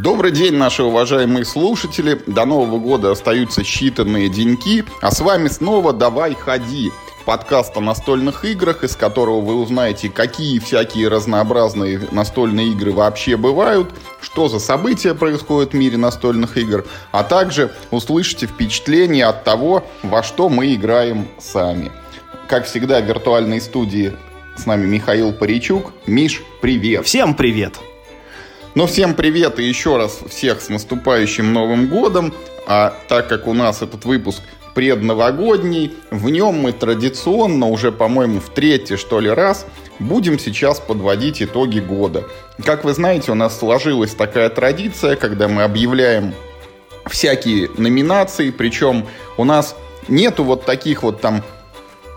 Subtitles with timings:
[0.00, 2.20] Добрый день, наши уважаемые слушатели.
[2.28, 6.92] До Нового года остаются считанные деньки, а с вами снова «Давай, ходи»
[7.24, 13.90] подкаст о настольных играх, из которого вы узнаете, какие всякие разнообразные настольные игры вообще бывают,
[14.20, 20.22] что за события происходят в мире настольных игр, а также услышите впечатление от того, во
[20.22, 21.90] что мы играем сами.
[22.46, 24.12] Как всегда, в виртуальной студии
[24.56, 25.92] с нами Михаил Паричук.
[26.06, 27.04] Миш, привет!
[27.04, 27.87] Всем привет!
[28.74, 32.34] Ну, всем привет и еще раз всех с наступающим Новым Годом.
[32.66, 34.42] А так как у нас этот выпуск
[34.74, 35.94] предновогодний.
[36.10, 39.66] В нем мы традиционно, уже, по-моему, в третий, что ли, раз,
[39.98, 42.24] будем сейчас подводить итоги года.
[42.62, 46.34] Как вы знаете, у нас сложилась такая традиция, когда мы объявляем
[47.06, 49.06] всякие номинации, причем
[49.36, 49.74] у нас
[50.06, 51.42] нету вот таких вот там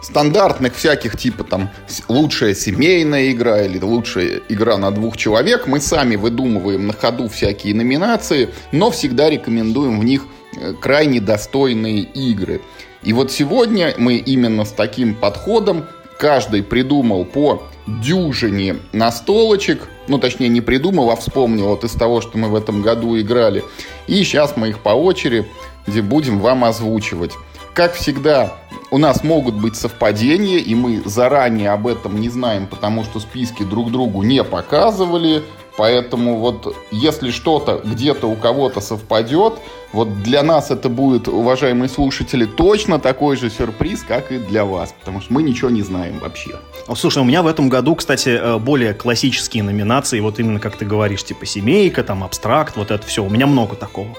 [0.02, 1.70] стандартных всяких типа там
[2.08, 5.67] лучшая семейная игра или лучшая игра на двух человек.
[5.67, 10.23] Мы сами выдумываем на ходу всякие номинации, но всегда рекомендуем в них
[10.58, 12.62] Э, крайне достойные игры.
[13.03, 15.86] И вот сегодня мы именно с таким подходом
[16.20, 22.38] каждый придумал по дюжине настолочек, ну точнее не придумал, а вспомнил вот из того, что
[22.38, 23.64] мы в этом году играли.
[24.08, 27.31] И сейчас мы их по очереди будем вам озвучивать.
[27.73, 28.61] Как всегда,
[28.92, 33.64] у нас могут быть совпадения, и мы заранее об этом не знаем, потому что списки
[33.64, 35.44] друг другу не показывали.
[35.78, 39.53] Поэтому вот если что-то где-то у кого-то совпадет,
[39.94, 44.94] вот для нас это будет, уважаемые слушатели, точно такой же сюрприз, как и для вас,
[45.00, 46.59] потому что мы ничего не знаем вообще.
[46.94, 50.86] Слушай, у меня в этом году, кстати, э, более классические номинации, вот именно как ты
[50.86, 54.09] говоришь, типа семейка, там абстракт, вот это все, у меня много такого.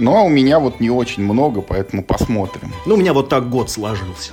[0.00, 2.72] Ну, а у меня вот не очень много, поэтому посмотрим.
[2.86, 4.32] Ну, у меня вот так год сложился.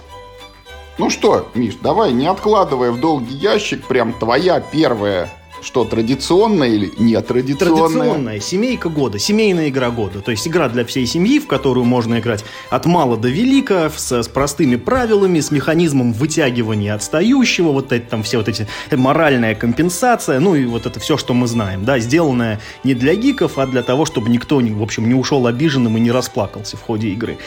[0.97, 5.29] Ну что, Миш, давай, не откладывая в долгий ящик, прям твоя первая
[5.61, 7.87] что, традиционная или нетрадиционная?
[7.89, 8.39] Традиционная.
[8.39, 9.19] Семейка года.
[9.19, 10.21] Семейная игра года.
[10.21, 14.11] То есть игра для всей семьи, в которую можно играть от мала до велика, с,
[14.11, 19.55] с простыми правилами, с механизмом вытягивания отстающего, вот эти там все вот эти э, моральная
[19.55, 23.65] компенсация, ну и вот это все, что мы знаем, да, сделанное не для гиков, а
[23.65, 27.37] для того, чтобы никто, в общем, не ушел обиженным и не расплакался в ходе игры.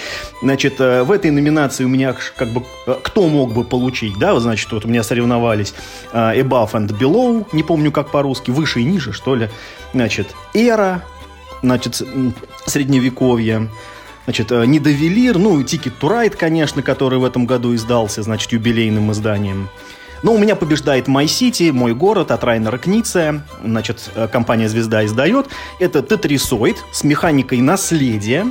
[0.42, 4.38] Значит, э, в этой номинации у меня как бы э, кто мог бы получить, да,
[4.40, 5.74] значит, вот у меня соревновались
[6.12, 9.48] Above and Below, не помню, как по-русски, выше и ниже, что ли.
[9.92, 11.02] Значит, эра,
[11.62, 12.00] значит,
[12.64, 13.68] средневековье,
[14.24, 19.68] значит, э, Недовелир, ну to Ride, конечно, который в этом году издался, значит, юбилейным изданием.
[20.22, 23.44] Но у меня побеждает My City, мой город от Райнера Книция.
[23.64, 25.46] Значит, э, компания «Звезда» издает.
[25.80, 28.46] Это тетрисоид с механикой наследия.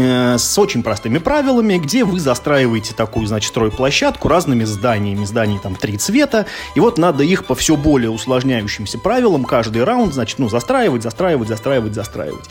[0.00, 5.24] Э, с очень простыми правилами, где вы застраиваете такую, значит, стройплощадку разными зданиями.
[5.24, 10.14] Зданий там три цвета, и вот надо их по все более усложняющимся правилам каждый раунд,
[10.14, 12.44] значит, ну, застраивать, застраивать, застраивать, застраивать.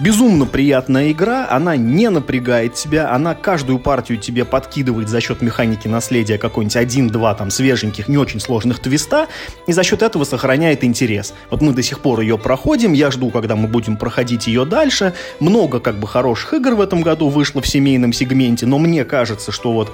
[0.00, 5.86] Безумно приятная игра, она не напрягает тебя, она каждую партию тебе подкидывает за счет механики
[5.86, 9.28] наследия какой-нибудь один-два там свеженьких, не очень сложных твиста,
[9.66, 11.34] и за счет этого сохраняет интерес.
[11.50, 15.14] Вот мы до сих пор ее проходим, я жду, когда мы будем проходить ее дальше.
[15.40, 19.52] Много как бы хороших игр в этом году вышло в семейном сегменте, но мне кажется,
[19.52, 19.92] что вот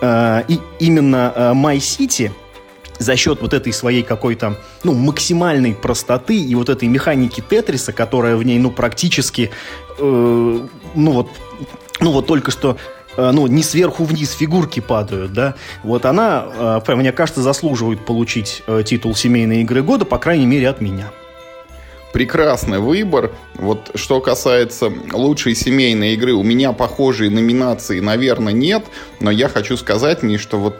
[0.00, 2.30] э, и именно э, My City—
[2.98, 8.36] за счет вот этой своей какой-то, ну, максимальной простоты и вот этой механики Тетриса, которая
[8.36, 9.50] в ней, ну, практически,
[9.98, 10.02] э,
[10.94, 11.28] ну, вот,
[12.00, 12.76] ну, вот только что
[13.16, 18.62] э, ну, не сверху вниз фигурки падают, да, вот она, э, мне кажется, заслуживает получить
[18.66, 21.10] э, титул семейной игры года, по крайней мере, от меня
[22.16, 23.30] прекрасный выбор.
[23.56, 28.86] Вот что касается лучшей семейной игры, у меня похожей номинации, наверное, нет,
[29.20, 30.78] но я хочу сказать мне, что вот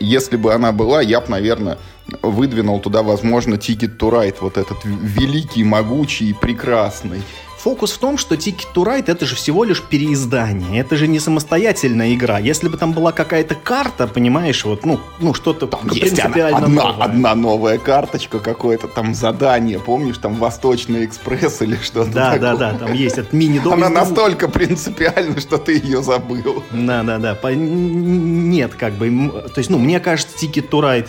[0.00, 1.78] если бы она была, я бы, наверное,
[2.20, 7.22] выдвинул туда, возможно, Ticket to Ride, вот этот великий, могучий и прекрасный.
[7.62, 11.20] Фокус в том, что Ticket to Ride это же всего лишь переиздание, это же не
[11.20, 12.40] самостоятельная игра.
[12.40, 16.90] Если бы там была какая-то карта, понимаешь, вот, ну, ну что-то там есть одна, одна,
[16.98, 22.40] одна новая карточка, какое-то там задание, помнишь, там Восточный экспресс или что-то Да, такое.
[22.40, 23.74] да, да, там есть этот мини-дом.
[23.74, 26.64] Она настолько принципиальна, что ты ее забыл.
[26.72, 27.38] Да, да, да.
[27.54, 31.08] Нет, как бы, то есть, ну, мне кажется, Ticket to Ride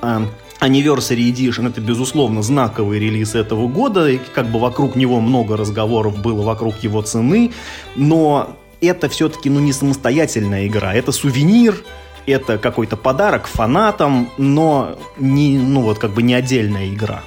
[0.00, 0.22] а,
[0.60, 6.20] Anniversary Edition это, безусловно, знаковый релиз этого года, и как бы вокруг него много разговоров
[6.20, 7.52] было вокруг его цены,
[7.96, 11.82] но это все-таки, ну, не самостоятельная игра, это сувенир,
[12.26, 17.22] это какой-то подарок фанатам, но не, ну, вот как бы не отдельная игра.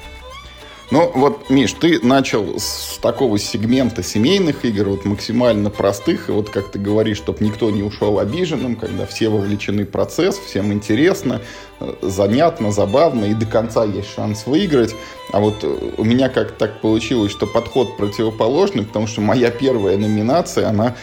[0.91, 6.51] Ну вот, Миш, ты начал с такого сегмента семейных игр, вот максимально простых, и вот
[6.51, 11.41] как ты говоришь, чтобы никто не ушел обиженным, когда все вовлечены в процесс, всем интересно,
[12.01, 14.95] занятно, забавно, и до конца есть шанс выиграть.
[15.31, 19.97] А вот э, у меня как так получилось, что подход противоположный, потому что моя первая
[19.97, 20.95] номинация, она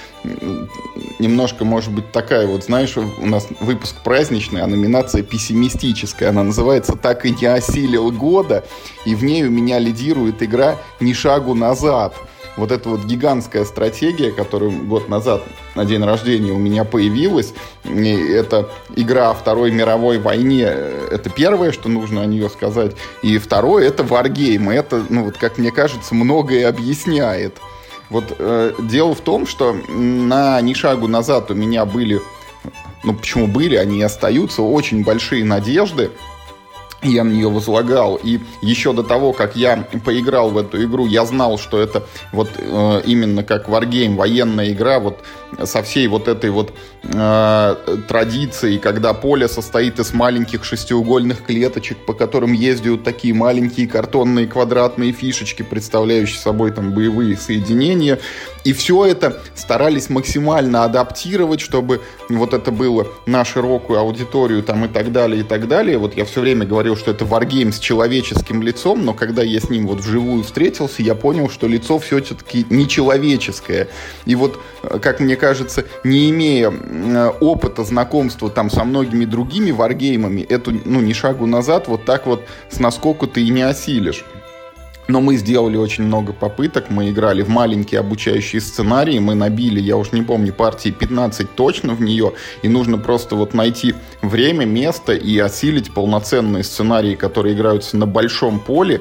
[1.19, 6.31] немножко, может быть, такая вот, знаешь, у нас выпуск праздничный, а номинация пессимистическая.
[6.31, 8.65] Она называется «Так и не осилил года»,
[9.05, 12.15] и в ней у меня лидирует игра «Ни шагу назад».
[12.57, 15.43] Вот эта вот гигантская стратегия, которая год назад
[15.75, 17.55] на день рождения у меня появилась,
[17.85, 22.97] это игра о Второй мировой войне, это первое, что нужно о нее сказать.
[23.23, 24.73] И второе, это Wargame.
[24.73, 27.57] Это, ну вот, как мне кажется, многое объясняет.
[28.11, 32.21] Вот э, дело в том, что на ни шагу назад у меня были,
[33.05, 36.11] ну почему были, они и остаются, очень большие надежды
[37.03, 38.17] я на нее возлагал.
[38.17, 42.51] И еще до того, как я поиграл в эту игру, я знал, что это вот
[42.57, 45.19] э, именно как Wargame, военная игра, вот
[45.65, 47.77] со всей вот этой вот э,
[48.09, 55.13] традицией, когда поле состоит из маленьких шестиугольных клеточек, по которым ездят такие маленькие картонные квадратные
[55.13, 58.19] фишечки, представляющие собой там боевые соединения.
[58.65, 64.89] И все это старались максимально адаптировать, чтобы вот это было на широкую аудиторию там и
[64.89, 65.99] так далее, и так далее.
[65.99, 69.71] Вот я все время говорил, что это варгейм с человеческим лицом, но когда я с
[69.71, 73.89] ним вот вживую встретился, я понял, что лицо все-таки нечеловеческое.
[74.27, 76.71] И вот, э, как мне кажется, не имея
[77.41, 82.45] опыта знакомства там со многими другими варгеймами, эту, ну, ни шагу назад вот так вот
[82.71, 84.25] с наскоку ты и не осилишь.
[85.09, 89.97] Но мы сделали очень много попыток, мы играли в маленькие обучающие сценарии, мы набили, я
[89.97, 95.13] уж не помню, партии 15 точно в нее, и нужно просто вот найти время, место
[95.13, 99.01] и осилить полноценные сценарии, которые играются на большом поле,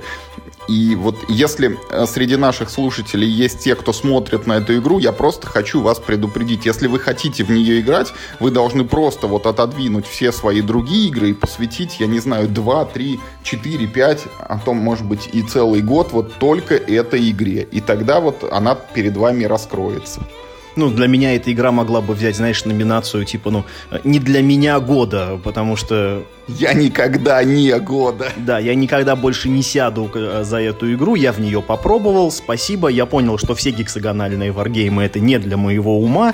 [0.69, 5.11] и вот если э, среди наших слушателей есть те, кто смотрит на эту игру, я
[5.11, 6.67] просто хочу вас предупредить.
[6.67, 11.31] Если вы хотите в нее играть, вы должны просто вот отодвинуть все свои другие игры
[11.31, 15.81] и посвятить, я не знаю, 2, 3, 4, 5, а то, может быть, и целый
[15.81, 17.67] год вот только этой игре.
[17.71, 20.21] И тогда вот она перед вами раскроется
[20.75, 23.65] ну, для меня эта игра могла бы взять, знаешь, номинацию типа, ну,
[24.03, 26.23] не для меня года, потому что...
[26.47, 28.31] Я никогда не года.
[28.37, 32.87] Да, я никогда больше не сяду э, за эту игру, я в нее попробовал, спасибо,
[32.87, 36.33] я понял, что все гексагональные варгеймы это не для моего ума,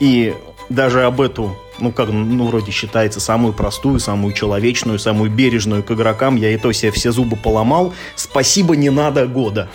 [0.00, 0.34] и
[0.68, 5.90] даже об эту ну, как, ну, вроде считается самую простую, самую человечную, самую бережную к
[5.90, 6.36] игрокам.
[6.36, 7.92] Я и то себе все зубы поломал.
[8.14, 9.68] Спасибо, не надо года.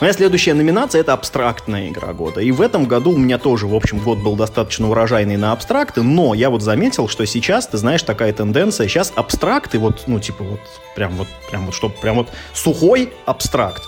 [0.00, 2.40] Моя следующая номинация это абстрактная игра года.
[2.40, 6.02] И в этом году у меня тоже, в общем, год был достаточно урожайный на абстракты,
[6.02, 10.44] но я вот заметил, что сейчас, ты знаешь, такая тенденция, сейчас абстракты, вот, ну, типа
[10.44, 10.60] вот,
[10.94, 13.82] прям вот, прям вот, что, прям вот сухой абстракт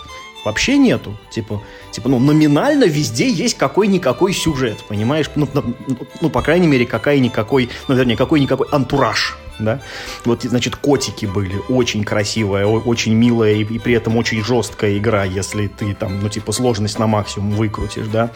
[0.45, 1.17] вообще нету.
[1.31, 5.31] Типа, типа, ну, номинально везде есть какой-никакой сюжет, понимаешь?
[5.35, 5.75] Ну, ну,
[6.21, 9.81] ну по крайней мере, какая-никакой, ну, вернее, какой-никакой антураж да.
[10.25, 15.25] Вот, значит, котики были, очень красивая, очень милая и, и при этом очень жесткая игра,
[15.25, 18.31] если ты там, ну, типа, сложность на максимум выкрутишь, да.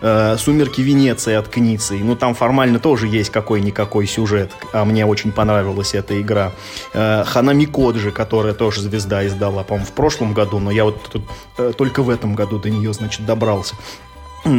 [0.00, 5.32] Э, Сумерки Венеции от Кницы, ну, там формально тоже есть какой-никакой сюжет, а мне очень
[5.32, 6.52] понравилась эта игра.
[6.94, 11.22] Э, Ханами Коджи, которая тоже звезда издала, по-моему, в прошлом году, но я вот тут,
[11.58, 13.74] э, только в этом году до нее, значит, добрался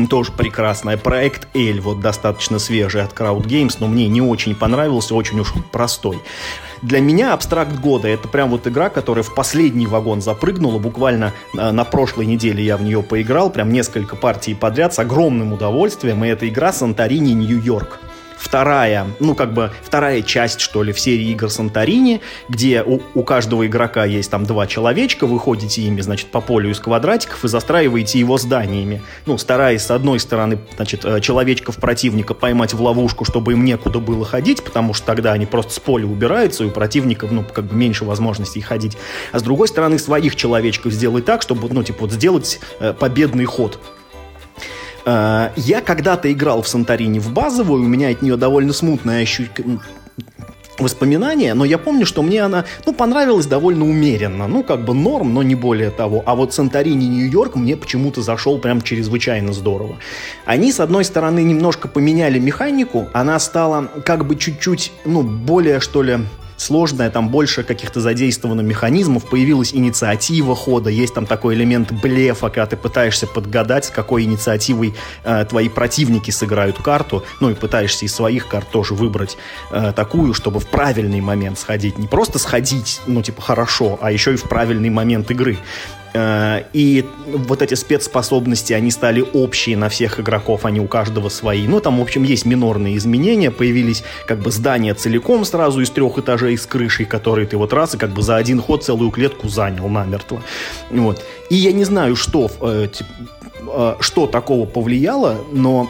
[0.07, 0.97] тоже прекрасная.
[0.97, 5.53] Проект Эль, вот достаточно свежий от Crowd Games, но мне не очень понравился, очень уж
[5.71, 6.19] простой.
[6.81, 10.79] Для меня абстракт года это прям вот игра, которая в последний вагон запрыгнула.
[10.79, 15.51] Буквально э, на прошлой неделе я в нее поиграл, прям несколько партий подряд с огромным
[15.51, 16.23] удовольствием.
[16.23, 17.99] И это игра Санторини Нью-Йорк
[18.39, 23.23] вторая, ну, как бы вторая часть, что ли, в серии игр Санторини, где у, у
[23.23, 27.47] каждого игрока есть там два человечка, вы ходите ими, значит, по полю из квадратиков и
[27.47, 29.01] застраиваете его зданиями.
[29.25, 33.99] Ну, стараясь, с одной стороны, значит, э, человечков противника поймать в ловушку, чтобы им некуда
[33.99, 37.65] было ходить, потому что тогда они просто с поля убираются, и у противников, ну, как
[37.65, 38.97] бы меньше возможностей ходить.
[39.33, 43.45] А с другой стороны, своих человечков сделать так, чтобы, ну, типа, вот сделать э, победный
[43.45, 43.79] ход
[45.05, 49.79] я когда-то играл в Санторини в базовую, у меня от нее довольно смутное ощущение
[50.81, 55.33] воспоминания, но я помню, что мне она, ну, понравилась довольно умеренно, ну, как бы норм,
[55.33, 56.23] но не более того.
[56.25, 59.97] А вот Санторини Нью-Йорк мне почему-то зашел прям чрезвычайно здорово.
[60.45, 66.01] Они, с одной стороны, немножко поменяли механику, она стала как бы чуть-чуть, ну, более, что
[66.01, 66.19] ли,
[66.59, 72.65] сложная, там больше каких-то задействовано механизмов, появилась инициатива хода, есть там такой элемент блефа, когда
[72.65, 78.13] ты пытаешься подгадать, с какой инициативой э, твои противники сыграют карту, ну и пытаешься из
[78.13, 79.37] своих карт тоже выбрать
[79.71, 81.97] э, такую, чтобы в правильный момент сходить.
[81.97, 85.57] Не просто сходить, ну типа хорошо, а еще и в правильный момент игры.
[86.13, 91.67] Э, и вот эти спецспособности, они стали общие на всех игроков, они у каждого свои.
[91.67, 93.51] Ну, там, в общем, есть минорные изменения.
[93.51, 97.95] Появились как бы здания целиком сразу из трех этажей с крышей, которые ты вот раз
[97.95, 100.41] и как бы за один ход целую клетку занял намертво.
[100.89, 101.23] Вот.
[101.49, 102.87] И я не знаю, что, э,
[103.67, 105.89] э, что такого повлияло, но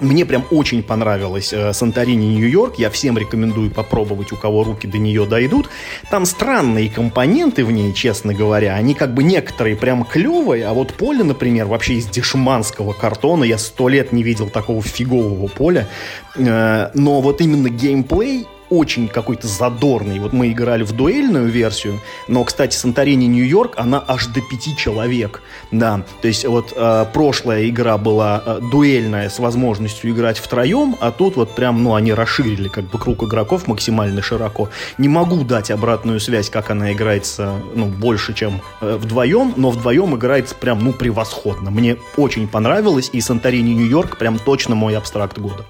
[0.00, 2.78] мне прям очень понравилась э, Санторини Нью-Йорк.
[2.78, 5.68] Я всем рекомендую попробовать, у кого руки до нее дойдут.
[6.10, 8.74] Там странные компоненты в ней, честно говоря.
[8.74, 13.44] Они как бы некоторые прям клевые, а вот поле, например, вообще из дешманского картона.
[13.44, 15.88] Я сто лет не видел такого фигового поля.
[16.36, 20.18] Э, но вот именно геймплей очень какой-то задорный.
[20.18, 25.42] Вот мы играли в дуэльную версию, но, кстати, Санторини Нью-Йорк, она аж до пяти человек.
[25.70, 31.10] Да, то есть вот э, прошлая игра была э, дуэльная с возможностью играть втроем, а
[31.10, 34.68] тут вот прям, ну, они расширили как бы круг игроков максимально широко.
[34.98, 40.14] Не могу дать обратную связь, как она играется, ну, больше, чем э, вдвоем, но вдвоем
[40.16, 41.70] играется прям, ну, превосходно.
[41.70, 45.64] Мне очень понравилось, и Санторини Нью-Йорк прям точно мой абстракт года.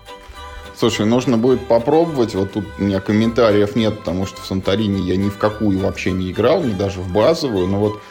[0.79, 2.35] Слушай, нужно будет попробовать.
[2.35, 6.13] Вот тут у меня комментариев нет, потому что в Санторини я ни в какую вообще
[6.13, 7.67] не играл, ни даже в базовую.
[7.67, 8.03] Но вот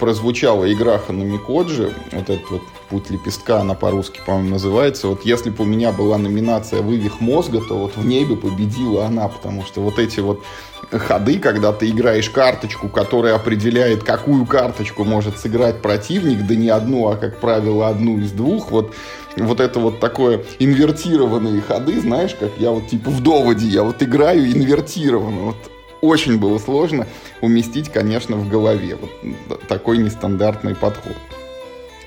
[0.00, 5.08] прозвучала игра Ханамикоджи, вот этот вот «Путь лепестка», она по-русски, по-моему, называется.
[5.08, 9.04] Вот если бы у меня была номинация «Вывих мозга», то вот в ней бы победила
[9.04, 10.42] она, потому что вот эти вот
[10.90, 17.08] ходы, когда ты играешь карточку, которая определяет, какую карточку может сыграть противник, да не одну,
[17.08, 18.94] а, как правило, одну из двух, вот
[19.36, 24.02] вот это вот такое инвертированные ходы, знаешь, как я вот типа в доводе, я вот
[24.02, 25.40] играю инвертированно.
[25.42, 25.56] Вот
[26.00, 27.06] очень было сложно
[27.40, 28.96] уместить, конечно, в голове.
[29.00, 31.16] Вот такой нестандартный подход.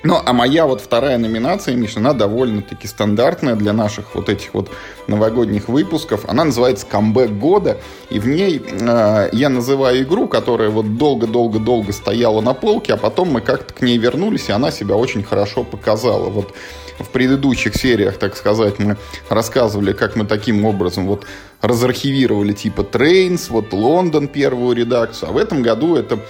[0.04, 4.70] Ну, а моя вот вторая номинация, Миша, она довольно-таки стандартная для наших вот этих вот
[5.08, 6.24] новогодних выпусков.
[6.28, 12.40] Она называется «Камбэк года», и в ней э, я называю игру, которая вот долго-долго-долго стояла
[12.40, 16.28] на полке, а потом мы как-то к ней вернулись, и она себя очень хорошо показала.
[16.30, 16.54] Вот
[16.98, 18.96] в предыдущих сериях, так сказать, мы
[19.28, 21.26] рассказывали, как мы таким образом вот
[21.60, 25.30] разархивировали типа Trains, вот Лондон первую редакцию.
[25.30, 26.20] А в этом году это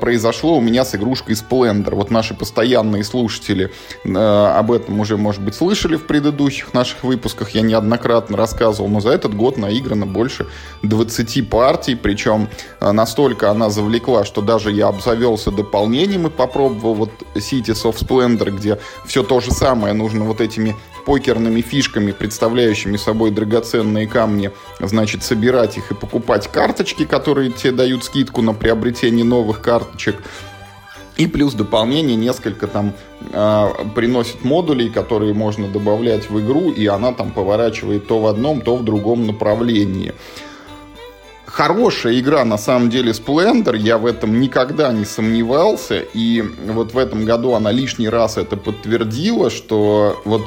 [0.00, 1.94] произошло у меня с игрушкой Splendor.
[1.94, 3.70] Вот наши постоянные слушатели
[4.04, 7.50] э, об этом уже, может быть, слышали в предыдущих наших выпусках.
[7.50, 10.46] Я неоднократно рассказывал, но за этот год наиграно больше
[10.82, 11.96] 20 партий.
[11.96, 12.48] Причем
[12.80, 18.50] э, настолько она завлекла, что даже я обзавелся дополнением и попробовал вот Cities of Splendor,
[18.50, 25.22] где все то же самое нужно вот этими покерными фишками, представляющими собой драгоценные камни, значит,
[25.22, 30.16] собирать их и покупать карточки, которые тебе дают скидку на приобретение новых карточек.
[31.16, 32.94] И плюс дополнение несколько там
[33.32, 38.62] э, приносит модулей, которые можно добавлять в игру, и она там поворачивает то в одном,
[38.62, 40.14] то в другом направлении.
[41.44, 46.98] Хорошая игра, на самом деле, Splendor, я в этом никогда не сомневался, и вот в
[46.98, 50.42] этом году она лишний раз это подтвердила, что вот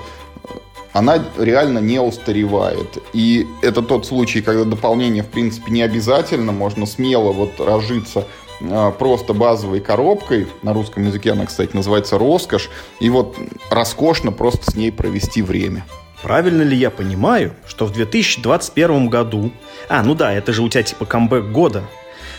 [0.93, 2.99] она реально не устаревает.
[3.13, 8.25] И это тот случай, когда дополнение, в принципе, не обязательно, можно смело вот разжиться
[8.61, 12.69] а, просто базовой коробкой, на русском языке она, кстати, называется «Роскошь»,
[12.99, 13.35] и вот
[13.69, 15.83] роскошно просто с ней провести время.
[16.21, 19.51] Правильно ли я понимаю, что в 2021 году...
[19.89, 21.83] А, ну да, это же у тебя типа камбэк года.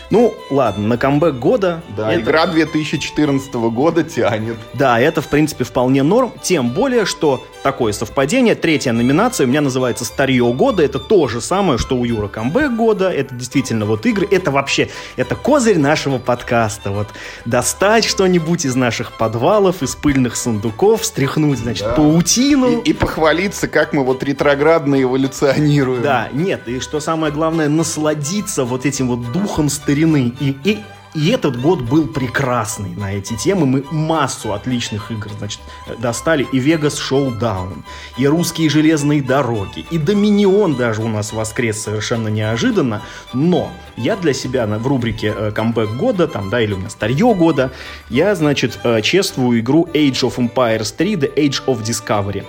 [0.09, 1.81] Ну, ладно, на камбэк года...
[1.95, 2.21] Да, это...
[2.21, 4.57] игра 2014 года тянет.
[4.73, 6.31] Да, это, в принципе, вполне норм.
[6.41, 8.53] Тем более, что такое совпадение.
[8.53, 10.83] Третья номинация у меня называется «Старье года».
[10.83, 13.09] Это то же самое, что у Юра камбэк года.
[13.09, 14.27] Это действительно вот игры.
[14.29, 16.91] Это вообще, это козырь нашего подкаста.
[16.91, 17.07] Вот
[17.45, 21.93] достать что-нибудь из наших подвалов, из пыльных сундуков, стряхнуть, значит, да.
[21.93, 22.81] паутину.
[22.81, 26.03] И, и похвалиться, как мы вот ретроградно эволюционируем.
[26.03, 30.04] Да, нет, и что самое главное, насладиться вот этим вот духом старины.
[30.39, 30.79] И, и
[31.15, 33.65] и этот год был прекрасный на эти темы.
[33.65, 35.61] Мы массу отличных игр, значит,
[35.97, 36.45] достали.
[36.51, 37.83] И Vegas Showdown,
[38.17, 43.01] и Русские железные дороги, и Доминион даже у нас воскрес совершенно неожиданно.
[43.31, 47.33] Но я для себя в рубрике э, камбэк года, там, да, или у меня старье
[47.33, 47.71] года,
[48.09, 52.43] я, значит, э, чествую игру Age of Empires 3 The Age of Discovery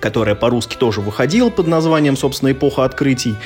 [0.00, 3.36] которая по-русски тоже выходила под названием, собственно, «Эпоха открытий».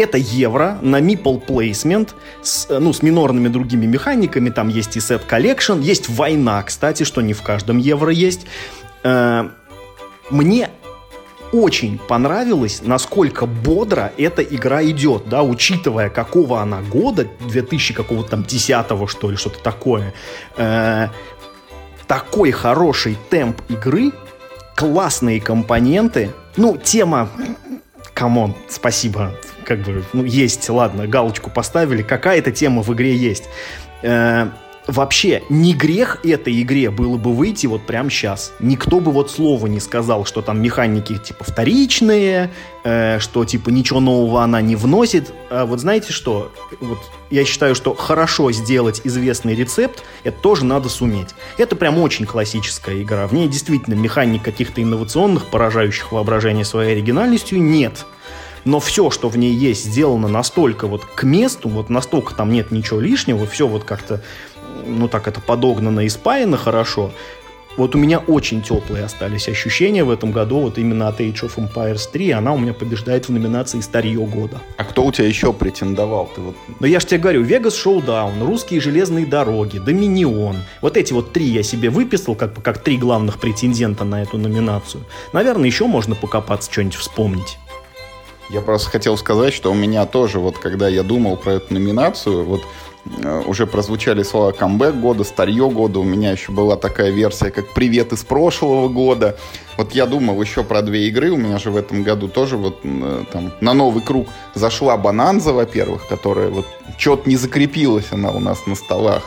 [0.00, 4.48] Это евро на Meeple Placement с, э, ну, с минорными другими механиками.
[4.48, 8.46] Там есть и set collection, есть война, кстати, что не в каждом евро есть.
[9.04, 9.50] Э,
[10.30, 10.70] мне
[11.52, 18.44] очень понравилось, насколько бодро эта игра идет, да, учитывая, какого она года, 2000 какого-то там
[18.44, 20.14] 10 что ли, что-то такое.
[20.56, 21.08] Э,
[22.06, 24.12] такой хороший темп игры,
[24.76, 27.28] классные компоненты, ну, тема,
[28.14, 33.44] come on, спасибо, как бы, ну, есть, ладно, галочку поставили, какая-то тема в игре есть.
[34.02, 34.48] Э,
[34.86, 38.52] вообще не грех этой игре было бы выйти вот прямо сейчас.
[38.60, 42.50] Никто бы вот слова не сказал, что там механики типа вторичные,
[42.84, 45.32] э, что типа ничего нового она не вносит.
[45.50, 46.52] А вот знаете что?
[46.80, 46.98] Вот
[47.30, 51.30] я считаю, что хорошо сделать известный рецепт, это тоже надо суметь.
[51.58, 53.26] Это прям очень классическая игра.
[53.26, 58.06] В ней действительно механик каких-то инновационных, поражающих воображение своей оригинальностью нет
[58.64, 62.70] но все, что в ней есть, сделано настолько вот к месту, вот настолько там нет
[62.70, 64.22] ничего лишнего, все вот как-то
[64.86, 67.12] ну так это подогнано и спаяно хорошо,
[67.76, 71.54] вот у меня очень теплые остались ощущения в этом году, вот именно от Age of
[71.56, 74.60] Empires 3, она у меня побеждает в номинации «Старье года».
[74.76, 76.30] А кто у тебя еще претендовал?
[76.34, 76.56] Ты вот...
[76.80, 80.56] Ну я же тебе говорю, Vegas Showdown, Русские железные дороги, Доминион.
[80.82, 85.04] Вот эти вот три я себе выписал, как, как три главных претендента на эту номинацию.
[85.32, 87.58] Наверное, еще можно покопаться, что-нибудь вспомнить.
[88.52, 92.44] Я просто хотел сказать, что у меня тоже, вот когда я думал про эту номинацию,
[92.44, 92.62] вот
[93.22, 96.00] Э, уже прозвучали слова камбэк года, старье года.
[96.00, 99.38] У меня еще была такая версия, как привет из прошлого года.
[99.76, 101.30] Вот я думал еще про две игры.
[101.30, 105.52] У меня же в этом году тоже вот э, там на новый круг зашла Бананза,
[105.52, 106.66] во-первых, которая вот
[106.98, 109.22] что-то не закрепилась она у нас на столах.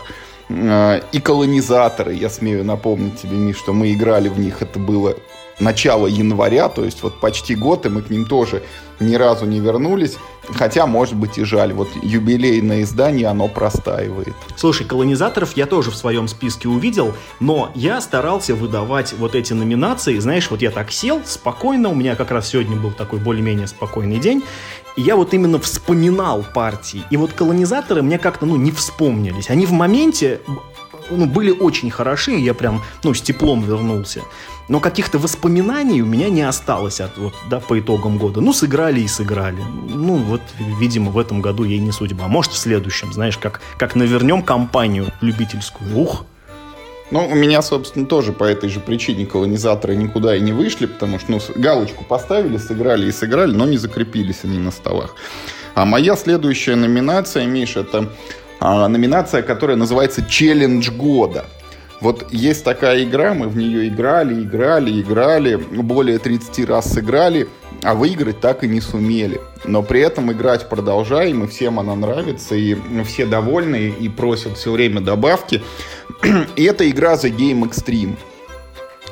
[0.50, 5.16] Э, и колонизаторы, я смею напомнить тебе, Миш, что мы играли в них, это было
[5.60, 8.64] начало января, то есть вот почти год, и мы к ним тоже
[9.00, 10.18] ни разу не вернулись.
[10.56, 11.72] Хотя, может быть, и жаль.
[11.72, 14.34] Вот юбилейное издание, оно простаивает.
[14.58, 20.20] Слушай, колонизаторов я тоже в своем списке увидел, но я старался выдавать вот эти номинации.
[20.20, 24.20] Знаешь, вот я так сел спокойно, у меня как раз сегодня был такой более-менее спокойный
[24.20, 24.44] день,
[24.98, 27.04] и я вот именно вспоминал партии.
[27.10, 29.50] И вот колонизаторы мне как-то, ну, не вспомнились.
[29.50, 30.42] Они в моменте
[31.10, 34.22] ну, были очень хороши, я прям, ну, с теплом вернулся.
[34.70, 38.40] Но каких-то воспоминаний у меня не осталось от, вот, да, по итогам года.
[38.40, 39.62] Ну, сыграли и сыграли.
[39.62, 40.42] Ну, вот,
[40.80, 42.28] видимо, в этом году ей не судьба.
[42.28, 45.98] Может, в следующем, знаешь, как, как навернем компанию любительскую.
[45.98, 46.26] Ух!
[47.12, 51.20] Ну, у меня, собственно, тоже по этой же причине колонизаторы никуда и не вышли, потому
[51.20, 55.16] что, ну, галочку поставили, сыграли и сыграли, но не закрепились они на столах.
[55.76, 58.10] А моя следующая номинация, Миша, это
[58.88, 61.46] номинация, которая называется «Челлендж года».
[62.04, 67.48] Вот есть такая игра, мы в нее играли, играли, играли, более 30 раз сыграли,
[67.82, 69.40] а выиграть так и не сумели.
[69.64, 74.72] Но при этом играть продолжаем, и всем она нравится, и все довольны, и просят все
[74.72, 75.62] время добавки.
[76.58, 78.18] И это игра The Game Extreme.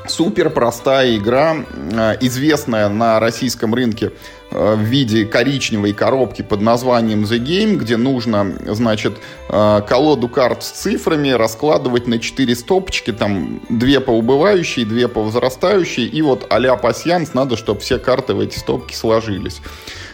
[0.06, 1.56] Супер простая игра,
[1.92, 4.12] э, известная на российском рынке
[4.52, 10.70] в виде коричневой коробки под названием The Game, где нужно, значит, э, колоду карт с
[10.70, 16.76] цифрами раскладывать на 4 стопочки, там две по убывающей, две по возрастающей, и вот а-ля
[16.76, 19.60] пассианс надо, чтобы все карты в эти стопки сложились.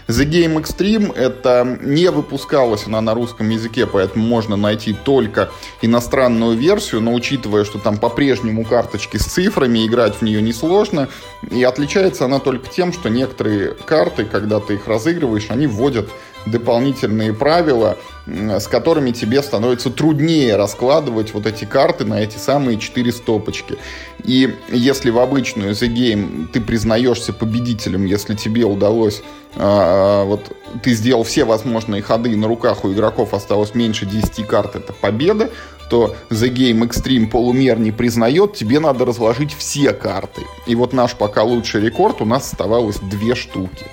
[0.08, 5.50] The Game Extreme это не выпускалась она на русском языке, поэтому можно найти только
[5.82, 11.08] иностранную версию, но учитывая, что там по-прежнему карточки с цифрами, играть в нее несложно.
[11.50, 16.08] И отличается она только тем, что некоторые карты, когда ты их разыгрываешь, они вводят
[16.46, 17.96] дополнительные правила,
[18.26, 23.76] с которыми тебе становится труднее раскладывать вот эти карты на эти самые четыре стопочки.
[24.24, 29.22] И если в обычную The Game ты признаешься победителем, если тебе удалось
[29.56, 34.46] а, вот ты сделал все возможные ходы, и на руках у игроков осталось меньше 10
[34.46, 35.50] карт, это победа,
[35.90, 40.42] то The Game Extreme полумер не признает, тебе надо разложить все карты.
[40.66, 43.86] И вот наш пока лучший рекорд, у нас оставалось две штуки.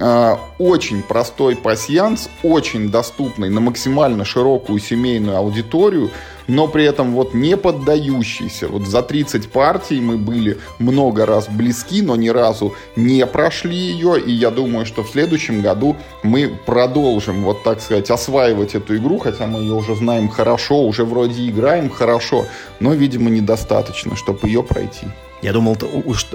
[0.00, 6.10] А, очень простой пасьянс, очень доступный на максимально широкую семейную аудиторию,
[6.48, 8.68] но при этом вот не поддающийся.
[8.68, 14.20] Вот за 30 партий мы были много раз близки, но ни разу не прошли ее,
[14.20, 19.18] и я думаю, что в следующем году мы продолжим, вот так сказать, осваивать эту игру,
[19.18, 22.46] хотя мы ее уже знаем хорошо, уже вроде играем хорошо,
[22.80, 25.06] но, видимо, недостаточно, чтобы ее пройти.
[25.42, 25.76] Я думал,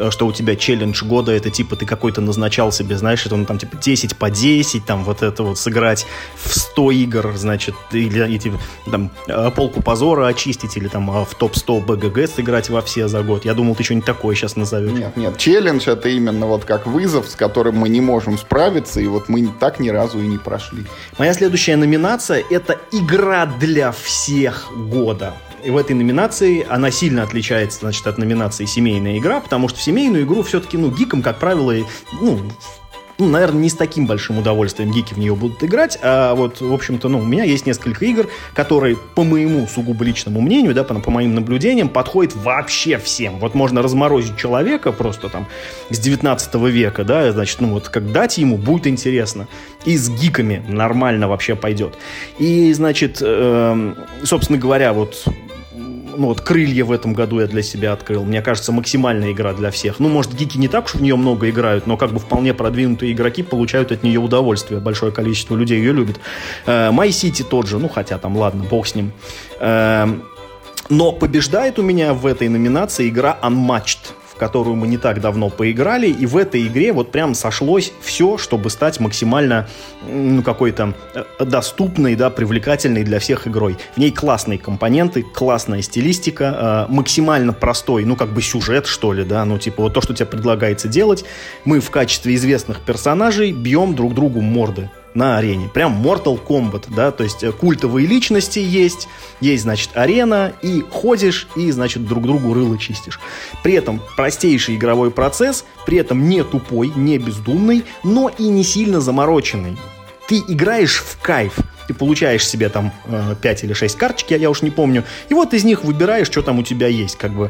[0.09, 3.57] что у тебя челлендж года, это типа ты какой-то назначал себе, знаешь, это он там
[3.57, 8.37] типа 10 по 10, там вот это вот сыграть в 100 игр, значит, или, или
[8.37, 8.59] типа,
[8.91, 13.23] там э, полку позора очистить, или там э, в топ-100 БГГ сыграть во все за
[13.23, 13.45] год.
[13.45, 14.91] Я думал, ты что-нибудь такое сейчас назовешь.
[14.91, 19.07] Нет, нет, челлендж это именно вот как вызов, с которым мы не можем справиться, и
[19.07, 20.85] вот мы так ни разу и не прошли.
[21.17, 25.33] Моя следующая номинация это игра для всех года.
[25.63, 29.81] И в этой номинации она сильно отличается, значит, от номинации «Семейная игра», потому что в
[29.81, 31.73] семейную игру все-таки, ну, гикам, как правило,
[32.21, 32.39] ну,
[33.19, 36.71] ну, наверное, не с таким большим удовольствием гики в нее будут играть, а вот, в
[36.71, 40.93] общем-то, ну, у меня есть несколько игр, которые, по моему сугубо личному мнению, да, по,
[40.99, 43.39] по моим наблюдениям, подходят вообще всем.
[43.39, 45.47] Вот можно разморозить человека просто там
[45.89, 49.47] с 19 века, да, значит, ну, вот как дать ему, будет интересно.
[49.85, 51.95] И с гиками нормально вообще пойдет.
[52.37, 53.93] И, значит, э,
[54.23, 55.25] собственно говоря, вот
[56.17, 58.25] ну вот крылья в этом году я для себя открыл.
[58.25, 59.99] Мне кажется, максимальная игра для всех.
[59.99, 63.13] Ну, может, гики не так уж в нее много играют, но как бы вполне продвинутые
[63.13, 64.79] игроки получают от нее удовольствие.
[64.79, 66.19] Большое количество людей ее любит.
[66.65, 69.11] Э, My City тот же, ну, хотя там, ладно, бог с ним.
[69.59, 70.07] Э,
[70.89, 76.07] но побеждает у меня в этой номинации игра Unmatched которую мы не так давно поиграли,
[76.07, 79.67] и в этой игре вот прям сошлось все, чтобы стать максимально
[80.09, 83.77] ну, какой-то э, доступной, да, привлекательной для всех игрой.
[83.95, 89.23] В ней классные компоненты, классная стилистика, э, максимально простой, ну, как бы сюжет, что ли,
[89.23, 91.25] да, ну, типа вот то, что тебе предлагается делать.
[91.65, 95.69] Мы в качестве известных персонажей бьем друг другу морды на арене.
[95.73, 99.07] Прям Mortal Kombat, да, то есть э, культовые личности есть,
[99.39, 103.19] есть, значит, арена, и ходишь, и, значит, друг другу рыло чистишь.
[103.63, 109.01] При этом простейший игровой процесс, при этом не тупой, не бездумный, но и не сильно
[109.01, 109.77] замороченный.
[110.27, 114.49] Ты играешь в кайф, ты получаешь себе там э, 5 или 6 карточек, я, я
[114.49, 117.49] уж не помню, и вот из них выбираешь, что там у тебя есть, как бы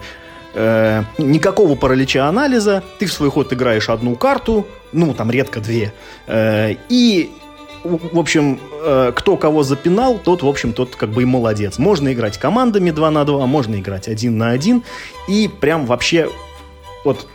[0.53, 5.93] э, никакого паралича анализа, ты в свой ход играешь одну карту, ну, там редко две,
[6.27, 7.31] э, и
[7.87, 11.77] в общем, э, кто кого запинал, тот, в общем, тот как бы и молодец.
[11.79, 14.83] Можно играть командами 2 на 2, можно играть 1 на 1.
[15.27, 16.29] И прям вообще
[17.03, 17.27] вот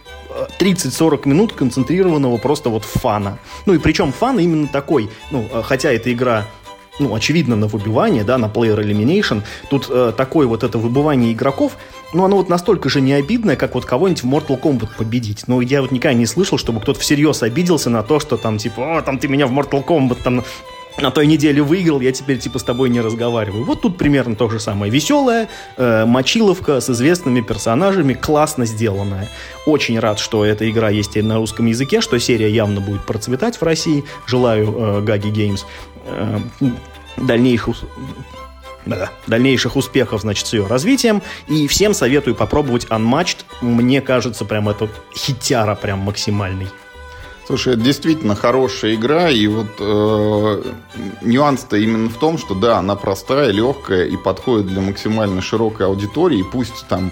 [0.58, 3.38] 30-40 э, минут концентрированного просто вот фана.
[3.66, 6.46] Ну и причем фан именно такой, ну, э, хотя эта игра
[6.98, 9.42] ну, очевидно, на выбивание, да, на player elimination.
[9.70, 11.76] Тут э, такое вот это выбывание игроков,
[12.12, 15.44] ну, оно вот настолько же не обидное, как вот кого-нибудь в Mortal Kombat победить.
[15.46, 18.98] Ну, я вот никогда не слышал, чтобы кто-то всерьез обиделся на то, что там, типа,
[18.98, 20.44] о, там ты меня в Mortal Kombat там
[21.00, 23.64] на той неделе выиграл, я теперь типа с тобой не разговариваю.
[23.64, 24.92] Вот тут примерно то же самое.
[24.92, 29.28] Веселая э, мочиловка с известными персонажами, классно сделанная.
[29.64, 33.56] Очень рад, что эта игра есть и на русском языке, что серия явно будет процветать
[33.56, 34.04] в России.
[34.26, 35.64] Желаю э, Гаги Геймс
[36.06, 36.38] э,
[37.16, 37.84] дальнейших
[38.86, 41.22] да, дальнейших успехов, значит, с ее развитием.
[41.48, 43.38] И всем советую попробовать Unmatched.
[43.60, 46.68] Мне кажется, прям это хитяра прям максимальный.
[47.46, 50.62] Слушай, это действительно хорошая игра, и вот э,
[51.22, 56.44] нюанс-то именно в том, что да, она простая, легкая и подходит для максимально широкой аудитории,
[56.50, 57.10] пусть там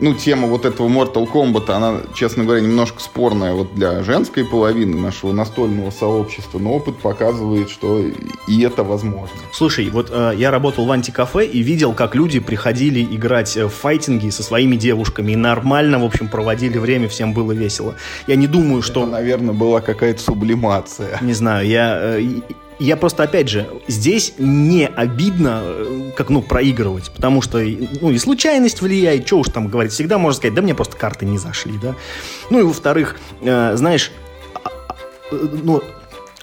[0.00, 4.96] ну, тема вот этого Mortal Kombat, она, честно говоря, немножко спорная вот для женской половины
[5.00, 8.00] нашего настольного сообщества, но опыт показывает, что
[8.48, 9.36] и это возможно.
[9.52, 14.30] Слушай, вот э, я работал в антикафе и видел, как люди приходили играть в файтинги
[14.30, 17.94] со своими девушками и нормально, в общем, проводили время, всем было весело.
[18.26, 19.02] Я не думаю, что...
[19.02, 21.18] Это, наверное, была какая-то сублимация.
[21.20, 21.98] Не знаю, я...
[22.00, 22.22] Э,
[22.78, 28.18] я просто, опять же, здесь не обидно, э, как, ну, проигрывать, потому что, ну, и
[28.18, 31.78] случайность влияет, что уж там говорить, всегда можно сказать, да мне просто карты не зашли,
[31.80, 31.94] да.
[32.50, 34.10] Ну, и во-вторых, э, знаешь,
[34.64, 34.94] а, а,
[35.30, 35.82] ну,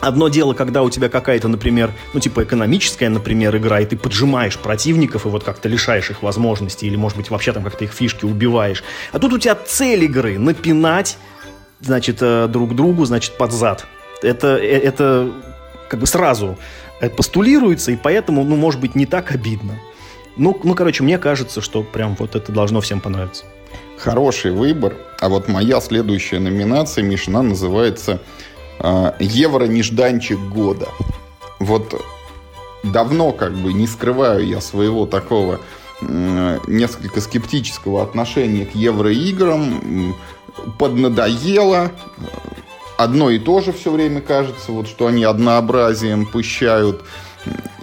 [0.02, 4.58] Одно дело, когда у тебя какая-то, например, ну, типа экономическая, например, игра, и ты поджимаешь
[4.58, 8.26] противников и вот как-то лишаешь их возможностей, или, может быть, вообще там как-то их фишки
[8.26, 8.84] убиваешь.
[9.12, 11.20] А тут у тебя цель игры— напинать,
[11.82, 13.86] значит, э, друг другу, значит, под зад.
[14.24, 15.32] Это, это
[15.92, 16.58] как бы сразу
[17.02, 19.74] э, постулируется, и поэтому, ну, может быть, не так обидно.
[20.38, 23.44] Ну, ну, короче, мне кажется, что прям вот это должно всем понравиться.
[23.98, 24.96] Хороший выбор.
[25.20, 28.22] А вот моя следующая номинация, Мишина, называется
[28.80, 30.88] э, «Евро-нежданчик года».
[31.60, 32.02] Вот
[32.84, 35.60] давно как бы не скрываю я своего такого
[36.02, 40.16] э, несколько скептического отношения к евроиграм.
[40.80, 41.92] Поднадоело
[43.04, 47.04] одно и то же все время кажется, вот что они однообразием пущают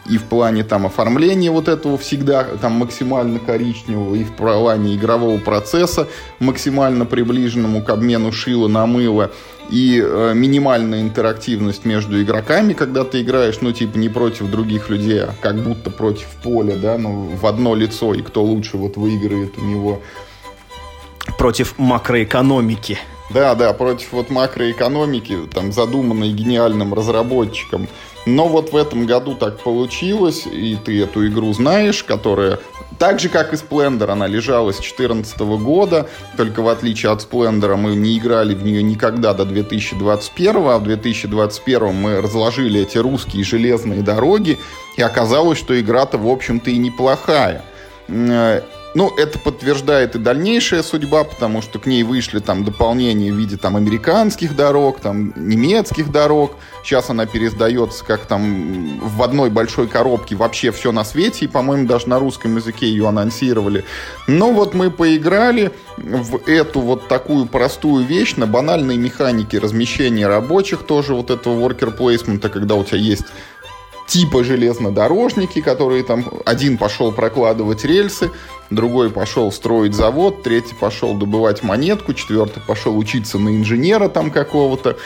[0.08, 5.38] и в плане там оформления вот этого всегда там максимально коричневого, и в плане игрового
[5.38, 9.30] процесса максимально приближенному к обмену шила на мыло,
[9.70, 15.24] и э, минимальная интерактивность между игроками, когда ты играешь, ну, типа, не против других людей,
[15.24, 19.58] а как будто против поля, да, ну, в одно лицо, и кто лучше вот выиграет
[19.58, 20.00] у него.
[21.36, 22.98] Против макроэкономики.
[23.30, 27.88] Да, да, против вот макроэкономики, там, задуманной гениальным разработчиком.
[28.26, 32.58] Но вот в этом году так получилось, и ты эту игру знаешь, которая
[32.98, 37.76] так же, как и Splendor, она лежала с 2014 года, только в отличие от Splendor
[37.76, 43.44] мы не играли в нее никогда до 2021, а в 2021 мы разложили эти русские
[43.44, 44.58] железные дороги,
[44.96, 47.62] и оказалось, что игра-то, в общем-то, и неплохая.
[48.94, 53.56] Ну, это подтверждает и дальнейшая судьба, потому что к ней вышли там дополнения в виде
[53.56, 56.56] там американских дорог, там немецких дорог.
[56.82, 61.86] Сейчас она пересдается как там в одной большой коробке вообще все на свете, и, по-моему,
[61.86, 63.84] даже на русском языке ее анонсировали.
[64.26, 70.84] Но вот мы поиграли в эту вот такую простую вещь на банальной механике размещения рабочих,
[70.84, 73.26] тоже вот этого worker placement, когда у тебя есть
[74.08, 78.30] типа железнодорожники, которые там один пошел прокладывать рельсы,
[78.70, 84.96] другой пошел строить завод, третий пошел добывать монетку, четвертый пошел учиться на инженера там какого-то.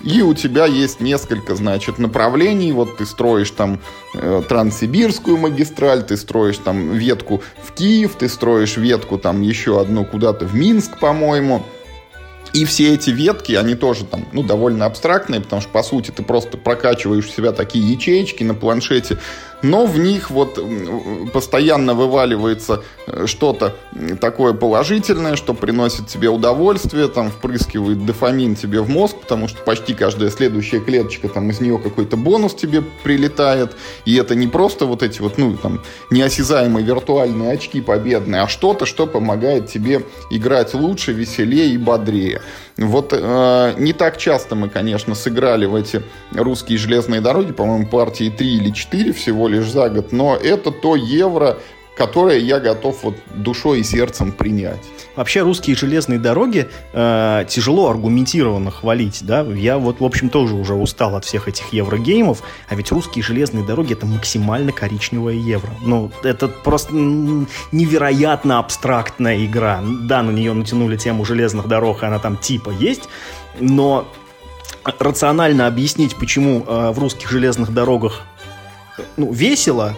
[0.00, 2.70] И у тебя есть несколько, значит, направлений.
[2.70, 3.80] Вот ты строишь там
[4.14, 10.04] э, Транссибирскую магистраль, ты строишь там ветку в Киев, ты строишь ветку там еще одну
[10.04, 11.64] куда-то в Минск, по-моему.
[12.52, 16.22] И все эти ветки, они тоже там, ну, довольно абстрактные, потому что, по сути, ты
[16.22, 19.18] просто прокачиваешь у себя такие ячеечки на планшете,
[19.62, 20.58] но в них вот
[21.32, 23.74] постоянно вываливается э, что-то
[24.20, 29.94] такое положительное, что приносит тебе удовольствие, там впрыскивает дофамин тебе в мозг, потому что почти
[29.94, 33.72] каждая следующая клеточка, там из нее какой-то бонус тебе прилетает,
[34.04, 38.86] и это не просто вот эти вот, ну, там, неосязаемые виртуальные очки победные, а что-то,
[38.86, 42.42] что помогает тебе играть лучше, веселее и бодрее.
[42.78, 46.00] Вот э, не так часто мы, конечно, сыграли в эти
[46.32, 50.94] русские железные дороги, по-моему, партии 3 или 4 всего лишь за год, но это то
[50.94, 51.58] евро,
[51.98, 54.80] которое я готов вот душой и сердцем принять.
[55.16, 59.42] Вообще русские железные дороги э, тяжело аргументированно хвалить, да.
[59.42, 63.64] Я вот, в общем, тоже уже устал от всех этих еврогеймов, а ведь русские железные
[63.64, 65.70] дороги это максимально коричневая евро.
[65.82, 69.82] Ну, это просто невероятно абстрактная игра.
[70.02, 73.08] Да, на нее натянули тему железных дорог, она там типа есть,
[73.58, 74.06] но
[75.00, 78.22] рационально объяснить, почему э, в русских железных дорогах
[79.16, 79.96] ну, весело,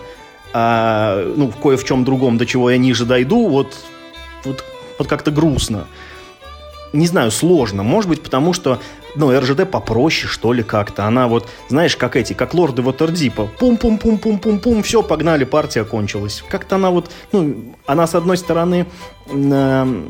[0.53, 3.77] а, ну, кое в чем другом, до чего я ниже дойду, вот,
[4.45, 4.65] вот
[5.01, 5.87] вот как-то грустно.
[6.93, 7.83] Не знаю, сложно.
[7.83, 8.81] Может быть, потому что
[9.17, 11.07] ну, РЖД попроще, что ли, как-то.
[11.07, 13.49] Она вот, знаешь, как эти, как лорды Ватердипа.
[13.59, 16.45] Пум-пум-пум-пум-пум-пум, все, погнали, партия кончилась.
[16.49, 18.87] Как-то она вот, ну, она, с одной стороны,
[19.27, 20.05] э,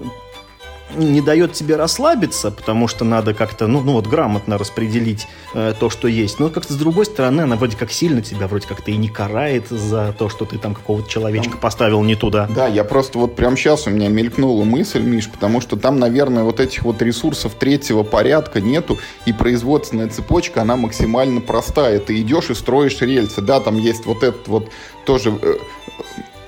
[0.94, 5.90] не дает тебе расслабиться, потому что надо как-то, ну, ну вот грамотно распределить э, то,
[5.90, 6.38] что есть.
[6.38, 9.68] Но как-то с другой стороны, она вроде как сильно тебя вроде как-то и не карает
[9.68, 12.48] за то, что ты там какого-то человечка там, поставил не туда.
[12.54, 16.44] Да, я просто вот прямо сейчас у меня мелькнула мысль, Миш, потому что там, наверное,
[16.44, 21.98] вот этих вот ресурсов третьего порядка нету, и производственная цепочка, она максимально простая.
[22.00, 24.68] Ты идешь и строишь рельсы, да, там есть вот этот вот
[25.04, 25.54] тоже э,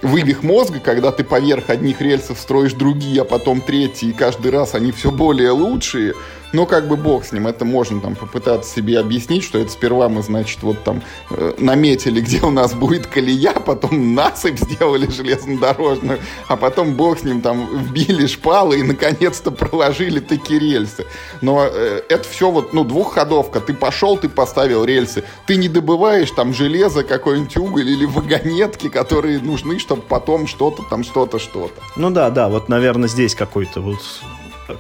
[0.03, 4.75] вывих мозга, когда ты поверх одних рельсов строишь другие, а потом третьи, и каждый раз
[4.75, 6.15] они все более лучшие–
[6.53, 10.09] но как бы бог с ним, это можно там попытаться себе объяснить, что это сперва
[10.09, 16.19] мы, значит, вот там э, наметили, где у нас будет колея, потом насыпь сделали железнодорожную,
[16.49, 21.07] а потом бог с ним там вбили шпалы и наконец-то проложили такие рельсы.
[21.41, 23.61] Но э, это все вот, ну, двухходовка.
[23.61, 25.25] Ты пошел, ты поставил рельсы.
[25.47, 31.05] Ты не добываешь там железо, какой-нибудь уголь или вагонетки, которые нужны, чтобы потом что-то там,
[31.05, 31.81] что-то, что-то.
[31.97, 33.99] Ну да, да, вот, наверное, здесь какой-то вот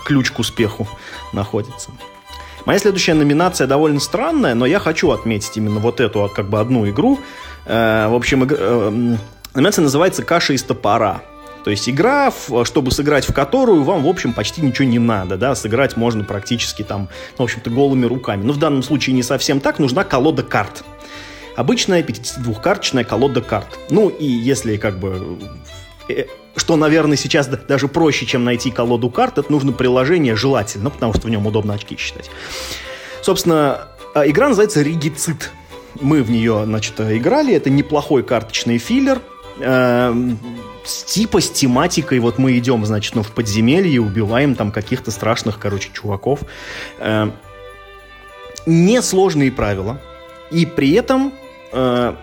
[0.04, 0.88] ключ к успеху
[1.32, 1.90] находится.
[2.64, 6.88] Моя следующая номинация довольно странная, но я хочу отметить именно вот эту как бы одну
[6.88, 7.18] игру.
[7.66, 9.16] Э, в общем, э,
[9.54, 11.22] номинация называется «Каша из топора».
[11.64, 12.32] То есть игра,
[12.64, 16.82] чтобы сыграть в которую вам, в общем, почти ничего не надо, да, сыграть можно практически
[16.82, 18.42] там, ну, в общем-то, голыми руками.
[18.42, 20.84] Но в данном случае не совсем так, нужна колода карт.
[21.56, 23.78] Обычная 52-карточная колода карт.
[23.90, 25.38] Ну, и если как бы
[26.08, 26.24] э,
[26.56, 31.26] что, наверное, сейчас даже проще, чем найти колоду карт, это нужно приложение желательно, потому что
[31.26, 32.30] в нем удобно очки считать.
[33.22, 35.52] Собственно, а, игра называется «Ригицит».
[36.00, 37.54] Мы в нее, значит, играли.
[37.54, 39.20] Это неплохой карточный филлер.
[39.58, 40.14] Э,
[40.84, 45.58] с типа с тематикой, вот мы идем, значит, ну, в подземелье, убиваем там каких-то страшных,
[45.58, 46.40] короче, чуваков.
[46.98, 47.30] Э,
[48.66, 50.00] несложные правила.
[50.50, 51.32] И при этом
[51.72, 52.14] э,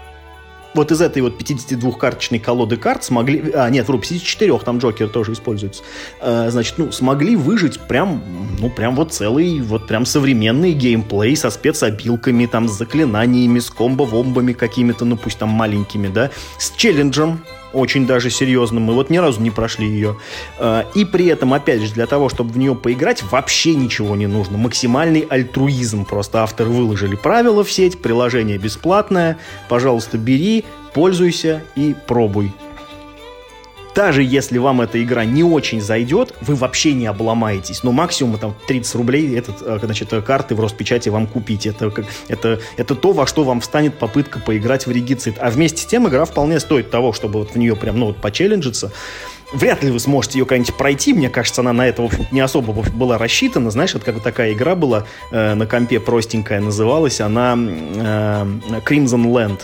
[0.73, 3.51] вот из этой вот 52-карточной колоды карт смогли...
[3.53, 5.83] А, нет, вру, 54, там Джокер тоже используется.
[6.21, 8.23] А, значит, ну, смогли выжить прям,
[8.59, 14.53] ну, прям вот целый, вот прям современный геймплей со спецобилками, там, с заклинаниями, с комбо-вомбами
[14.53, 18.79] какими-то, ну, пусть там маленькими, да, с челленджем, очень даже серьезно.
[18.79, 20.17] Мы вот ни разу не прошли ее.
[20.57, 24.27] А, и при этом, опять же, для того, чтобы в нее поиграть, вообще ничего не
[24.27, 24.57] нужно.
[24.57, 26.05] Максимальный альтруизм.
[26.05, 29.37] Просто авторы выложили правила в сеть, приложение бесплатное.
[29.67, 32.51] Пожалуйста, бери, пользуйся и пробуй.
[33.95, 37.83] Даже если вам эта игра не очень зайдет, вы вообще не обломаетесь.
[37.83, 41.65] Но максимум там 30 рублей этот, э, значит, карты в Роспечати вам купить.
[41.65, 41.91] Это,
[42.27, 45.35] это, это то, во что вам встанет попытка поиграть в регицит.
[45.39, 48.17] А вместе с тем игра вполне стоит того, чтобы вот в нее прям, ну, вот
[48.17, 48.91] почелленджиться.
[49.51, 51.13] Вряд ли вы сможете ее как-нибудь пройти.
[51.13, 53.71] Мне кажется, она на это, в общем не особо общем, была рассчитана.
[53.71, 58.45] Знаешь, вот как такая игра была э, на компе простенькая, называлась она э,
[58.85, 59.61] Crimson Land.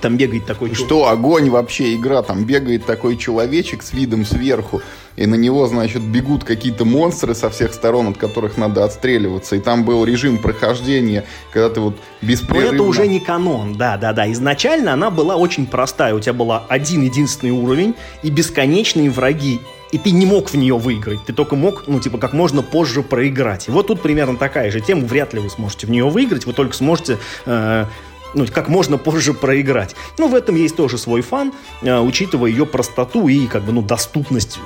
[0.00, 0.74] Там бегает такой...
[0.74, 4.82] Что, огонь вообще игра, там бегает такой человечек с видом сверху,
[5.16, 9.58] и на него, значит, бегут какие-то монстры со всех сторон, от которых надо отстреливаться, и
[9.58, 12.70] там был режим прохождения, когда ты вот беспрерывно...
[12.70, 14.30] Но это уже не канон, да-да-да.
[14.32, 19.98] Изначально она была очень простая, у тебя была один единственный уровень и бесконечные враги, и
[19.98, 23.68] ты не мог в нее выиграть, ты только мог, ну, типа, как можно позже проиграть.
[23.68, 26.52] И вот тут примерно такая же тема, вряд ли вы сможете в нее выиграть, вы
[26.52, 27.86] только сможете э,
[28.34, 29.94] ну, как можно позже проиграть.
[30.18, 33.82] Но в этом есть тоже свой фан, э, учитывая ее простоту и, как бы, ну,
[33.82, 34.58] доступность,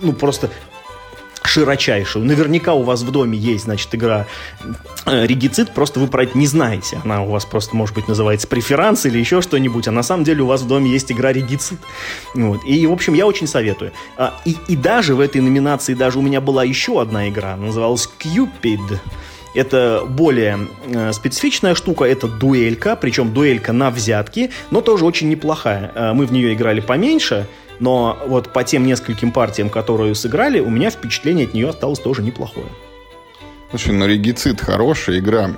[0.00, 0.50] ну, просто
[1.44, 2.24] широчайшую.
[2.24, 4.26] Наверняка у вас в доме есть, значит, игра
[5.06, 7.00] э, Регицит, просто вы про это не знаете.
[7.04, 10.42] Она у вас просто, может быть, называется преферанс или еще что-нибудь, а на самом деле
[10.42, 11.78] у вас в доме есть игра Регицит.
[12.34, 12.64] Вот.
[12.64, 13.92] И, в общем, я очень советую.
[14.16, 18.08] А, и, и даже в этой номинации, даже у меня была еще одна игра, называлась
[18.18, 18.98] Cupid.
[19.54, 25.92] Это более э, специфичная штука, это дуэлька, причем дуэлька на взятки, но тоже очень неплохая.
[25.94, 27.46] Э, мы в нее играли поменьше,
[27.78, 32.22] но вот по тем нескольким партиям, которые сыграли, у меня впечатление от нее осталось тоже
[32.22, 32.66] неплохое.
[33.70, 35.50] Слушай, ну регицид хорошая игра.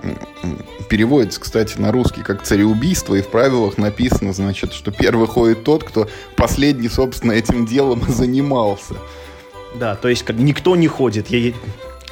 [0.89, 5.83] Переводится, кстати, на русский как цареубийство, и в правилах написано, значит, что первый ходит тот,
[5.83, 8.95] кто последний, собственно, этим делом занимался.
[9.75, 11.29] Да, то есть никто не ходит.
[11.29, 11.53] Я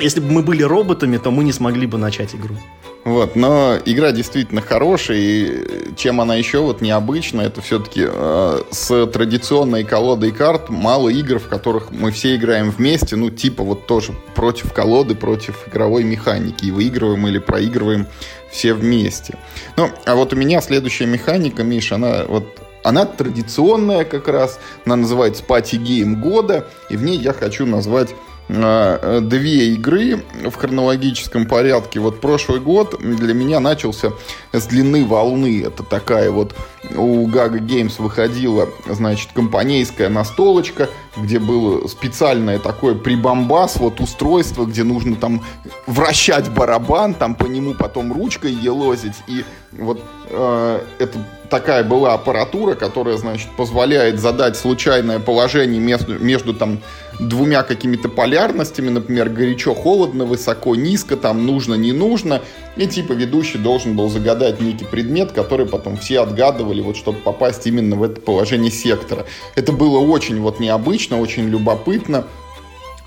[0.03, 2.57] если бы мы были роботами, то мы не смогли бы начать игру.
[3.05, 9.07] Вот, но игра действительно хорошая, и чем она еще вот необычна, это все-таки э, с
[9.07, 14.13] традиционной колодой карт мало игр, в которых мы все играем вместе, ну, типа вот тоже
[14.37, 18.07] против колоды, против игровой механики, и выигрываем или проигрываем
[18.53, 19.37] все вместе.
[19.77, 22.45] Ну, а вот у меня следующая механика, Миша, она вот
[22.85, 28.15] она традиционная как раз, она называется Party Game года, и в ней я хочу назвать
[28.49, 32.01] две игры в хронологическом порядке.
[32.01, 34.13] Вот прошлый год для меня начался
[34.53, 35.63] с длины волны.
[35.65, 36.55] Это такая вот
[36.97, 44.83] у Gaga Games выходила, значит, компанейская настолочка, где было специальное такое прибамбас, вот устройство, где
[44.83, 45.43] нужно там
[45.87, 49.17] вращать барабан, там по нему потом ручкой елозить.
[49.29, 50.01] И вот
[50.31, 56.81] э, это такая была аппаратура, которая, значит, позволяет задать случайное положение между, между там
[57.19, 62.43] двумя какими-то полярностями, например, горячо, холодно, высоко, низко, там нужно, не нужно.
[62.77, 67.67] И типа ведущий должен был загадать некий предмет, который потом все отгадывали, вот чтобы попасть
[67.67, 69.27] именно в это положение сектора.
[69.55, 72.25] Это было очень вот необычно, очень любопытно.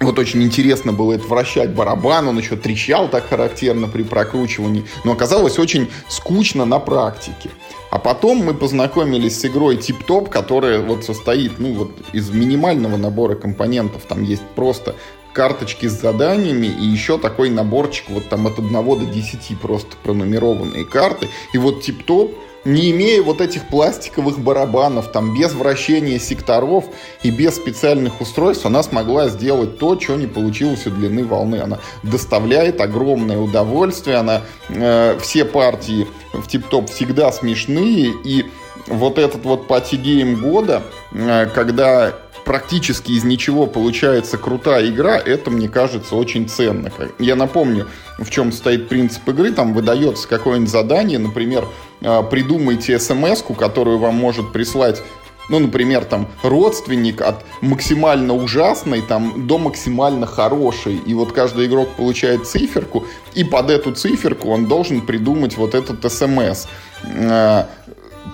[0.01, 5.13] Вот очень интересно было это вращать барабан, он еще трещал так характерно при прокручивании, но
[5.13, 7.49] оказалось очень скучно на практике.
[7.95, 13.35] А потом мы познакомились с игрой Top, которая вот состоит ну, вот из минимального набора
[13.35, 14.01] компонентов.
[14.01, 14.95] Там есть просто
[15.31, 20.83] карточки с заданиями и еще такой наборчик вот там от 1 до 10 просто пронумерованные
[20.83, 21.29] карты.
[21.53, 26.85] И вот Top не имея вот этих пластиковых барабанов, там, без вращения секторов
[27.23, 31.57] и без специальных устройств, она смогла сделать то, что не получилось у длины волны.
[31.57, 38.45] Она доставляет огромное удовольствие, она э, все партии в тип-топ всегда смешные, и
[38.87, 42.13] вот этот вот party game года, э, когда
[42.45, 46.91] практически из ничего получается крутая игра, это, мне кажется, очень ценно.
[47.19, 47.87] Я напомню,
[48.19, 49.51] в чем стоит принцип игры.
[49.51, 51.65] Там выдается какое-нибудь задание, например,
[52.01, 55.01] а, придумайте смс которую вам может прислать
[55.47, 60.95] ну, например, там, родственник от максимально ужасной там, до максимально хорошей.
[60.95, 63.05] И вот каждый игрок получает циферку,
[63.35, 66.67] и под эту циферку он должен придумать вот этот смс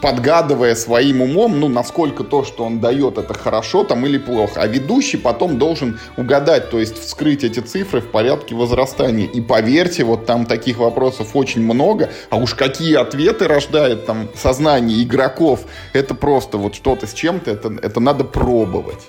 [0.02, 4.62] подгадывая своим умом, ну, насколько то, что он дает, это хорошо там или плохо.
[4.62, 9.28] А ведущий потом должен угадать, то есть вскрыть эти цифры в порядке возрастания.
[9.28, 15.04] И поверьте, вот там таких вопросов очень много, а уж какие ответы рождает там сознание
[15.04, 15.62] игроков,
[15.94, 19.08] это просто вот что-то с чем-то, это, это надо пробовать.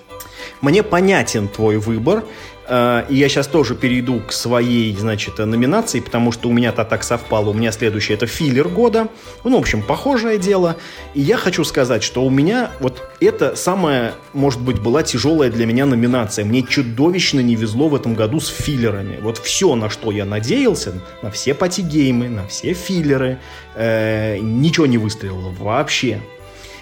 [0.60, 2.24] Мне понятен твой выбор.
[2.72, 7.04] Э, и я сейчас тоже перейду к своей, значит, номинации, потому что у меня-то так
[7.04, 7.50] совпало.
[7.50, 9.08] У меня следующее это филлер года.
[9.44, 10.76] Ну, в общем, похожее дело.
[11.12, 15.66] И я хочу сказать, что у меня вот это самая, может быть, была тяжелая для
[15.66, 16.46] меня номинация.
[16.46, 19.18] Мне чудовищно не везло в этом году с филлерами.
[19.20, 23.38] Вот все, на что я надеялся, на все пати-геймы, на все филлеры,
[23.74, 26.22] э, ничего не выстрелило вообще.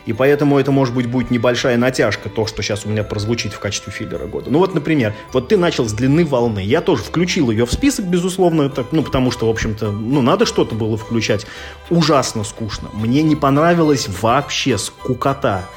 [0.07, 3.59] И поэтому это, может быть, будет небольшая натяжка, то, что сейчас у меня прозвучит в
[3.59, 4.51] качестве филлера года.
[4.51, 6.61] Ну вот, например, вот ты начал с длины волны.
[6.61, 10.47] Я тоже включил ее в список, безусловно, это, ну, потому что, в общем-то, ну, надо
[10.47, 11.47] что-то было включать.
[11.91, 12.89] Ужасно скучно.
[12.93, 15.69] Мне не понравилось вообще скукота.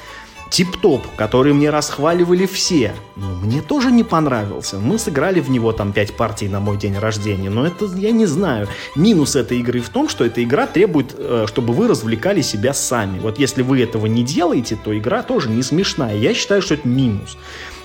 [0.54, 4.78] Тип-топ, который мне расхваливали все, ну, мне тоже не понравился.
[4.78, 8.28] Мы сыграли в него там 5 партий на мой день рождения, но это, я не
[8.28, 8.68] знаю.
[8.95, 13.18] Минус этой игры в том, что эта игра требует, э, чтобы вы развлекали себя сами.
[13.18, 16.16] Вот если вы этого не делаете, то игра тоже не смешная.
[16.16, 17.36] Я считаю, что это минус.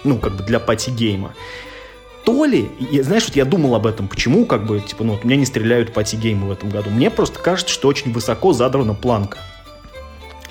[0.04, 1.32] Ну, как бы для party game а
[2.24, 5.24] то ли, я, знаешь, вот я думал об этом, почему, как бы, типа, ну, вот
[5.24, 6.90] у меня не стреляют party game ы в этом году.
[6.90, 9.38] Мне просто кажется, что очень высоко задрана планка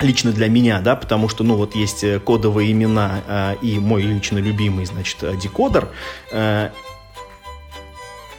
[0.00, 4.02] лично для меня, да, потому что, ну, вот есть э, кодовые имена э, и мой
[4.02, 5.88] лично любимый, значит, э, декодер.
[6.32, 6.70] Э,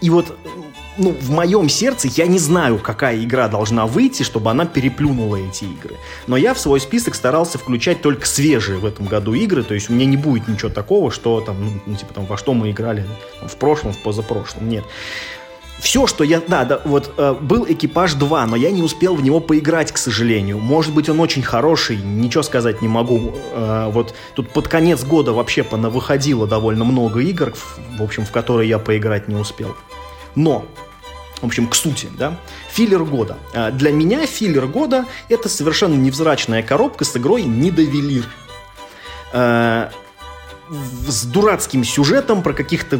[0.01, 0.37] и вот,
[0.97, 5.65] ну, в моем сердце я не знаю, какая игра должна выйти, чтобы она переплюнула эти
[5.65, 5.97] игры.
[6.27, 9.89] Но я в свой список старался включать только свежие в этом году игры, то есть
[9.89, 13.05] у меня не будет ничего такого, что там, ну, типа там, во что мы играли
[13.41, 14.85] в прошлом, в позапрошлом, нет
[15.79, 16.41] все, что я...
[16.45, 19.97] Да, да, вот э, был «Экипаж 2», но я не успел в него поиграть, к
[19.97, 20.59] сожалению.
[20.59, 23.35] Может быть, он очень хороший, ничего сказать не могу.
[23.53, 27.53] Э, вот тут под конец года вообще выходило довольно много игр,
[27.97, 29.75] в общем, в которые я поиграть не успел.
[30.35, 30.65] Но
[31.41, 32.37] в общем, к сути, да,
[32.69, 33.37] филлер года.
[33.53, 38.25] Э, для меня филлер года— это совершенно невзрачная коробка с игрой «Недовелир».
[40.69, 40.73] Э,
[41.07, 42.99] с дурацким сюжетом про каких-то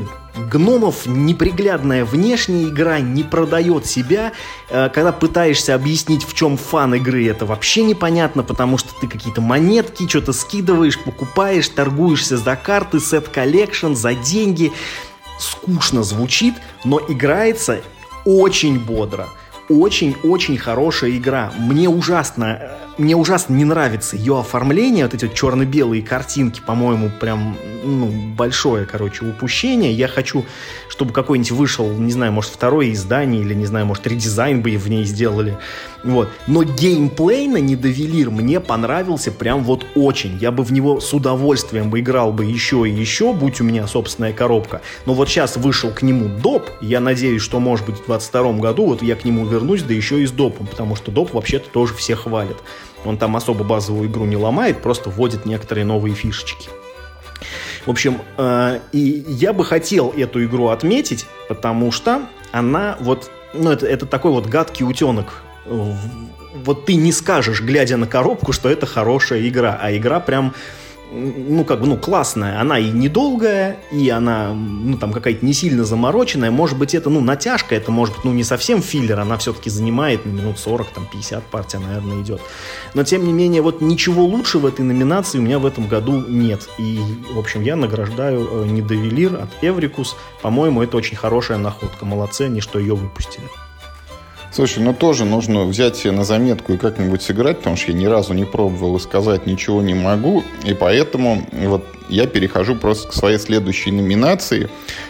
[0.51, 4.33] гномов, неприглядная внешняя игра не продает себя.
[4.69, 9.41] Э, когда пытаешься объяснить, в чем fun игры, это вообще непонятно, потому что ты какие-то
[9.41, 14.71] монетки, что-то скидываешь, покупаешь, торгуешься за карты, set collection, за деньги.
[15.39, 17.81] Скучно звучит, но играется
[18.25, 19.29] очень бодро
[19.69, 21.53] очень-очень хорошая игра.
[21.57, 27.57] Мне ужасно, мне ужасно не нравится ее оформление, вот эти вот черно-белые картинки, по-моему, прям,
[27.83, 29.93] ну, большое, короче, упущение.
[29.93, 30.45] Я хочу,
[30.89, 34.89] чтобы какой-нибудь вышел, не знаю, может, второе издание, или, не знаю, может, редизайн бы в
[34.89, 35.57] ней сделали.
[36.03, 36.29] Вот.
[36.47, 40.37] Но геймплей на Недовелир мне понравился прям вот очень.
[40.37, 43.87] Я бы в него с удовольствием бы играл бы еще и еще, будь у меня
[43.87, 44.81] собственная коробка.
[45.05, 46.69] Но вот сейчас вышел к нему доп.
[46.81, 50.21] Я надеюсь, что, может быть, в 22 году вот я к нему вернусь, да еще
[50.21, 52.57] и с допом, потому что доп вообще-то тоже все хвалят.
[53.05, 56.69] Он там особо базовую игру не ломает, просто вводит некоторые новые фишечки.
[57.85, 63.71] В общем, э, и я бы хотел эту игру отметить, потому что она вот, ну
[63.71, 65.43] это, это такой вот гадкий утенок
[66.53, 70.53] вот ты не скажешь, глядя на коробку, что это хорошая игра, а игра прям
[71.11, 72.61] ну, как бы, ну, классная.
[72.61, 76.51] Она и недолгая, и она, ну, там, какая-то не сильно замороченная.
[76.51, 80.25] Может быть, это, ну, натяжка, это, может быть, ну, не совсем филлер, она все-таки занимает
[80.25, 82.41] ну, минут 40, там, 50 партия, наверное, идет.
[82.93, 86.23] Но, тем не менее, вот ничего лучше в этой номинации у меня в этом году
[86.27, 86.69] нет.
[86.77, 86.99] И,
[87.31, 90.15] в общем, я награждаю э, Недовелир от Эврикус.
[90.41, 92.05] По-моему, это очень хорошая находка.
[92.05, 93.45] Молодцы они, что ее выпустили.
[94.51, 98.05] Слушай, ну тоже нужно взять себе на заметку и как-нибудь сыграть, потому что я ни
[98.05, 100.43] разу не пробовал и сказать ничего не могу.
[100.63, 104.69] И поэтому вот я перехожу просто к своей следующей номинации,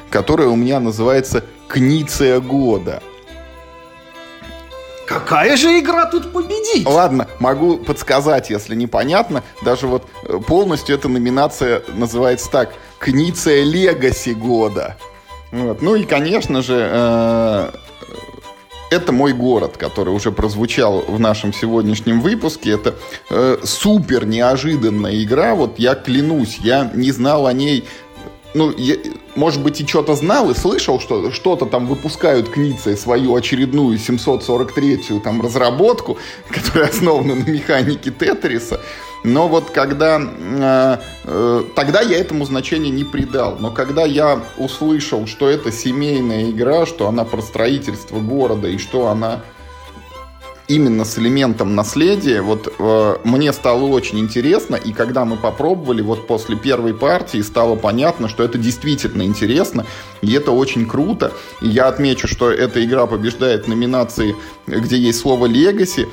[0.09, 3.01] которая у меня называется «Книция года».
[5.07, 6.85] Какая же игра тут победит?
[6.85, 9.43] Ладно, могу подсказать, если непонятно.
[9.63, 12.75] Даже вот э, полностью эта номинация называется так.
[12.99, 14.97] Книция Легаси года.
[15.51, 15.81] Вот.
[15.81, 17.71] Ну и, конечно же, э,
[18.89, 22.71] это мой город, который уже прозвучал в нашем сегодняшнем выпуске.
[22.71, 22.95] Это
[23.29, 25.55] э, супер неожиданная игра.
[25.55, 27.85] Вот я клянусь, я не знал о ней
[28.55, 28.95] ну, я,
[29.35, 35.19] может быть, и что-то знал и слышал, что что-то там выпускают Кницы свою очередную 743-ю
[35.19, 36.17] там разработку,
[36.49, 38.81] которая основана на механике Тетриса.
[39.23, 40.19] Но вот когда...
[40.21, 43.57] Э, э, тогда я этому значения не придал.
[43.59, 49.07] Но когда я услышал, что это семейная игра, что она про строительство города и что
[49.07, 49.41] она
[50.69, 56.27] именно с элементом наследия, вот э, мне стало очень интересно, и когда мы попробовали, вот
[56.27, 59.85] после первой партии стало понятно, что это действительно интересно,
[60.21, 61.33] и это очень круто.
[61.61, 64.35] И я отмечу, что эта игра побеждает номинации,
[64.67, 66.07] где есть слово «Легаси»,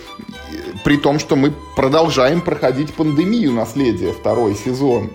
[0.85, 5.11] при том, что мы продолжаем проходить пандемию наследия второй сезон.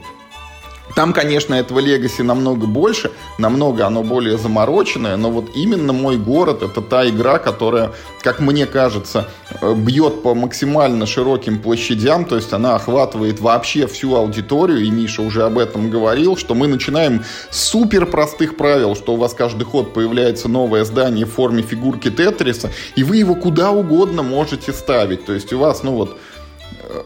[0.95, 6.63] Там, конечно, этого легаси намного больше, намного оно более замороченное, но вот именно мой город
[6.63, 9.27] это та игра, которая, как мне кажется,
[9.61, 15.21] э, бьет по максимально широким площадям, то есть она охватывает вообще всю аудиторию, и Миша
[15.21, 19.63] уже об этом говорил, что мы начинаем с супер простых правил, что у вас каждый
[19.63, 25.25] ход появляется новое здание в форме фигурки Тетриса, и вы его куда угодно можете ставить,
[25.25, 26.17] то есть у вас, ну вот,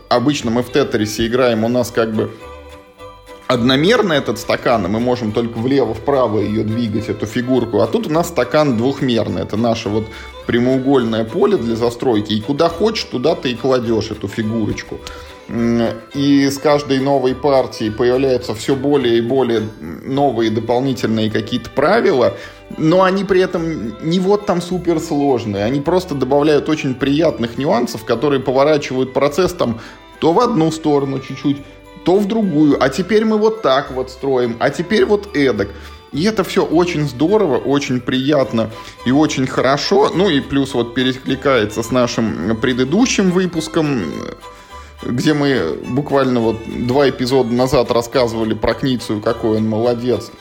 [0.09, 2.31] обычно мы в Тетрисе играем, у нас как бы
[3.47, 7.81] одномерно этот стакан, и мы можем только влево-вправо ее двигать, эту фигурку.
[7.81, 9.43] А тут у нас стакан двухмерный.
[9.43, 10.05] Это наше вот
[10.45, 12.33] прямоугольное поле для застройки.
[12.33, 14.99] И куда хочешь, туда ты и кладешь эту фигурочку.
[16.15, 22.33] И с каждой новой партией появляются все более и более новые дополнительные какие-то правила,
[22.79, 28.39] но они при этом не вот там суперсложные, они просто добавляют очень приятных нюансов, которые
[28.39, 29.79] поворачивают процесс там
[30.19, 31.57] то в одну сторону чуть-чуть,
[32.05, 35.69] то в другую, а теперь мы вот так вот строим, а теперь вот эдак.
[36.13, 38.69] И это все очень здорово, очень приятно
[39.05, 40.11] и очень хорошо.
[40.15, 44.13] Ну и плюс вот перекликается с нашим предыдущим выпуском,
[45.03, 50.31] где мы буквально вот два эпизода назад рассказывали про Кницию, какой он молодец.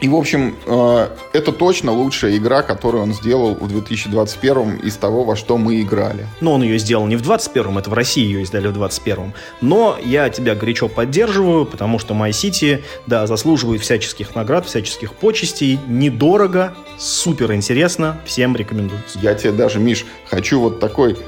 [0.00, 5.24] И, в общем, э, это точно лучшая игра, которую он сделал в 2021 из того,
[5.24, 6.26] во что мы играли.
[6.40, 9.34] Но он ее сделал не в 2021, это в России ее издали в 2021.
[9.60, 15.78] Но я тебя горячо поддерживаю, потому что My City, да, заслуживает всяческих наград, всяческих почестей,
[15.86, 19.02] недорого, супер интересно, всем рекомендую.
[19.20, 21.18] Я тебе даже, Миш, хочу вот такой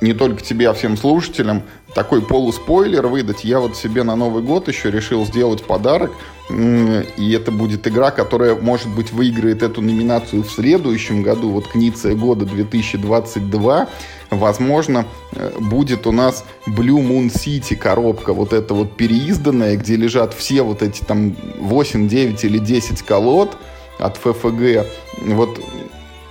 [0.00, 1.62] не только тебе, а всем слушателям
[1.94, 3.44] такой полуспойлер выдать.
[3.44, 6.12] Я вот себе на Новый год еще решил сделать подарок.
[6.48, 11.50] И это будет игра, которая, может быть, выиграет эту номинацию в следующем году.
[11.50, 13.88] Вот Книция года 2022.
[14.30, 20.34] Возможно, э, будет у нас Blue Moon City коробка, вот эта вот переизданная, где лежат
[20.34, 23.56] все вот эти там 8, 9 или 10 колод
[23.98, 24.86] от ФФГ.
[25.22, 25.60] Вот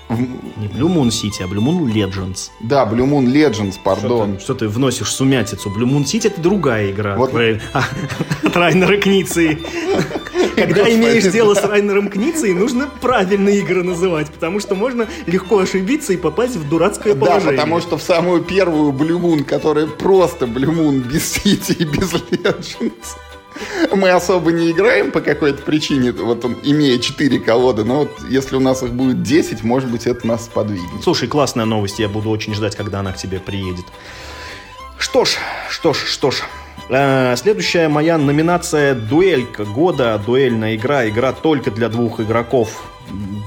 [0.09, 2.49] не Blue Moon City, а Blue Moon Legends.
[2.59, 4.33] Да, Blue Moon Legends, пардон.
[4.33, 5.69] Что ты, что ты вносишь сумятицу?
[5.69, 7.15] Blue Moon City это другая игра.
[7.15, 7.33] Вот.
[8.43, 9.59] От Райнера Книции.
[10.55, 16.13] Когда имеешь дело с Райнером Кницей, нужно правильные игры называть, потому что можно легко ошибиться
[16.13, 17.51] и попасть в дурацкое положение.
[17.51, 21.83] Да, потому что в самую первую Blue Moon, которая просто Blue Moon без City и
[21.83, 23.17] без Legends,
[23.93, 28.55] мы особо не играем по какой-то причине, вот он, имея 4 колоды, но вот если
[28.55, 31.03] у нас их будет 10, может быть, это нас подвигнет.
[31.03, 33.85] Слушай, классная новость, я буду очень ждать, когда она к тебе приедет.
[34.97, 35.37] Что ж,
[35.69, 36.43] что ж, что ж.
[36.89, 40.21] Э, следующая моя номинация «Дуэлька года».
[40.23, 42.83] Дуэльная игра, игра только для двух игроков.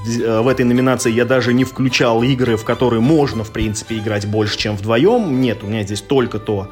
[0.05, 4.25] Э, в этой номинации я даже не включал игры, в которые можно, в принципе, играть
[4.27, 5.41] больше, чем вдвоем.
[5.41, 6.69] Нет, у меня здесь только то,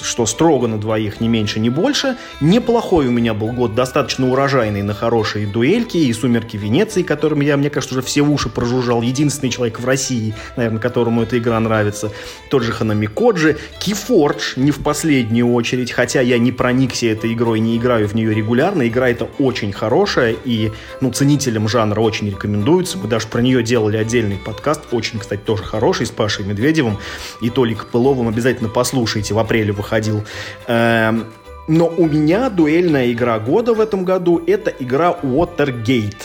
[0.00, 2.16] что строго на двоих, не меньше, не больше.
[2.40, 7.56] Неплохой у меня был год, достаточно урожайный на хорошие дуэльки и «Сумерки Венеции», которыми я,
[7.56, 9.02] мне кажется, уже все уши прожужжал.
[9.02, 12.12] Единственный человек в России, наверное, которому эта игра нравится.
[12.50, 13.58] Тот же Ханами Коджи.
[13.80, 18.32] Keyforge не в последнюю очередь, хотя я не проникся этой игрой, не играю в нее
[18.34, 18.86] регулярно.
[18.86, 20.70] Игра эта очень хорошая и,
[21.00, 22.98] ну, ценителям жанра очень рекомендуется.
[22.98, 26.98] Мы даже про нее делали отдельный подкаст, очень, кстати, тоже хороший, с Пашей Медведевым
[27.40, 28.28] и Толик Пыловым.
[28.28, 30.24] Обязательно послушайте в апреле выходил.
[30.66, 31.26] Эм,
[31.68, 36.24] но у меня дуэльная игра года в этом году это игра Watergate.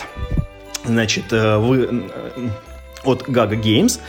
[0.84, 2.48] Значит, э, вы, э,
[3.04, 4.00] от Gaga Games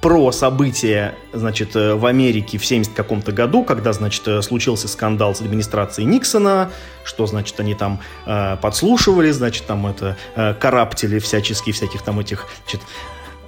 [0.00, 5.40] про события, значит, э, в Америке в 70 каком-то году, когда, значит, случился скандал с
[5.40, 6.70] администрацией Никсона,
[7.04, 12.46] что, значит, они там э, подслушивали, значит, там это э, караптили всячески всяких там этих,
[12.64, 12.80] значит,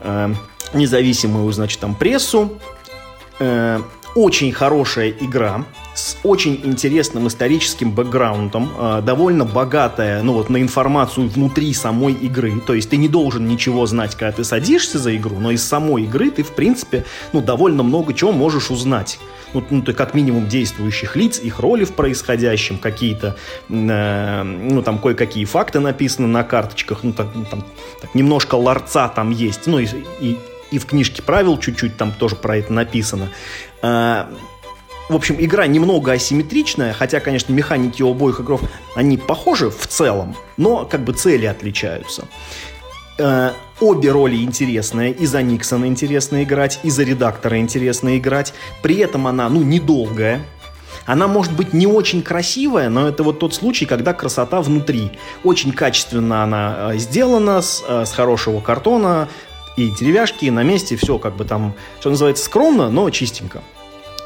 [0.01, 0.35] э,
[0.73, 2.59] независимую, значит, там прессу.
[3.39, 3.81] Э,
[4.17, 11.29] очень хорошая игра с очень интересным историческим бэкграундом, э, довольно богатая, ну вот, на информацию
[11.29, 12.61] внутри самой игры.
[12.67, 16.05] То есть ты не должен ничего знать, когда ты садишься за игру, но из самой
[16.05, 19.19] игры ты, в принципе, ну, довольно много чего можешь узнать.
[19.53, 23.37] Ну, ну ты как минимум действующих лиц, их роли в происходящем, какие-то,
[23.69, 27.65] э, ну, там кое-какие факты написаны на карточках, ну, так, там,
[28.01, 29.87] так немножко ларца там есть, ну, и,
[30.21, 30.39] и
[30.71, 33.29] и в книжке правил чуть-чуть там тоже про это написано.
[33.83, 34.31] А,
[35.09, 38.61] в общем, игра немного асимметричная, хотя, конечно, механики у обоих игров,
[38.95, 42.25] они похожи в целом, но как бы цели отличаются.
[43.21, 48.53] А, обе роли интересные, и за Никсона интересно играть, и за редактора интересно играть.
[48.83, 50.45] При этом она, ну, недолгая,
[51.05, 55.13] она может быть не очень красивая, но это вот тот случай, когда красота внутри.
[55.45, 59.29] Очень качественно она э, сделана, с, э, с хорошего картона,
[59.77, 63.63] и деревяшки, на месте, все как бы там, что называется, скромно, но чистенько.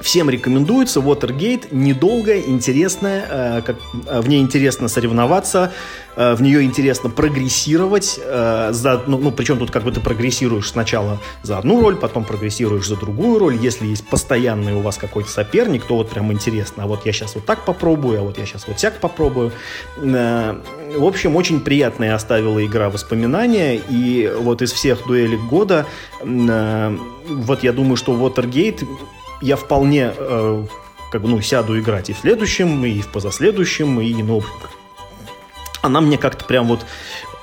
[0.00, 3.76] Всем рекомендуется Watergate, недолгая, интересная, э, как,
[4.06, 5.72] э, в ней интересно соревноваться,
[6.16, 10.70] э, в нее интересно прогрессировать, э, за, ну, ну, причем тут как бы ты прогрессируешь
[10.70, 15.28] сначала за одну роль, потом прогрессируешь за другую роль, если есть постоянный у вас какой-то
[15.30, 18.46] соперник, то вот прям интересно, а вот я сейчас вот так попробую, а вот я
[18.46, 19.52] сейчас вот всяк попробую.
[19.98, 20.58] Э,
[20.96, 25.84] в общем, очень приятная оставила игра воспоминания, и вот из всех дуэлей года,
[26.22, 26.96] э,
[27.28, 28.86] вот я думаю, что Watergate
[29.40, 30.66] я вполне э,
[31.10, 34.42] как бы, ну, сяду играть и в следующем, и в позаследующем, и, ну,
[35.82, 36.86] она мне как-то прям вот,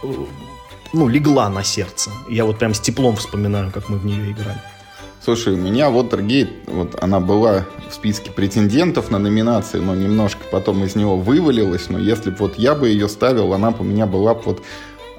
[0.04, 0.08] э,
[0.94, 2.12] ну, легла на сердце.
[2.30, 4.62] Я вот прям с теплом вспоминаю, как мы в нее играли.
[5.24, 10.86] Слушай, у меня Watergate, вот она была в списке претендентов на номинации, но немножко потом
[10.86, 11.90] из него вывалилась.
[11.90, 14.64] Но если бы вот я бы ее ставил, она бы у меня была бы вот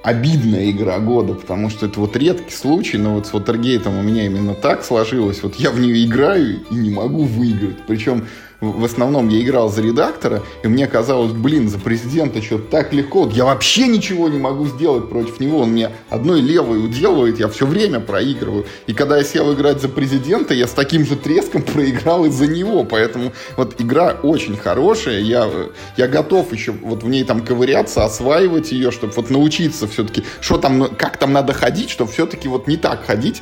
[0.02, 4.26] обидная игра года, потому что это вот редкий случай, но вот с Watergate у меня
[4.26, 5.42] именно так сложилось.
[5.42, 7.78] Вот я в нее играю и не могу выиграть.
[7.86, 8.26] Причем
[8.60, 13.20] в основном я играл за редактора, и мне казалось, блин, за президента что-то так легко.
[13.22, 15.60] Вот я вообще ничего не могу сделать против него.
[15.60, 18.66] Он мне одной левой уделывает, я все время проигрываю.
[18.88, 22.82] И когда я сел играть за президента, я с таким же треском проиграл из-за него.
[22.82, 25.20] Поэтому вот игра очень хорошая.
[25.20, 25.48] Я,
[25.96, 30.58] я готов еще вот в ней там ковыряться, осваивать ее, чтобы вот научиться все-таки, что
[30.58, 33.40] там, как там надо ходить, чтобы все-таки вот не так ходить,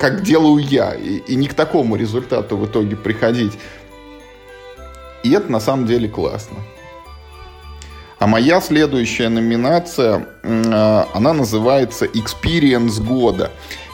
[0.00, 0.94] как делаю я.
[0.94, 3.52] И, и не к такому результату в итоге приходить.
[5.24, 6.58] И это на самом деле классно.
[8.18, 13.50] А моя следующая номинация, э, она называется «Experience года».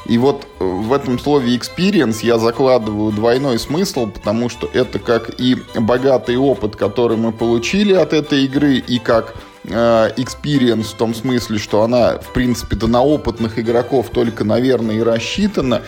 [0.07, 5.57] И вот в этом слове experience я закладываю двойной смысл, потому что это как и
[5.77, 11.59] богатый опыт, который мы получили от этой игры, и как Э, experience в том смысле,
[11.59, 15.83] что она, в принципе-то, на опытных игроков только, наверное, и рассчитана.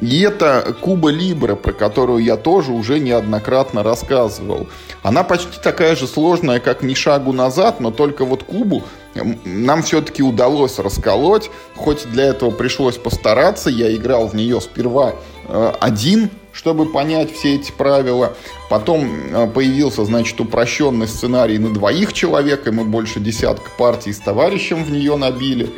[0.00, 4.68] И это Куба Либра, про которую я тоже уже неоднократно рассказывал.
[5.02, 8.82] Она почти такая же сложная, как «Ни шагу назад», но только вот Кубу
[9.44, 13.70] нам все-таки удалось расколоть, хоть для этого пришлось постараться.
[13.70, 15.14] Я играл в нее сперва
[15.48, 18.34] э, один, чтобы понять все эти правила.
[18.68, 24.18] Потом э, появился, значит, упрощенный сценарий на двоих человек, и мы больше десятка партий с
[24.18, 25.70] товарищем в нее набили.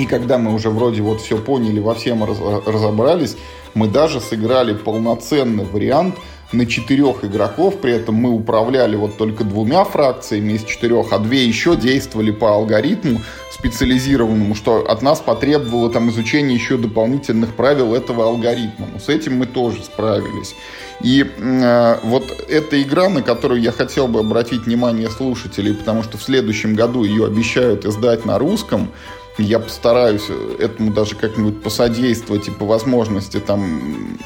[0.00, 3.36] И когда мы уже вроде вот все поняли, во всем разобрались,
[3.74, 6.14] мы даже сыграли полноценный вариант–
[6.52, 11.44] на четырех игроков, при этом мы управляли вот только двумя фракциями из четырех, а две
[11.44, 13.20] еще действовали по алгоритму
[13.52, 18.88] специализированному, что от нас потребовало там изучение еще дополнительных правил этого алгоритма.
[18.92, 20.54] Но с этим мы тоже справились.
[21.02, 26.18] И э, вот эта игра, на которую я хотел бы обратить внимание слушателей, потому что
[26.18, 28.90] в следующем году ее обещают издать на русском,
[29.38, 30.28] я постараюсь
[30.58, 34.18] этому даже как-нибудь посодействовать и по возможности там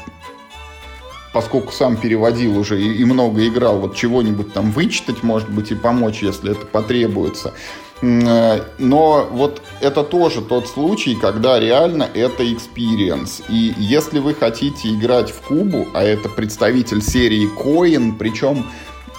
[1.35, 5.75] поскольку сам переводил уже и, и много играл, вот чего-нибудь там вычитать, может быть, и
[5.75, 7.53] помочь, если это потребуется.
[8.01, 13.43] Э, но вот это тоже тот случай, когда реально это experience.
[13.49, 18.67] И если вы хотите играть в Кубу, а это представитель серии Coin, причем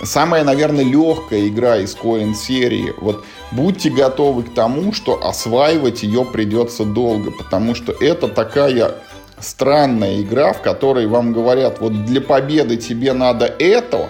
[0.03, 6.25] самая, наверное, легкая игра из Coin серии, вот будьте готовы к тому, что осваивать ее
[6.25, 8.95] придется долго, потому что это такая
[9.41, 14.09] странная игра, в которой вам говорят, вот для победы тебе надо это,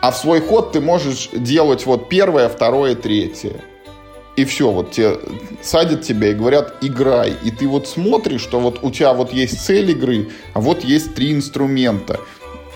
[0.00, 3.60] а в свой ход ты можешь делать вот первое, второе, третье.
[4.36, 5.18] И все, вот тебе
[5.62, 7.34] садят тебя и говорят, играй.
[7.42, 11.14] И ты вот смотришь, что вот у тебя вот есть цель игры, а вот есть
[11.14, 12.20] три инструмента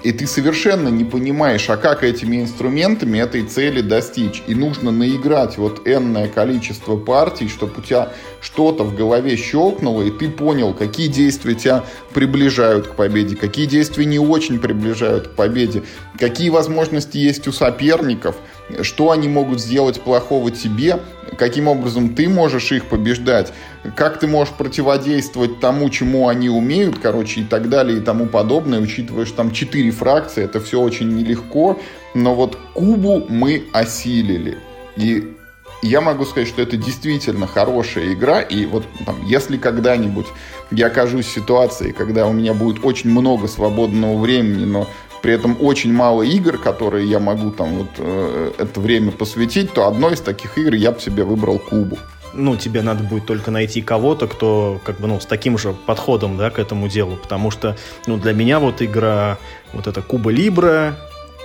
[0.03, 4.43] и ты совершенно не понимаешь, а как этими инструментами этой цели достичь.
[4.47, 10.11] И нужно наиграть вот энное количество партий, чтобы у тебя что-то в голове щелкнуло, и
[10.11, 11.85] ты понял, какие действия тебя
[12.15, 15.83] приближают к победе, какие действия не очень приближают к победе,
[16.19, 18.37] какие возможности есть у соперников,
[18.83, 21.01] что они могут сделать плохого тебе,
[21.37, 23.53] каким образом ты можешь их побеждать,
[23.97, 28.81] как ты можешь противодействовать тому, чему они умеют, короче, и так далее, и тому подобное,
[28.81, 31.79] учитывая, что там четыре фракции, это все очень нелегко,
[32.15, 34.59] но вот Кубу мы осилили.
[34.97, 35.37] И
[35.83, 40.27] я могу сказать, что это действительно хорошая игра, и вот там, если когда-нибудь
[40.71, 44.89] я окажусь в ситуации, когда у меня будет очень много свободного времени, но
[45.23, 49.87] при этом очень мало игр, которые я могу там вот э, это время посвятить, то
[49.87, 51.99] одной из таких игр я бы себе выбрал Кубу.
[52.33, 56.37] Ну, тебе надо будет только найти кого-то, кто как бы, ну, с таким же подходом,
[56.37, 59.39] да, к этому делу, потому что, ну, для меня вот игра,
[59.73, 60.97] вот эта Куба Либра,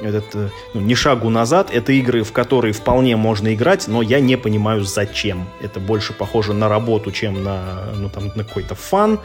[0.02, 4.20] этот, э, ну, не шагу назад, это игры, в которые вполне можно играть, но я
[4.20, 5.48] не понимаю, зачем.
[5.62, 9.20] Это больше похоже на работу, чем на, ну, там, на какой-то фан,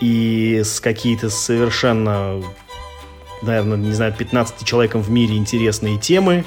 [0.00, 2.42] и с какие-то совершенно
[3.42, 6.44] наверное, не знаю, 15 человеком в мире интересные темы,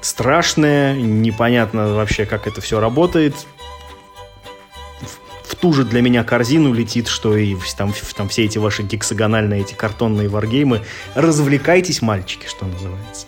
[0.00, 3.34] страшные, непонятно вообще, как это все работает.
[5.00, 8.82] В, в ту же для меня корзину летит, что и там, там все эти ваши
[8.82, 10.82] гексагональные, эти картонные варгеймы.
[11.14, 13.26] Развлекайтесь, мальчики, что называется.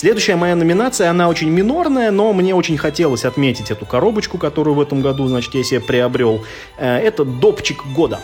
[0.00, 4.80] Следующая моя номинация, она очень минорная, но мне очень хотелось отметить эту коробочку, которую в
[4.80, 6.42] этом году, значит, я себе приобрел.
[6.78, 8.18] Э, это допчик года.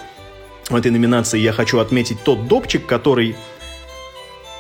[0.71, 3.37] в этой номинации я хочу отметить тот допчик, который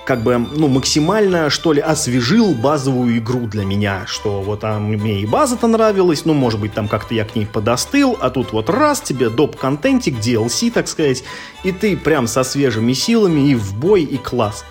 [0.07, 5.20] как бы, ну, максимально, что ли, освежил базовую игру для меня, что вот а, мне
[5.20, 8.70] и база-то нравилась, ну, может быть, там как-то я к ней подостыл, а тут вот
[8.70, 11.24] раз тебе доп-контентик, DLC, так сказать,
[11.64, 14.64] и ты прям со свежими силами и в бой, и класс.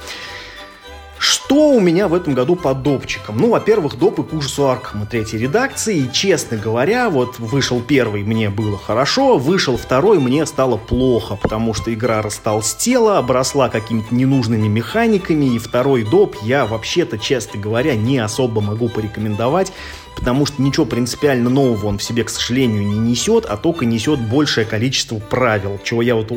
[1.27, 3.39] Что у меня в этом году по допчикам?
[3.39, 5.97] Ну, во-первых, допы к ужасу Аркхема третьей редакции.
[5.97, 11.73] И, честно говоря, вот вышел первый, мне было хорошо, вышел второй, мне стало плохо, потому
[11.73, 18.19] что игра растолстела, обросла какими-то ненужными механиками, и второй доп я вообще-то, честно говоря, не
[18.19, 19.71] особо могу порекомендовать,
[20.15, 24.19] потому что ничего принципиально нового он в себе, к сожалению, не несет, а только несет
[24.19, 26.31] большее количество правил, чего я вот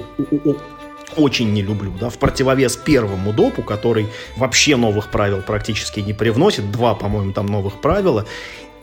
[1.18, 4.06] очень не люблю, да, в противовес первому допу, который
[4.36, 8.24] вообще новых правил практически не привносит, два, по-моему, там новых правила,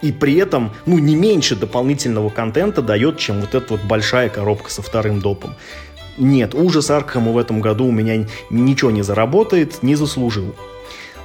[0.01, 4.69] и при этом, ну, не меньше дополнительного контента дает, чем вот эта вот большая коробка
[4.69, 5.55] со вторым допом.
[6.17, 10.55] Нет, ужас Аркхема в этом году у меня ничего не заработает, не заслужил.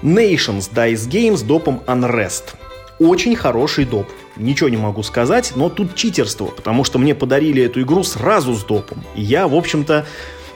[0.03, 2.55] Nations Dice Games допом Unrest.
[2.99, 4.07] Очень хороший доп.
[4.37, 8.65] Ничего не могу сказать, но тут читерство, потому что мне подарили эту игру сразу с
[8.65, 9.05] допом.
[9.15, 10.07] И я, в общем-то,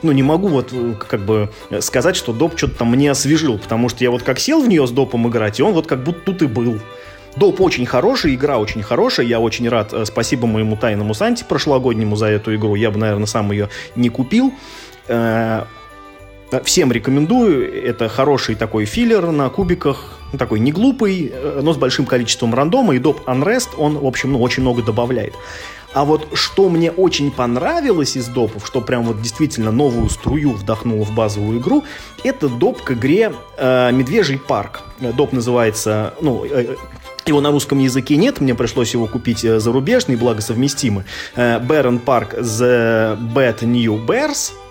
[0.04, 1.50] ну, не могу вот э, как бы
[1.80, 4.86] сказать, что доп что-то там мне освежил, потому что я вот как сел в нее
[4.86, 6.78] с допом играть, и он вот как будто тут и был.
[7.36, 9.92] Доп очень хороший, игра очень хорошая, я очень рад.
[9.92, 12.74] Э, спасибо моему тайному Санте прошлогоднему за эту игру.
[12.74, 14.52] Я бы, наверное, сам ее не купил.
[15.08, 15.64] Э,
[16.64, 17.84] всем рекомендую.
[17.84, 20.18] Это хороший такой филлер на кубиках.
[20.32, 21.32] Ну, такой не глупый,
[21.62, 22.94] но с большим количеством рандома.
[22.94, 25.34] И доп Unrest, он, в общем, ну, очень много добавляет.
[25.94, 31.04] А вот что мне очень понравилось из допов, что прям вот действительно новую струю вдохнуло
[31.04, 31.84] в базовую игру,
[32.24, 34.82] это доп к игре э, «Медвежий парк».
[34.98, 36.74] Доп называется, ну, э,
[37.26, 41.04] его на русском языке нет, мне пришлось его купить э, зарубежный, благо совместимый.
[41.36, 44.52] Э, Baron Park The Bad New Bears–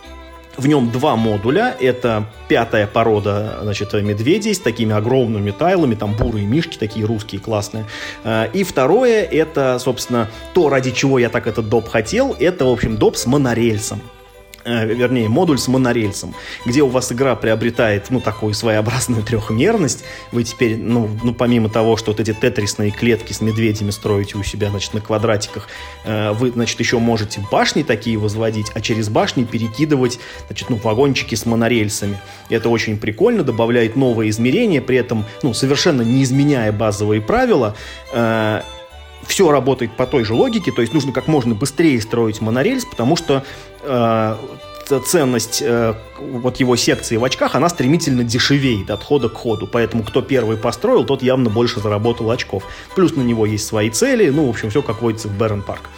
[0.57, 1.75] в нем два модуля.
[1.79, 7.85] Это пятая порода значит, медведей с такими огромными тайлами, там бурые мишки такие русские классные.
[8.23, 12.71] Э, и второе, это, собственно, то, ради чего я так этот доп хотел, это, в
[12.71, 14.01] общем, доп с монорельсом.
[14.65, 16.33] Э, вернее, модуль с монорельсом,
[16.65, 20.05] где у вас игра приобретает, ну, такую своеобразную трехмерность.
[20.31, 24.43] Вы теперь, ну, ну помимо того, что вот эти тетрисные клетки с медведями строите у
[24.43, 25.67] себя, значит, на квадратиках,
[26.05, 31.35] э, вы, значит, еще можете башни такие возводить, а через башни перекидывать, значит, ну, вагончики
[31.35, 32.19] с монорельсами.
[32.49, 37.75] Это очень прикольно, добавляет новые измерения, при этом, ну, совершенно не изменяя базовые правила,
[38.13, 38.61] э,
[39.27, 43.15] все работает по той же логике, то есть нужно как можно быстрее строить монорельс, потому
[43.15, 43.43] что
[43.81, 44.35] э,
[45.05, 49.67] ценность э, вот его секции в очках, она стремительно дешевеет от хода к ходу.
[49.67, 52.63] Поэтому кто первый построил, тот явно больше заработал очков.
[52.95, 54.29] Плюс на него есть свои цели.
[54.29, 55.89] Ну, в общем, все как водится в Bärenpark.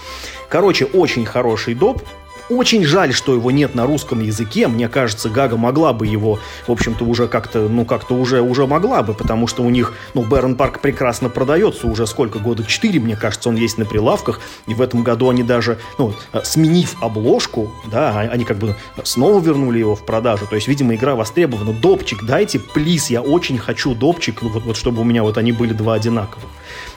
[0.49, 2.03] Короче, очень хороший доп.
[2.49, 4.67] Очень жаль, что его нет на русском языке.
[4.67, 9.01] Мне кажется, Гага могла бы его, в общем-то, уже как-то, ну, как-то уже, уже могла
[9.01, 13.49] бы, потому что у них, ну, Bärenpark прекрасно продается уже сколько, года четыре, мне кажется,
[13.49, 18.19] он есть на прилавках, и в этом году они даже, ну, сменив обложку, да, а,
[18.21, 21.73] они как бы снова вернули его в продажу, то есть, видимо, игра востребована.
[21.73, 25.73] Допчик дайте, плиз, я очень хочу допчик, вот, вот чтобы у меня вот они были
[25.73, 26.45] два одинаковых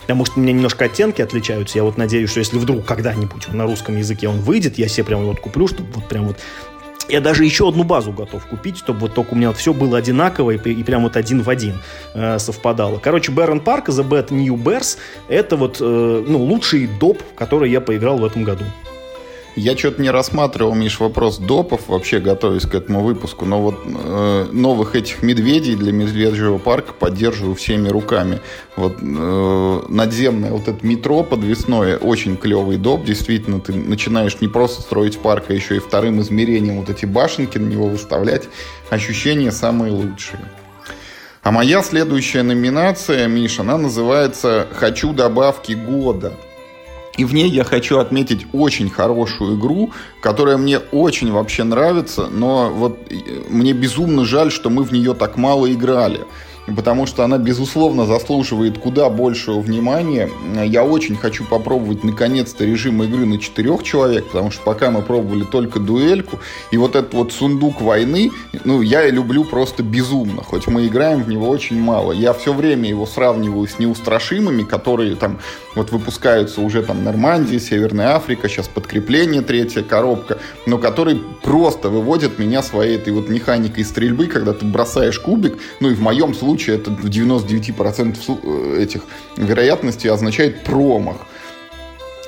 [0.08, 1.76] потому что у меня немножко оттенки отличаются.
[1.76, 5.26] Я вот надеюсь, что если вдруг когда-нибудь на русском языке он выйдет, я себе прям
[5.26, 6.38] вот куплю, чтобы вот прям вот
[7.10, 10.52] я даже еще одну базу готов купить, чтобы вот только у меня все было одинаково
[10.52, 11.74] и, и прям вот один в один
[12.14, 12.98] э, совпадало.
[12.98, 14.96] Короче, Бэрон Парк, The Bad New Bears,
[15.28, 18.64] это вот э, ну, лучший доп, который я поиграл в этом году.
[19.58, 24.46] Я что-то не рассматривал, Миш, вопрос допов, вообще готовясь к этому выпуску, но вот э,
[24.52, 28.40] новых этих медведей для медвежьего парка поддерживаю всеми руками.
[28.76, 34.82] Вот э, надземное вот это метро подвесное, очень клевый доп, действительно, ты начинаешь не просто
[34.82, 38.44] строить парк, а еще и вторым измерением вот эти башенки на него выставлять.
[38.90, 40.40] Ощущения самые лучшие.
[41.42, 46.32] А моя следующая номинация, Миша, она называется «Хочу добавки года».
[47.18, 49.90] И в ней я хочу отметить очень хорошую игру,
[50.22, 55.14] которая мне очень вообще нравится, но вот э, мне безумно жаль, что мы в нее
[55.14, 56.20] так мало играли
[56.74, 60.30] потому что она, безусловно, заслуживает куда большего внимания.
[60.64, 65.44] Я очень хочу попробовать, наконец-то, режим игры на четырех человек, потому что пока мы пробовали
[65.44, 66.38] только дуэльку,
[66.70, 68.30] и вот этот вот сундук войны,
[68.64, 72.12] ну, я люблю просто безумно, хоть мы играем в него очень мало.
[72.12, 75.38] Я все время его сравниваю с неустрашимыми, которые там
[75.74, 82.38] вот выпускаются уже там Нормандия, Северная Африка, сейчас подкрепление, третья коробка, но которые просто выводят
[82.38, 86.57] меня своей этой вот механикой стрельбы, когда ты бросаешь кубик, ну и в моем случае
[86.58, 89.02] случае это в 99% э, этих
[89.36, 91.16] вероятностей означает промах.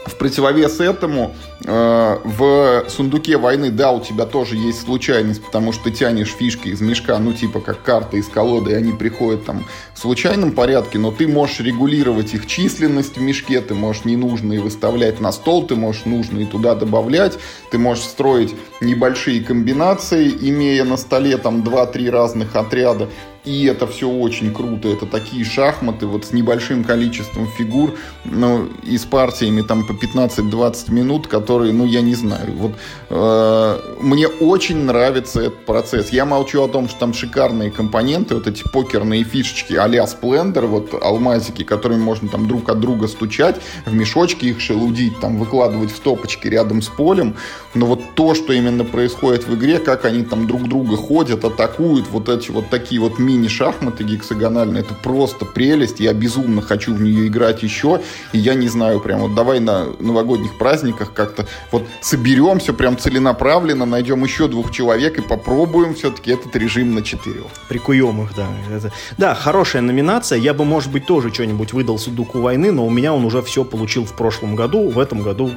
[0.06, 5.90] В противовес этому в сундуке войны, да, у тебя тоже есть случайность, потому что ты
[5.90, 9.98] тянешь фишки из мешка, ну, типа как карты из колоды, и они приходят там в
[9.98, 15.32] случайном порядке, но ты можешь регулировать их численность в мешке, ты можешь ненужные выставлять на
[15.32, 17.38] стол, ты можешь нужные туда добавлять,
[17.70, 23.08] ты можешь строить небольшие комбинации, имея на столе там 2-3 разных отряда.
[23.42, 24.88] И это все очень круто.
[24.88, 27.94] Это такие шахматы вот с небольшим количеством фигур,
[28.26, 32.52] ну, и с партиями там по 15-20 минут, которые, ну, я не знаю.
[32.56, 32.72] Вот
[33.10, 36.10] э, мне очень нравится этот процесс.
[36.10, 40.94] Я молчу о том, что там шикарные компоненты, вот эти покерные фишечки а-ля Splendor, вот
[41.02, 46.00] алмазики, которыми можно там друг от друга стучать, в мешочки их шелудить, там выкладывать в
[46.00, 47.36] топочки рядом с полем.
[47.74, 52.08] Но вот то, что именно происходит в игре, как они там друг друга ходят, атакуют,
[52.10, 56.00] вот эти вот такие вот мини-шахматы гексагональные, это просто прелесть.
[56.00, 58.00] Я безумно хочу в нее играть еще.
[58.32, 61.39] И я не знаю, прям вот давай на новогодних праздниках как-то
[61.70, 67.46] вот соберемся прям целенаправленно, найдем еще двух человек и попробуем все-таки этот режим на четырех.
[67.68, 68.46] Прикуем их, да.
[68.74, 68.92] Это...
[69.18, 70.38] Да, хорошая номинация.
[70.38, 73.64] Я бы, может быть, тоже что-нибудь выдал Судуку войны, но у меня он уже все
[73.64, 74.88] получил в прошлом году.
[74.90, 75.52] В этом году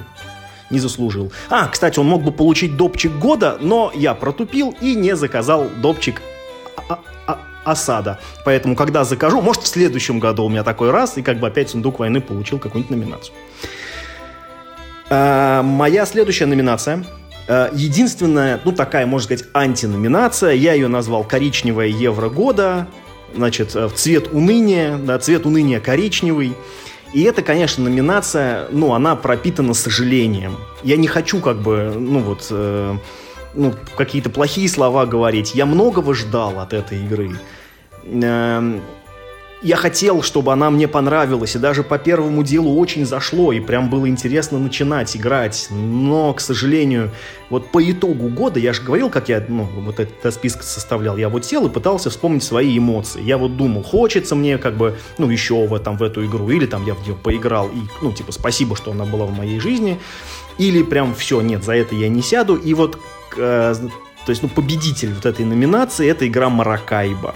[0.70, 1.32] не заслужил.
[1.50, 6.22] А, кстати, он мог бы получить допчик года, но я протупил и не заказал допчик
[7.64, 8.20] осада.
[8.44, 11.70] Поэтому, когда закажу, может, в следующем году у меня такой раз, и как бы опять
[11.70, 13.34] «Сундук войны» получил какую-нибудь номинацию.
[15.16, 17.06] А, моя следующая номинация
[17.48, 20.54] а, Единственная, ну такая, можно сказать, антиноминация.
[20.54, 22.88] Я ее назвал «Коричневая евро года».
[23.36, 26.54] Значит, в цвет уныния, да, цвет уныния коричневый.
[27.14, 30.58] И это, конечно, номинация, ну, она пропитана сожалением.
[30.84, 32.96] Я не хочу, как бы, ну, вот, э,
[33.54, 35.54] ну, какие-то плохие слова говорить.
[35.54, 37.38] Я многого ждал от этой игры.
[38.04, 38.82] Эм,
[39.64, 43.90] я хотел, чтобы она мне понравилась, и даже по первому делу очень зашло, и прям
[43.90, 45.68] было интересно начинать играть.
[45.72, 47.12] Но, к сожалению,
[47.50, 51.30] вот по итогу года, я же говорил, как я ну, вот этот список составлял, я
[51.30, 53.24] вот сел и пытался вспомнить свои эмоции.
[53.24, 56.66] Я вот думал, хочется мне как бы, ну, еще в, этом, в эту игру, или
[56.66, 59.98] там я в нее поиграл, и, ну, типа, спасибо, что она была в моей жизни,
[60.58, 63.00] или прям все, нет, за это я не сяду, и вот,
[63.38, 63.76] э,
[64.26, 67.34] то есть, ну, победитель вот этой номинации— это игра Маракайба.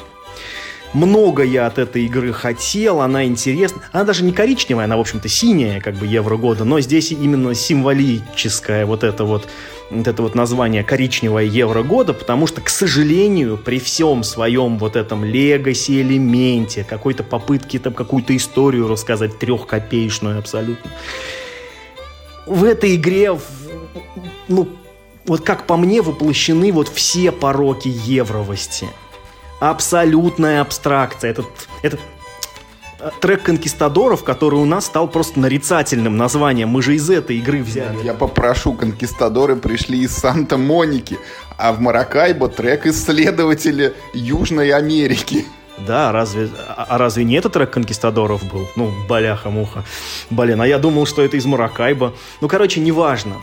[0.94, 3.82] Много я от этой игры хотел, она интересна.
[3.92, 7.54] Она даже не коричневая, она, в общем-то, синяя, как бы, евро года, но здесь именно
[7.54, 9.48] символическое вот это вот,
[9.90, 14.96] вот это вот название коричневая евро года, потому что, к сожалению, при всем своем вот
[14.96, 20.90] этом легаси элементе, какой-то попытке там какую-то историю рассказать трехкопеечную абсолютно,
[22.46, 23.38] в этой игре,
[24.48, 24.70] ну,
[25.26, 28.88] вот как по мне, воплощены вот все пороки евровости–
[29.60, 31.32] абсолютная абстракция.
[31.32, 31.48] Этот,
[31.82, 32.00] этот
[33.00, 36.70] э, трек конкистадоров, который у нас стал просто нарицательным названием.
[36.70, 38.04] Мы же из этой игры взяли.
[38.04, 41.18] Я попрошу, конкистадоры пришли из Санта-Моники,
[41.58, 45.46] а в Маракайбо трек исследователи Южной Америки.
[45.86, 48.68] Да, разве, а, а разве не этот трек конкистадоров был?
[48.76, 49.84] Ну, баляха-муха.
[50.32, 52.14] Блин, а я думал, что это из Маракайба.
[52.42, 53.36] Ну, короче, неважно.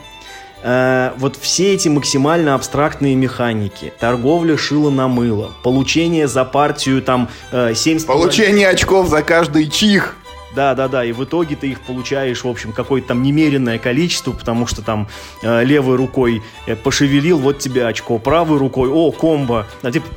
[0.67, 7.29] Э, вот все эти максимально абстрактные механики, торговля шила на мыло, получение за партию там
[7.51, 8.03] э, 7...
[8.05, 10.17] Получение очков за каждый чих.
[10.55, 14.31] Да, да, да, и в итоге ты их получаешь, в общем, какое-то там немеренное количество,
[14.31, 15.07] потому что там
[15.43, 20.07] э, левой рукой э, пошевелил, вот тебе очко, правой рукой, о, комбо, а типа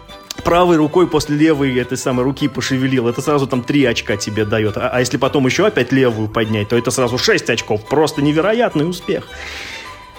[0.44, 4.78] правой рукой после левой этой самой руки пошевелил, это сразу там 3 очка тебе дает.
[4.78, 7.86] А, а если потом еще опять левую поднять, то это сразу 6 очков.
[7.86, 9.24] Просто невероятный успех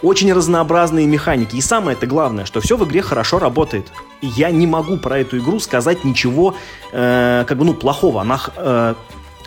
[0.02, 1.56] очень разнообразные механики.
[1.56, 3.92] И самое это главное, что все в игре хорошо работает.
[4.22, 6.56] Я не могу про эту игру сказать ничего
[6.92, 8.22] э, как бы ну плохого.
[8.22, 8.94] Она э,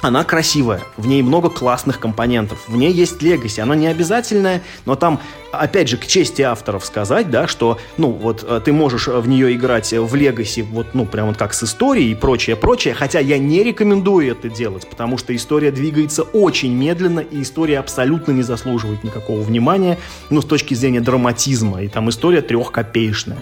[0.02, 4.96] она красивая, в ней много классных компонентов, в ней есть легаси, она не обязательная, но
[4.96, 5.20] там,
[5.52, 9.54] опять же, к чести авторов сказать, да, что, ну, вот э, ты можешь в нее
[9.54, 13.38] играть в легаси, вот, ну, прям вот как с историей и прочее, прочее, хотя я
[13.38, 19.04] не рекомендую это делать, потому что история двигается очень медленно, и история абсолютно не заслуживает
[19.04, 19.98] никакого внимания,
[20.30, 23.38] ну, с точки зрения драматизма, и там история трехкопеечная.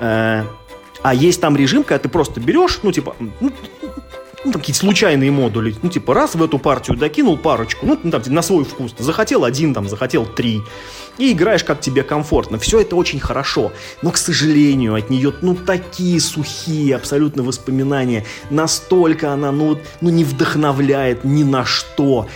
[0.00, 0.42] Э,
[1.04, 3.52] а есть там режим, когда ты просто берешь, ну, типа, ну,
[4.44, 5.74] ну, там какие-то случайные модули.
[5.82, 8.94] Ну, типа, раз в эту партию докинул парочку, ну, там, на свой вкус.
[8.98, 10.62] Захотел один, там, захотел три.
[11.16, 12.58] И играешь, как тебе комфортно.
[12.58, 13.72] Все это очень хорошо.
[14.02, 18.24] Но, к сожалению, от нее, ну, такие сухие абсолютно воспоминания.
[18.50, 22.28] Настолько она, ну, ну не вдохновляет ни на что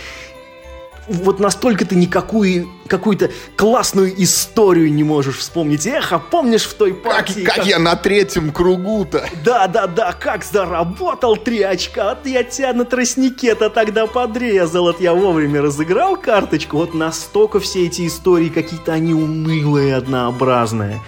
[1.09, 5.85] вот настолько ты никакую какую-то классную историю не можешь вспомнить.
[5.85, 7.43] Эх, а помнишь в той партии...
[7.43, 9.27] Как, как, как я на третьем кругу-то?
[9.43, 12.15] Да, да, да, как заработал три очка.
[12.15, 14.83] Вот я тебя на тростнике-то тогда подрезал.
[14.83, 16.77] Вот я вовремя разыграл карточку.
[16.77, 20.99] Вот настолько все эти истории какие-то они унылые, однообразные.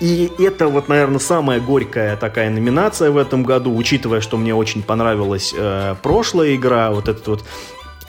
[0.00, 4.82] И это вот, наверное, самая горькая такая номинация в этом году, учитывая, что мне очень
[4.82, 7.44] понравилась э, прошлая игра, вот этот вот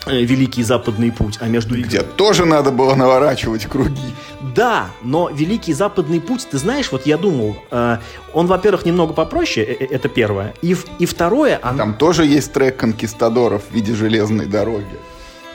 [0.06, 4.14] Великий Западный путь, а между Где тоже надо было наворачивать круги.
[4.54, 7.98] Да, но Великий Западный путь, ты знаешь, вот я думал, э,
[8.34, 11.60] он, во-первых, немного попроще, э, э это первое, и, и второе...
[11.62, 11.76] Он...
[11.76, 14.98] Там тоже есть трек конкистадоров в виде железной дороги.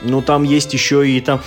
[0.02, 1.40] Ну, там есть еще и там...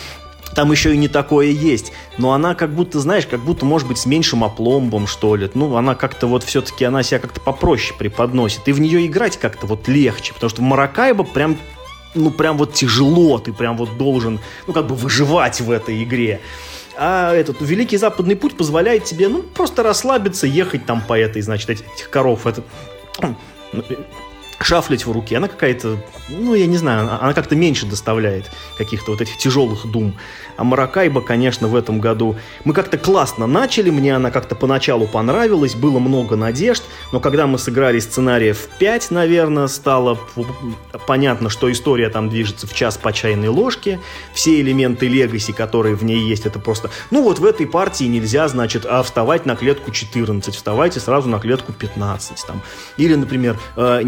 [0.54, 1.94] Там еще и не такое есть.
[2.18, 5.50] Но она как будто, знаешь, как будто, может быть, с меньшим опломбом, что ли.
[5.54, 8.68] Ну, она как-то вот все-таки, она себя как-то попроще преподносит.
[8.68, 10.34] И в нее играть как-то вот легче.
[10.34, 11.58] Потому что в Маракайбо прям
[12.14, 16.40] ну, прям вот тяжело, ты прям вот должен, ну, как бы выживать в этой игре.
[16.98, 21.70] А этот Великий Западный путь позволяет тебе, ну, просто расслабиться, ехать там по этой, значит,
[21.70, 22.46] этих коров.
[22.46, 22.64] Это
[24.64, 25.98] шафлить в руке, она какая-то,
[26.30, 30.16] ну, я не знаю, она как-то меньше доставляет каких-то вот этих тяжелых дум.
[30.58, 32.36] А Маракайба, конечно, в этом году
[32.66, 37.58] мы как-то классно начали, мне она как-то поначалу понравилась, было много надежд, но когда мы
[37.58, 40.20] сыграли сценариев 5, наверное, стало
[41.08, 44.00] понятно, что история там движется в час по чайной ложке,
[44.34, 48.48] все элементы легаси, которые в ней есть, это просто, ну вот в этой партии нельзя,
[48.48, 52.62] значит, а вставать на клетку 14, вставайте сразу на клетку 15, там.
[52.98, 54.02] Или, например, э,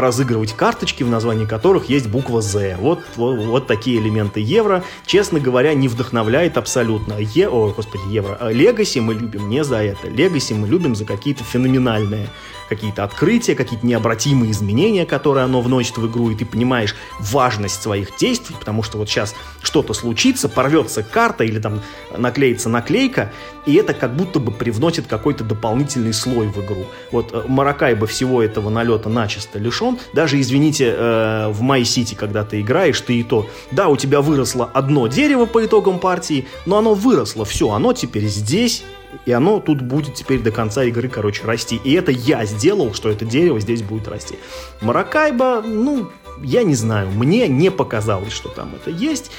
[0.00, 2.76] разыгрывать карточки, в названии которых есть буква Z.
[2.78, 4.84] Вот, вот, вот такие элементы евро.
[5.06, 7.14] Честно говоря, не вдохновляет абсолютно.
[7.18, 8.38] Е, о, господи, евро.
[8.50, 10.08] Легаси мы любим не за это.
[10.08, 12.28] Легаси мы любим за какие-то феноменальные
[12.70, 18.16] какие-то открытия, какие-то необратимые изменения, которые оно вносит в игру, и ты понимаешь важность своих
[18.16, 21.82] действий, потому что вот сейчас что-то случится, порвется карта или там
[22.16, 23.32] наклеится наклейка,
[23.66, 26.86] и это как будто бы привносит какой-то дополнительный слой в игру.
[27.10, 29.98] Вот э, Маракай бы всего этого налета начисто лишен.
[30.14, 34.20] Даже, извините, э, в My City, когда ты играешь, ты и то, да, у тебя
[34.20, 38.84] выросло одно дерево по итогам партии, но оно выросло, все, оно теперь здесь,
[39.26, 41.80] и оно тут будет теперь до конца игры, короче, расти.
[41.84, 44.36] И это я сделал, что это дерево здесь будет расти.
[44.80, 46.08] Маракайба, ну,
[46.42, 49.30] я не знаю, мне не показалось, что там это есть.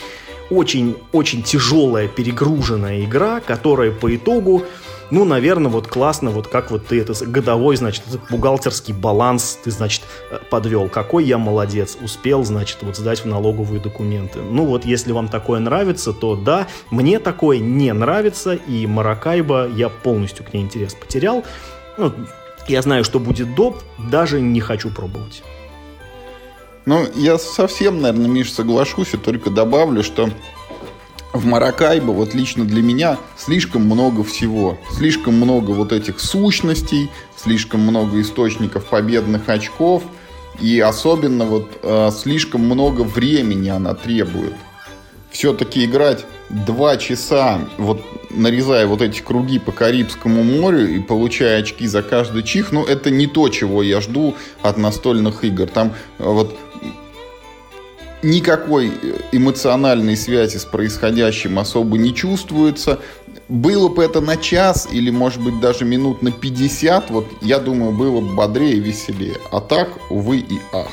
[0.49, 4.63] Очень-очень тяжелая, перегруженная игра, которая по итогу
[5.12, 10.03] ну, наверное, вот классно, вот как вот ты это годовой, значит, бухгалтерский баланс ты, значит,
[10.32, 10.88] э, подвел.
[10.88, 14.39] Какой я молодец, успел, значит, вот сдать в налоговые документы.
[14.39, 19.89] Ну, вот если вам такое нравится, то да, мне такое не нравится, и Маракайба, я
[19.89, 21.43] полностью к ней интерес потерял.
[21.97, 22.14] Ну,
[22.68, 25.43] я знаю, что будет доп, даже не хочу пробовать.
[26.86, 30.30] Ну, я совсем, наверное, Миш, соглашусь и только добавлю, что
[31.34, 34.78] в Маракайбо, вот лично для меня, слишком много всего.
[34.92, 40.04] Слишком много вот этих сущностей, слишком много источников победных очков.
[40.60, 44.54] И особенно вот э, слишком много времени она требует.
[45.32, 51.88] Все-таки играть два часа, вот нарезая вот эти круги по Карибскому морю и получая очки
[51.88, 55.68] за каждый чих, ну это не то, чего я жду от настольных игр.
[55.68, 56.56] Там э, вот
[58.24, 58.91] никакой
[59.32, 62.99] эмоциональной связи с происходящим особо не чувствуется.
[63.47, 67.91] Было бы это на час или, может быть, даже минут на 50, вот я думаю,
[67.91, 69.38] было бы бодрее и веселее.
[69.51, 70.91] А так, увы и ах.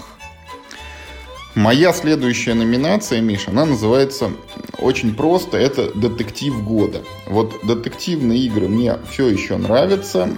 [1.54, 4.30] Моя следующая номинация, Миша, она называется
[4.78, 7.02] очень просто, это детектив года.
[7.26, 10.28] Вот детективные игры мне все еще нравятся,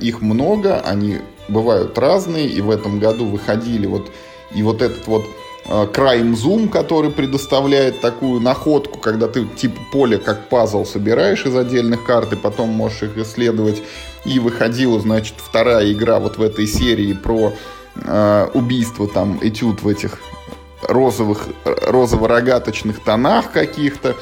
[0.00, 1.18] их много, они
[1.48, 4.10] бывают разные, и в этом году выходили вот
[4.52, 10.18] и вот этот вот Э, Crime Zoom, который предоставляет такую находку, когда ты типа поле
[10.18, 13.82] как пазл собираешь из отдельных карт, и потом можешь их исследовать.
[14.24, 17.52] И выходила, значит, вторая игра вот в этой серии про
[17.96, 20.18] э, убийство, там, этюд в этих
[20.82, 24.16] розовых, розово-рогаточных тонах каких-то.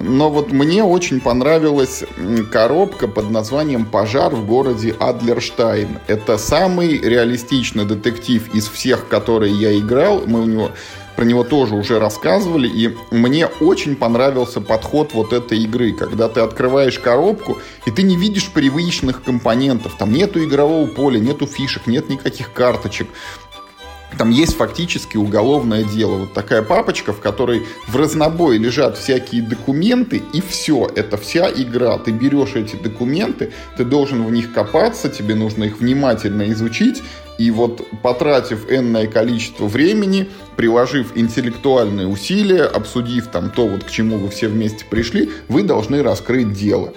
[0.00, 2.04] Но вот мне очень понравилась
[2.50, 5.98] коробка под названием «Пожар в городе Адлерштайн».
[6.06, 10.22] Это самый реалистичный детектив из всех, которые я играл.
[10.26, 10.70] Мы у него
[11.16, 16.40] про него тоже уже рассказывали, и мне очень понравился подход вот этой игры, когда ты
[16.40, 22.08] открываешь коробку, и ты не видишь привычных компонентов, там нету игрового поля, нету фишек, нет
[22.08, 23.08] никаких карточек,
[24.18, 26.18] там есть фактически уголовное дело.
[26.18, 31.96] Вот такая папочка, в которой в разнобой лежат всякие документы, и все, это вся игра.
[31.98, 37.02] Ты берешь эти документы, ты должен в них копаться, тебе нужно их внимательно изучить,
[37.38, 44.18] и вот потратив энное количество времени, приложив интеллектуальные усилия, обсудив там то, вот к чему
[44.18, 46.92] вы все вместе пришли, вы должны раскрыть дело.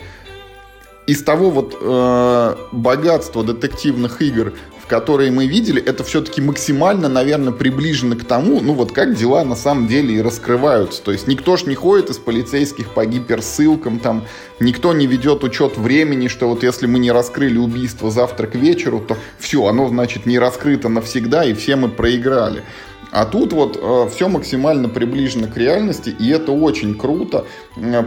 [1.08, 4.54] Из того вот э, богатства детективных игр,
[4.86, 9.56] которые мы видели, это все-таки максимально, наверное, приближено к тому, ну вот как дела на
[9.56, 11.02] самом деле и раскрываются.
[11.02, 14.26] То есть никто ж не ходит из полицейских по гиперссылкам, там
[14.60, 19.00] никто не ведет учет времени, что вот если мы не раскрыли убийство завтра к вечеру,
[19.00, 22.64] то все, оно, значит, не раскрыто навсегда, и все мы проиграли.
[23.14, 27.46] А тут вот э, все максимально приближено к реальности, и это очень круто.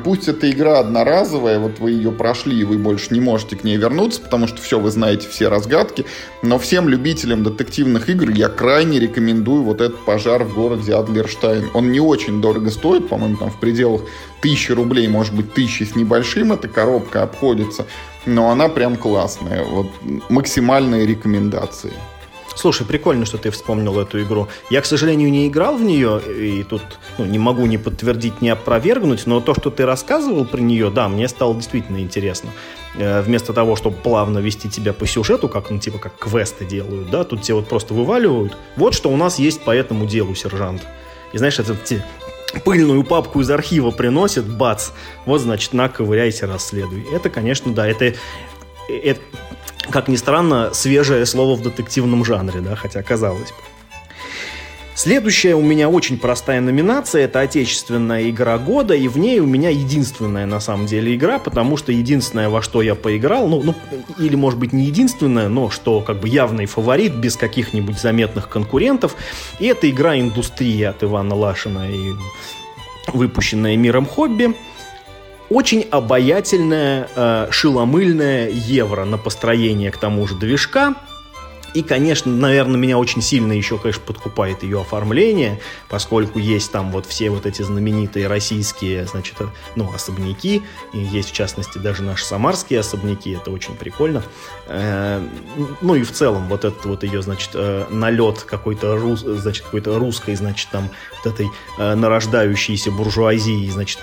[0.03, 3.77] Пусть эта игра одноразовая, вот вы ее прошли, и вы больше не можете к ней
[3.77, 6.07] вернуться, потому что все, вы знаете все разгадки,
[6.43, 11.71] но всем любителям детективных игр я крайне рекомендую вот этот пожар в городе Адлерштайн.
[11.73, 14.01] Он не очень дорого стоит, по-моему, там в пределах
[14.41, 17.87] тысячи рублей, может быть, тысячи с небольшим эта коробка обходится,
[18.27, 19.63] но она прям классная.
[19.63, 19.87] Вот
[20.29, 21.93] максимальные рекомендации.
[22.57, 24.49] Слушай, прикольно, что ты вспомнил эту игру.
[24.71, 26.83] Я, к сожалению, не играл в нее, и тут
[27.19, 31.09] ну, не могу ни подтвердить, ни опровергнуть, но то, что ты рассказывал про нее, да,
[31.09, 32.51] мне стало действительно интересно.
[32.95, 37.11] Э, вместо того, чтобы плавно вести тебя по сюжету, как, ну, типа, как квесты делают,
[37.11, 38.57] да, тут тебе вот просто вываливают.
[38.77, 40.83] Вот что у нас есть по этому делу, сержант.
[41.35, 41.77] И знаешь, это
[42.65, 44.91] пыльную папку из архива приносит, бац,
[45.27, 47.07] вот, значит, на, ковыряйся, расследуй.
[47.13, 48.15] Это, конечно, да, это,
[48.89, 49.21] это
[49.91, 53.77] как ни странно, свежее слово в детективном жанре, да, хотя казалось бы.
[54.97, 59.69] Следующая у меня очень простая номинация, это отечественная игра года, и в ней у меня
[59.69, 63.75] единственная на самом деле игра, потому что единственное, во что я поиграл, ну, ну
[64.19, 69.17] или может быть не единственное, но что как бы явный фаворит, без каких-нибудь заметных конкурентов,
[69.59, 72.15] и это игра «Индустрия» от Ивана Лашина и
[73.13, 74.55] выпущенная «Миром хобби»
[75.51, 80.95] очень обаятельная, э, шиломыльная евро на построение к тому же движка.
[81.75, 87.05] И, конечно, наверное, меня очень сильно еще, конечно, подкупает ее оформление, поскольку есть там вот
[87.05, 89.35] все вот эти знаменитые российские, значит,
[89.75, 90.63] ну, особняки,
[90.95, 94.23] и есть, в частности, даже наши самарские особняки, это очень прикольно.
[94.69, 95.23] Э,
[95.83, 99.99] ну и в целом вот этот вот ее, значит, э, налет какой-то, рус, значит, какой-то
[99.99, 100.89] русской, значит, там,
[101.23, 103.99] вот этой нарождающейся буржуазии, значит,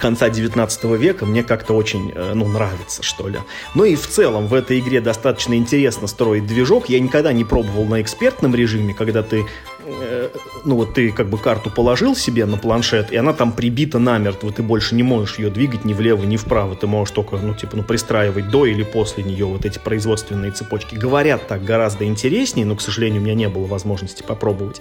[0.00, 3.38] конца 19 века мне как-то очень, э, ну, нравится, что ли.
[3.74, 6.88] Ну и в целом в этой игре достаточно интересно строить движок.
[6.88, 9.44] Я никогда не пробовал на экспертном режиме, когда ты,
[9.84, 10.30] э,
[10.64, 14.50] ну вот ты как бы карту положил себе на планшет, и она там прибита намертво,
[14.50, 17.76] ты больше не можешь ее двигать ни влево, ни вправо, ты можешь только, ну, типа,
[17.76, 20.94] ну, пристраивать до или после нее вот эти производственные цепочки.
[20.94, 24.80] Говорят так гораздо интереснее, но, к сожалению, у меня не было возможности попробовать.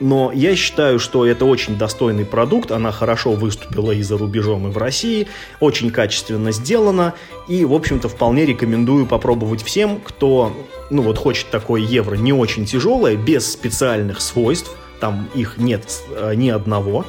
[0.00, 4.70] Но я считаю, что это очень достойный продукт, она хорошо выступила и за рубежом, и
[4.70, 5.28] в России,
[5.60, 7.14] очень качественно сделана,
[7.48, 10.52] и, в общем-то, вполне рекомендую попробовать всем, кто,
[10.90, 14.70] ну вот, хочет такое евро не очень тяжелое, без специальных свойств,
[15.00, 17.04] там их нет э, ни одного,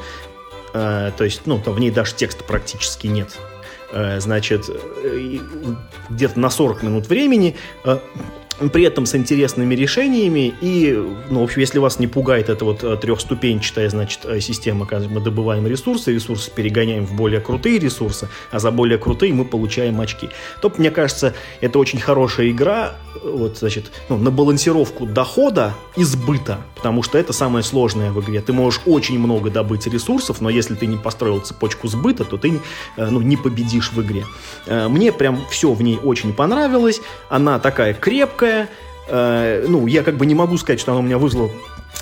[0.73, 3.29] э, то есть, ну, там в ней даже текста практически нет,
[3.91, 4.69] э, значит,
[6.09, 7.55] где-то на 40 минут времени
[8.71, 10.93] при этом с интересными решениями и,
[11.29, 15.09] ну, в общем, если вас не пугает эта вот э, трехступенчатая, значит, э, система, когда
[15.09, 19.99] мы добываем ресурсы, ресурсы перегоняем в более крутые ресурсы, а за более крутые мы получаем
[19.99, 20.29] очки,
[20.61, 26.59] то, мне кажется, это очень хорошая игра, вот, значит, ну, на балансировку дохода и сбыта,
[26.75, 28.41] потому что это самое сложное в игре.
[28.41, 32.61] Ты можешь очень много добыть ресурсов, но если ты не построил цепочку сбыта, то ты,
[32.95, 34.25] э, ну, не победишь в игре.
[34.67, 38.69] Мне прям все в ней очень понравилось, она такая крепкая, легкая.
[39.07, 41.51] Э, ну, я как бы не могу сказать, что она у меня вызвала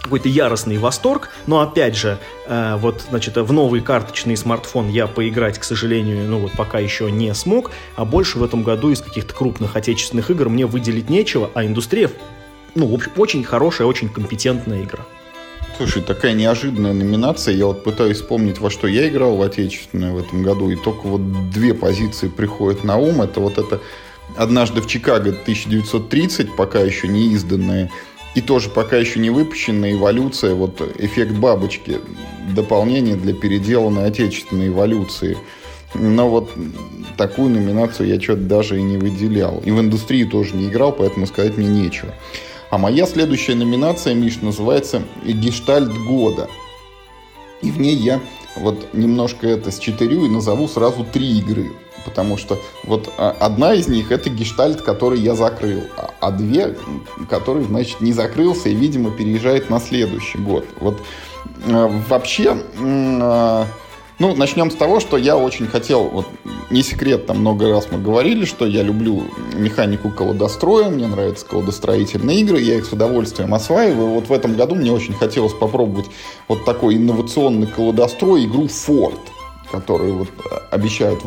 [0.02, 2.18] какой-то яростный восторг, но опять же,
[2.48, 7.12] э, вот, значит, в новый карточный смартфон я поиграть, к сожалению, ну вот пока еще
[7.12, 11.50] не смог, а больше в этом году из каких-то крупных отечественных игр мне выделить нечего,
[11.54, 12.10] а индустрия,
[12.76, 15.06] ну, в общем, очень хорошая, очень компетентная игра.
[15.78, 17.56] Слушай, такая неожиданная номинация.
[17.56, 21.08] Я вот пытаюсь вспомнить, во что я играл в отечественное в этом году, и только
[21.08, 23.22] вот две позиции приходят на ум.
[23.22, 23.80] Это вот это
[24.38, 27.92] однажды в Чикаго 1930, пока еще не изданная,
[28.36, 32.00] и тоже пока еще не выпущенная эволюция, вот эффект бабочки,
[32.56, 35.38] дополнение для переделанной отечественной эволюции.
[35.94, 36.52] Но вот
[37.18, 39.62] такую номинацию я что-то даже и не выделял.
[39.64, 42.14] И в индустрии тоже не играл, поэтому сказать мне нечего.
[42.72, 46.50] А моя следующая номинация, Миш, называется «Гештальт года».
[47.62, 48.20] И в ней я
[48.56, 51.72] вот немножко это счетырю и назову сразу три игры.
[52.06, 56.76] Потому что вот а, одна из них это гештальт, который я закрыл, а, а две,
[57.30, 60.66] который, значит, не закрылся и, видимо, переезжает на следующий год.
[60.80, 61.02] Вот
[61.66, 63.66] э, вообще э,
[64.20, 66.28] ну, начнем с того, что я очень хотел, вот
[66.70, 69.24] не секрет, там много раз мы говорили, что я люблю
[69.54, 74.10] механику колодостроя, мне нравятся колодостроительные игры, я их с удовольствием осваиваю.
[74.10, 76.08] Вот в этом году мне очень хотелось попробовать
[76.48, 79.20] вот такой инновационный колодострой, игру Ford
[79.74, 80.30] которую вот
[80.70, 81.22] обещают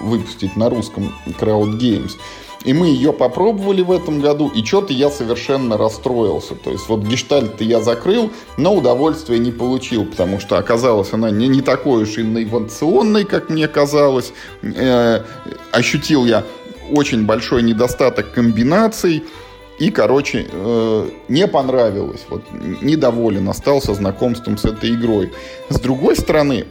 [0.00, 2.12] выпустить на русском Crowd Games.
[2.64, 6.54] И мы ее попробовали в этом году, и что-то я совершенно расстроился.
[6.56, 11.48] То есть вот гештальт я закрыл, но удовольствия не получил, потому что оказалась она не,
[11.48, 14.32] не такой уж инновационной, как мне казалось.
[14.62, 15.22] Э,
[15.70, 16.44] ощутил я
[16.90, 19.22] очень большой недостаток комбинаций.
[19.78, 22.24] И, короче, э, не понравилось.
[22.28, 22.42] Вот,
[22.82, 25.32] недоволен остался знакомством с этой игрой.
[25.68, 26.64] С другой стороны,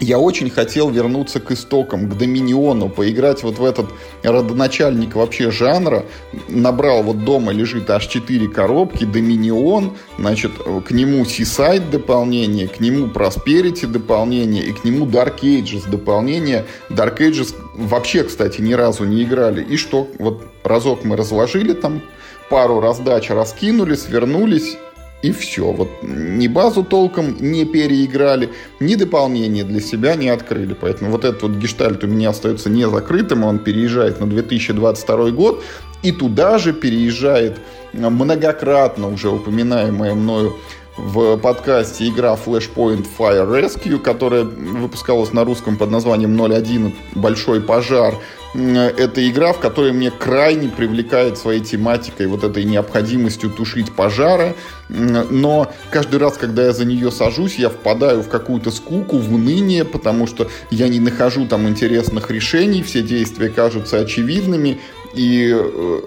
[0.00, 3.86] я очень хотел вернуться к истокам, к Доминиону, поиграть вот в этот
[4.22, 6.04] родоначальник вообще жанра.
[6.48, 10.52] Набрал вот дома лежит аж 4 коробки, Доминион, значит,
[10.86, 16.64] к нему Seaside дополнение, к нему Prosperity дополнение и к нему Dark Ages дополнение.
[16.90, 19.62] Dark Ages вообще, кстати, ни разу не играли.
[19.62, 20.08] И что?
[20.18, 22.02] Вот разок мы разложили там,
[22.50, 24.76] пару раздач раскинули, свернулись
[25.24, 25.72] и все.
[25.72, 30.76] Вот ни базу толком не переиграли, ни дополнение для себя не открыли.
[30.78, 35.64] Поэтому вот этот вот гештальт у меня остается не закрытым, он переезжает на 2022 год,
[36.02, 37.58] и туда же переезжает
[37.94, 40.56] многократно уже упоминаемая мною
[40.98, 48.14] в подкасте игра Flashpoint Fire Rescue, которая выпускалась на русском под названием 01 «Большой пожар».
[48.54, 54.54] Это игра, в которой мне крайне привлекает своей тематикой, вот этой необходимостью тушить пожары.
[54.88, 59.84] Но каждый раз, когда я за нее сажусь, я впадаю в какую-то скуку, в уныние,
[59.84, 64.80] потому что я не нахожу там интересных решений, все действия кажутся очевидными,
[65.14, 66.00] и э,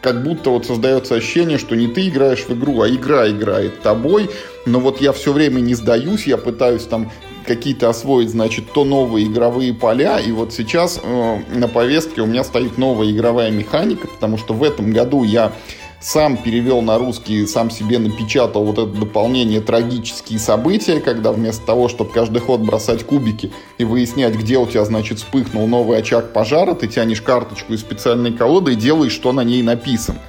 [0.00, 4.30] как будто вот создается ощущение, что не ты играешь в игру, а игра играет тобой.
[4.66, 7.10] Но вот я все время не сдаюсь, я пытаюсь там
[7.46, 10.20] какие-то освоить, значит, то новые игровые поля.
[10.20, 14.62] И вот сейчас э, на повестке у меня стоит новая игровая механика, потому что в
[14.62, 15.52] этом году я
[16.00, 21.88] сам перевел на русский, сам себе напечатал вот это дополнение «Трагические события», когда вместо того,
[21.88, 26.74] чтобы каждый ход бросать кубики и выяснять, где у тебя, значит, вспыхнул новый очаг пожара,
[26.74, 30.20] ты тянешь карточку из специальной колоды и делаешь, что на ней написано.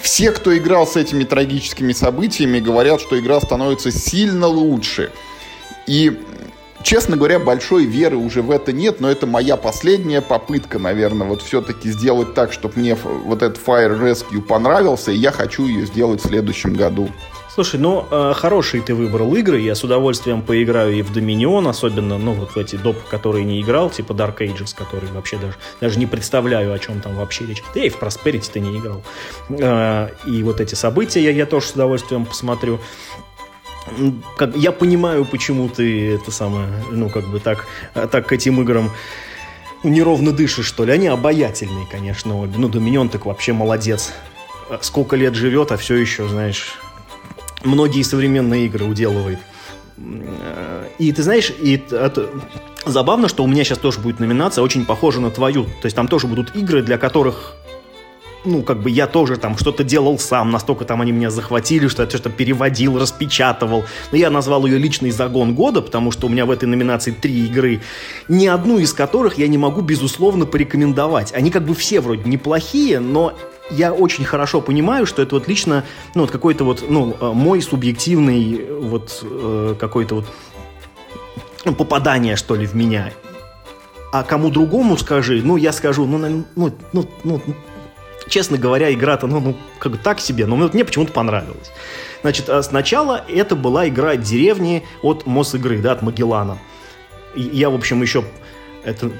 [0.00, 5.10] Все, кто играл с этими трагическими событиями, говорят, что игра становится сильно лучше.
[5.86, 6.20] И
[6.84, 11.40] Честно говоря, большой веры уже в это нет, но это моя последняя попытка, наверное, вот
[11.40, 16.20] все-таки сделать так, чтобы мне вот этот Fire Rescue понравился, и я хочу ее сделать
[16.22, 17.08] в следующем году.
[17.54, 22.18] Слушай, ну, э, хорошие ты выбрал игры, я с удовольствием поиграю и в Dominion, особенно,
[22.18, 25.98] ну, вот в эти доп, которые не играл, типа Dark Ages, которые вообще даже, даже
[25.98, 27.62] не представляю, о чем там вообще речь.
[27.74, 29.02] Да и в Prosperity ты не играл.
[29.48, 32.78] Э, и вот эти события я, я тоже с удовольствием посмотрю
[34.36, 38.90] как, я понимаю, почему ты это самое, ну, как бы так, так к этим играм
[39.82, 40.92] неровно дышишь, что ли.
[40.92, 42.54] Они обаятельные, конечно, обе.
[42.56, 44.12] Ну, Доминион так вообще молодец.
[44.80, 46.74] Сколько лет живет, а все еще, знаешь,
[47.62, 49.38] многие современные игры уделывает.
[50.98, 52.30] И ты знаешь, и это,
[52.86, 55.64] забавно, что у меня сейчас тоже будет номинация, очень похожа на твою.
[55.64, 57.56] То есть там тоже будут игры, для которых
[58.44, 62.02] ну, как бы я тоже там что-то делал сам, настолько там они меня захватили, что
[62.02, 63.84] я что-то переводил, распечатывал.
[64.12, 67.46] Но я назвал ее личный загон года, потому что у меня в этой номинации три
[67.46, 67.80] игры,
[68.28, 71.32] ни одну из которых я не могу, безусловно, порекомендовать.
[71.32, 73.34] Они как бы все вроде неплохие, но
[73.70, 75.84] я очень хорошо понимаю, что это вот лично,
[76.14, 80.26] ну, вот какой-то вот, ну, э, мой субъективный вот э, какой-то вот
[81.64, 83.10] ну, попадание, что ли, в меня.
[84.12, 87.40] А кому другому скажи, ну, я скажу, ну, ну, ну, ну
[88.28, 91.70] честно говоря, игра-то, ну, ну, как бы так себе, но мне почему-то понравилось.
[92.22, 96.58] Значит, а сначала это была игра деревни от Мосигры, да, от Магеллана.
[97.34, 98.24] Я, в общем, еще
[98.84, 99.10] это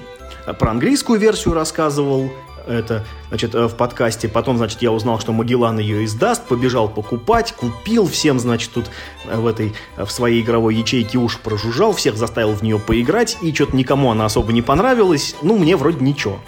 [0.59, 2.31] про английскую версию рассказывал,
[2.67, 4.29] это, значит, э, в подкасте.
[4.29, 8.87] Потом, значит, я узнал, что Магеллан ее издаст, побежал покупать, купил всем, значит, тут
[9.27, 13.53] э, в этой, в своей игровой ячейке уж прожужжал, всех заставил в нее поиграть, и
[13.53, 15.37] что-то никому она особо не понравилась.
[15.43, 16.41] Ну, мне вроде ничего.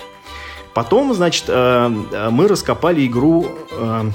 [0.76, 4.10] Потом, значит, э, э, мы раскопали игру, э,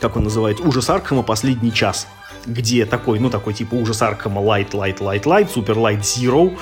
[0.00, 1.22] как он называет, «Ужас Аркхема.
[1.22, 2.06] Последний час»,
[2.46, 4.40] где такой, ну, такой типа «Ужас Аркхема.
[4.40, 6.56] Light, Light, Light, Light», «Super Light Zero»,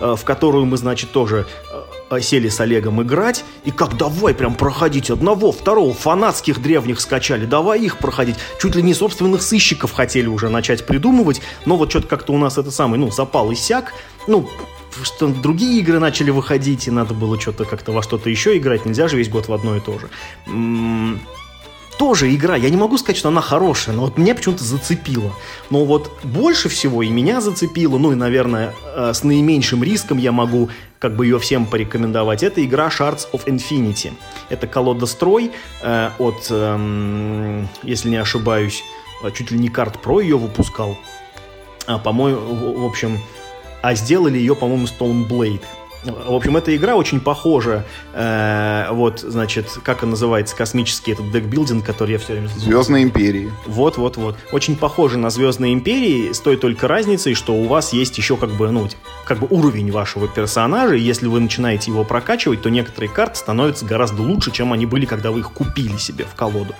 [0.00, 1.46] в которую мы, значит, тоже
[2.20, 7.82] сели с Олегом играть, и как давай прям проходить одного, второго, фанатских древних скачали, давай
[7.82, 8.34] их проходить.
[8.60, 12.58] Чуть ли не собственных сыщиков хотели уже начать придумывать, но вот что-то как-то у нас
[12.58, 13.94] это самый, ну, запал иссяк,
[14.26, 14.48] ну,
[15.02, 19.08] что другие игры начали выходить, и надо было что-то как-то во что-то еще играть, нельзя
[19.08, 20.08] же весь год в одно и то же.
[21.98, 25.32] Тоже игра, я не могу сказать, что она хорошая, но вот меня почему-то зацепила.
[25.70, 30.32] Но вот больше всего и меня зацепило, ну и, наверное, э, с наименьшим риском я
[30.32, 32.42] могу как бы ее всем порекомендовать.
[32.42, 34.12] Это игра Shards of Infinity.
[34.48, 35.52] Это колодострой
[35.82, 38.82] э, от, э, если не ошибаюсь,
[39.32, 40.98] чуть ли не карт Pro ее выпускал.
[41.86, 43.20] А, по-моему, в общем,
[43.84, 45.60] а сделали ее, по-моему, Stone Blade.
[46.04, 51.84] В общем, эта игра очень похожа, э, вот, значит, как он называется, космический этот декбилдинг,
[51.84, 52.48] который я все время...
[52.48, 53.50] Звездные империи.
[53.66, 54.36] Вот-вот-вот.
[54.52, 58.50] Очень похожа на Звездные империи, с той только разницей, что у вас есть еще как
[58.50, 58.88] бы, ну,
[59.24, 63.84] как бы уровень вашего персонажа, и если вы начинаете его прокачивать, то некоторые карты становятся
[63.84, 66.74] гораздо лучше, чем они были, когда вы их купили себе в колоду.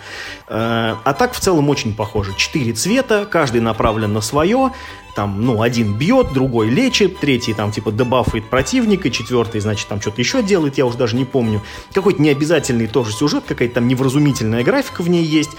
[0.49, 2.33] Э, а так в целом очень похоже.
[2.37, 4.71] Четыре цвета, каждый направлен на свое,
[5.15, 10.21] там, ну, один бьет, другой лечит, третий там, типа, дебафает противника, четвертый, значит, там что-то
[10.21, 11.63] еще делает, я уже даже не помню.
[11.93, 15.51] Какой-то необязательный тоже сюжет, какая-то там невразумительная графика в ней есть.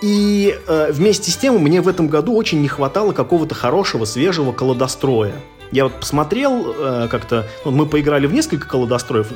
[0.00, 4.52] И э, вместе с тем мне в этом году очень не хватало какого-то хорошего, свежего
[4.52, 5.34] колодостроя.
[5.70, 9.28] Я вот посмотрел э, как-то, ну, мы поиграли в несколько колодостроев,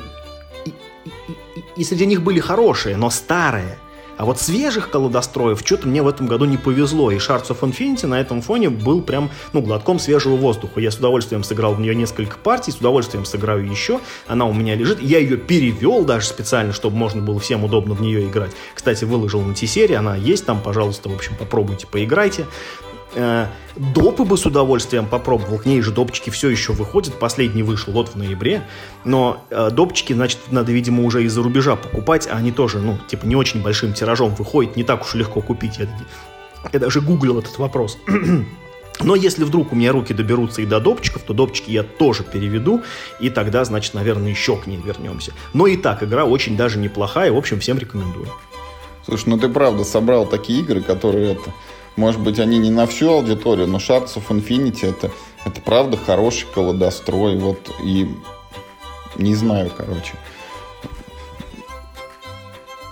[0.65, 3.77] и, и, и среди них были хорошие, но старые.
[4.17, 8.07] А вот свежих колодостроев что-то мне в этом году не повезло, и Shards of Infinity
[8.07, 10.79] на этом фоне был прям, ну, глотком свежего воздуха.
[10.79, 13.99] Я с удовольствием сыграл в нее несколько партий, с удовольствием сыграю еще.
[14.27, 15.01] Она у меня лежит.
[15.01, 18.51] Я ее перевел даже специально, чтобы можно было всем удобно в нее играть.
[18.73, 22.45] Кстати, выложил на T-серии, она есть там, пожалуйста, в общем, попробуйте, поиграйте.
[23.15, 25.59] Э, допы бы с удовольствием попробовал.
[25.59, 27.17] К ней же допчики все еще выходят.
[27.19, 28.63] Последний вышел вот в ноябре.
[29.05, 32.27] Но э, допчики, значит, надо, видимо, уже из-за рубежа покупать.
[32.27, 34.75] А они тоже, ну, типа, не очень большим тиражом выходят.
[34.75, 35.77] Не так уж легко купить.
[35.77, 35.87] Я,
[36.73, 37.97] я даже гуглил этот вопрос.
[38.99, 42.81] Но если вдруг у меня руки доберутся и до допчиков, то допчики я тоже переведу,
[43.19, 45.33] и тогда, значит, наверное, еще к ней вернемся.
[45.53, 48.27] Но и так, игра очень даже неплохая, в общем, всем рекомендую.
[49.05, 51.53] Слушай, ну ты правда собрал такие игры, которые это
[51.97, 55.11] может быть, они не на всю аудиторию, но Shards of Infinity это,
[55.45, 57.37] это правда хороший колодострой.
[57.37, 58.07] Вот и
[59.17, 60.13] не знаю, короче.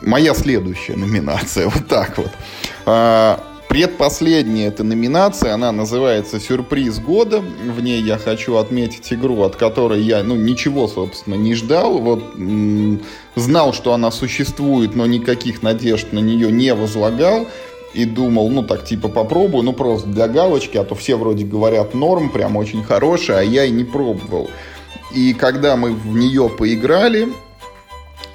[0.02, 2.32] Моя следующая номинация, вот так вот.
[2.88, 7.42] А, предпоследняя эта номинация, она называется «Сюрприз года».
[7.42, 12.00] В ней я хочу отметить игру, от которой я, ну, ничего, собственно, не ждал.
[12.00, 12.24] Вот
[13.36, 17.48] знал, что она существует, но никаких надежд на нее не возлагал
[17.96, 21.94] и думал, ну так типа попробую, ну просто для галочки, а то все вроде говорят
[21.94, 24.50] норм, прям очень хорошая, а я и не пробовал.
[25.14, 27.30] И когда мы в нее поиграли,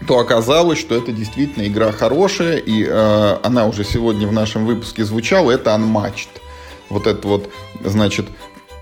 [0.07, 5.05] то оказалось, что это действительно игра хорошая, и э, она уже сегодня в нашем выпуске
[5.05, 6.29] звучала, это Unmatched.
[6.89, 7.51] Вот это вот,
[7.85, 8.27] значит,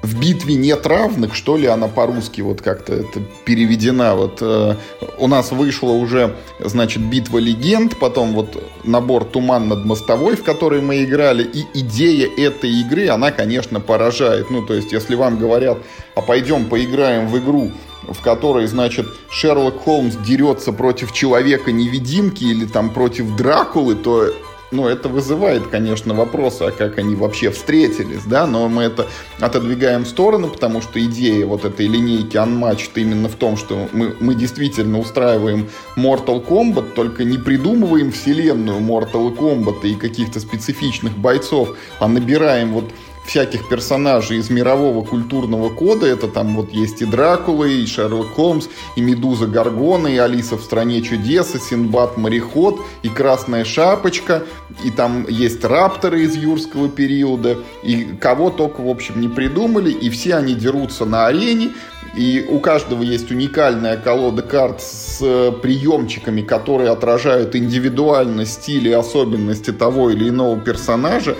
[0.03, 4.15] в битве нет равных, что ли, она по-русски вот как-то это переведена.
[4.15, 4.77] Вот э,
[5.19, 10.81] у нас вышла уже, значит, битва легенд, потом вот набор Туман над мостовой, в который
[10.81, 14.51] мы играли, и идея этой игры, она, конечно, поражает.
[14.51, 15.79] Ну, то есть, если вам говорят,
[16.15, 17.73] а пойдем поиграем в игру,
[18.07, 24.33] в которой, значит, Шерлок Холмс дерется против человека-невидимки или там против Дракулы, то
[24.71, 29.07] ну, это вызывает, конечно, вопросы, а как они вообще встретились, да, но мы это
[29.41, 34.15] отодвигаем в сторону, потому что идея вот этой линейки Unmatched именно в том, что мы,
[34.21, 41.77] мы действительно устраиваем Mortal Kombat, только не придумываем вселенную Mortal Kombat и каких-то специфичных бойцов,
[41.99, 42.85] а набираем вот
[43.29, 46.07] всяких персонажей из мирового культурного кода.
[46.07, 50.63] Это там вот есть и Дракула, и Шерлок Холмс, и Медуза Гаргона, и Алиса в
[50.63, 54.45] стране чудес, и Синдбад Мореход, и Красная Шапочка,
[54.83, 60.09] и там есть рапторы из юрского периода, и кого только, в общем, не придумали, и
[60.09, 61.73] все они дерутся на арене,
[62.17, 65.19] и у каждого есть уникальная колода карт с
[65.63, 71.37] приемчиками, которые отражают индивидуально стиль и особенности того или иного персонажа.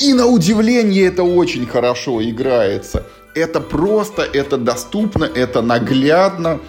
[0.00, 3.04] И на удивление это очень хорошо играется.
[3.34, 6.60] Это просто, это доступно, это наглядно.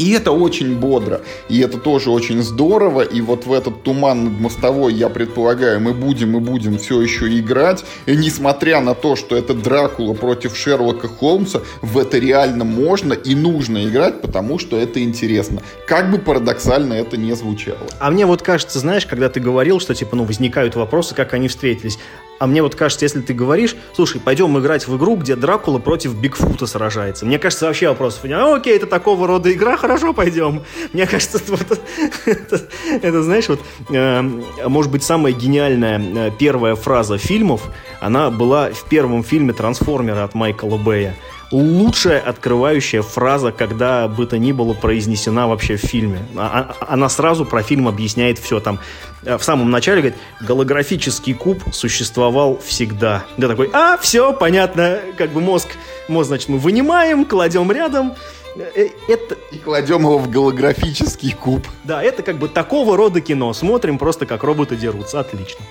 [0.00, 1.20] И это очень бодро,
[1.50, 5.92] и это тоже очень здорово, и вот в этот туман над мостовой, я предполагаю, мы
[5.92, 11.06] будем и будем все еще играть, и несмотря на то, что это Дракула против Шерлока
[11.06, 15.60] Холмса, в это реально можно и нужно играть, потому что это интересно.
[15.86, 17.86] Как бы парадоксально это не звучало.
[17.98, 21.48] А мне вот кажется, знаешь, когда ты говорил, что типа, ну, возникают вопросы, как они
[21.48, 21.98] встретились,
[22.40, 26.14] А мне вот кажется, если ты говоришь, слушай, пойдем играть в игру, где Дракула против
[26.14, 27.26] Бигфута сражается.
[27.26, 28.38] Мне кажется, вообще вопросов нет.
[28.40, 30.62] А, окей, это такого рода игра, хорошо, пойдем.
[30.94, 31.78] Мне кажется, вот,
[32.24, 32.62] это,
[33.02, 33.60] это знаешь, вот,
[33.90, 34.22] э,
[34.66, 37.68] может быть, самая гениальная э, первая фраза фильмов,
[38.00, 41.16] она была в первом фильме «Трансформеры» от Майкла Бэя
[41.50, 46.20] лучшая открывающая фраза, когда бы то ни было произнесена вообще в фильме.
[46.36, 48.60] А, а, она сразу про фильм объясняет все.
[48.60, 48.78] Там
[49.24, 53.24] э, в самом начале говорит, голографический куб существовал всегда.
[53.36, 55.68] Да такой, а, все, понятно, как бы мозг,
[56.08, 58.14] мозг, значит, мы вынимаем, кладем рядом,
[58.56, 59.36] э, это...
[59.50, 61.66] И кладем его в голографический куб.
[61.84, 63.52] Да, это как бы такого рода кино.
[63.52, 65.20] Смотрим просто, как роботы дерутся.
[65.20, 65.64] Отлично.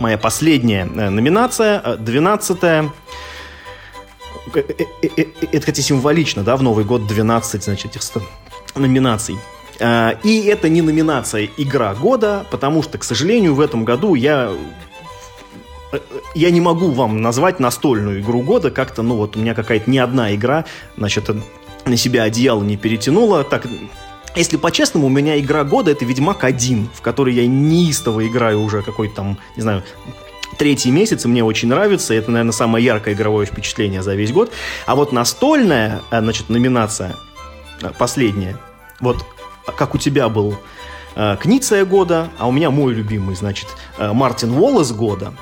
[0.00, 2.90] Моя последняя э, номинация, двенадцатая.
[4.54, 8.02] Э, э, э, это, кстати, символично, да, в Новый год 12, значит, этих
[8.74, 9.36] номинаций.
[10.22, 14.52] И это не номинация «Игра года», потому что, к сожалению, в этом году я
[16.34, 18.70] я не могу вам назвать настольную игру года.
[18.70, 20.64] Как-то, ну вот, у меня какая-то не одна игра,
[20.96, 21.28] значит,
[21.84, 23.44] на себя одеяло не перетянула.
[23.44, 23.66] Так,
[24.36, 28.82] если по-честному, у меня игра года это Ведьмак 1, в который я неистово играю уже
[28.82, 29.82] какой-то там, не знаю,
[30.58, 32.14] третий месяц, мне очень нравится.
[32.14, 34.52] Это, наверное, самое яркое игровое впечатление за весь год.
[34.86, 37.16] А вот настольная, э, значит, номинация,
[37.80, 38.56] э, последняя,
[39.00, 39.18] вот
[39.76, 40.56] как у тебя был
[41.14, 43.68] э, Книция года, а у меня мой любимый, значит,
[43.98, 45.32] Мартин Уоллес года.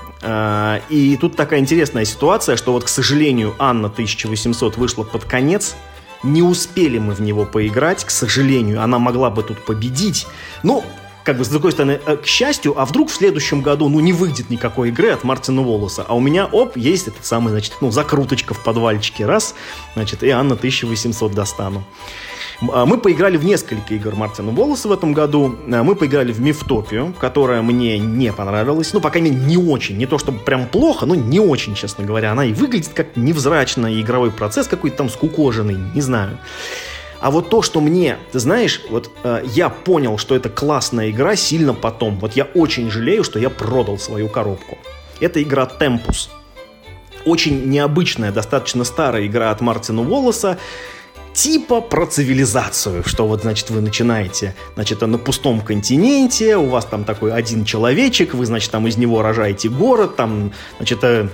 [0.90, 5.76] И тут такая интересная ситуация, что вот, к сожалению, Анна 1800 вышла под конец,
[6.22, 8.82] не успели мы в него поиграть, к сожалению.
[8.82, 10.26] Она могла бы тут победить.
[10.62, 10.84] Ну,
[11.30, 14.12] как бы, с другой стороны, э, к счастью, а вдруг в следующем году, ну, не
[14.12, 17.92] выйдет никакой игры от Мартина Волоса, а у меня, оп, есть этот самый, значит, ну,
[17.92, 19.54] закруточка в подвальчике, раз,
[19.94, 21.84] значит, и Анна 1800 достану.
[22.72, 25.54] А, мы поиграли в несколько игр Мартина Волоса в этом году.
[25.72, 28.92] А, мы поиграли в Мифтопию, которая мне не понравилась.
[28.92, 29.98] Ну, пока мне не очень.
[29.98, 32.32] Не то, чтобы прям плохо, но не очень, честно говоря.
[32.32, 36.38] Она и выглядит как невзрачно, и игровой процесс какой-то там скукоженный, не знаю.
[37.20, 41.36] А вот то, что мне, ты знаешь, вот э, я понял, что это классная игра
[41.36, 42.18] сильно потом.
[42.18, 44.78] Вот я очень жалею, что я продал свою коробку.
[45.20, 46.30] Это игра Tempus.
[47.26, 50.58] Очень необычная, достаточно старая игра от Мартина Уоллеса
[51.34, 57.04] типа про цивилизацию, что вот, значит, вы начинаете, значит, на пустом континенте, у вас там
[57.04, 61.28] такой один человечек, вы, значит, там из него рожаете город, там, значит, э,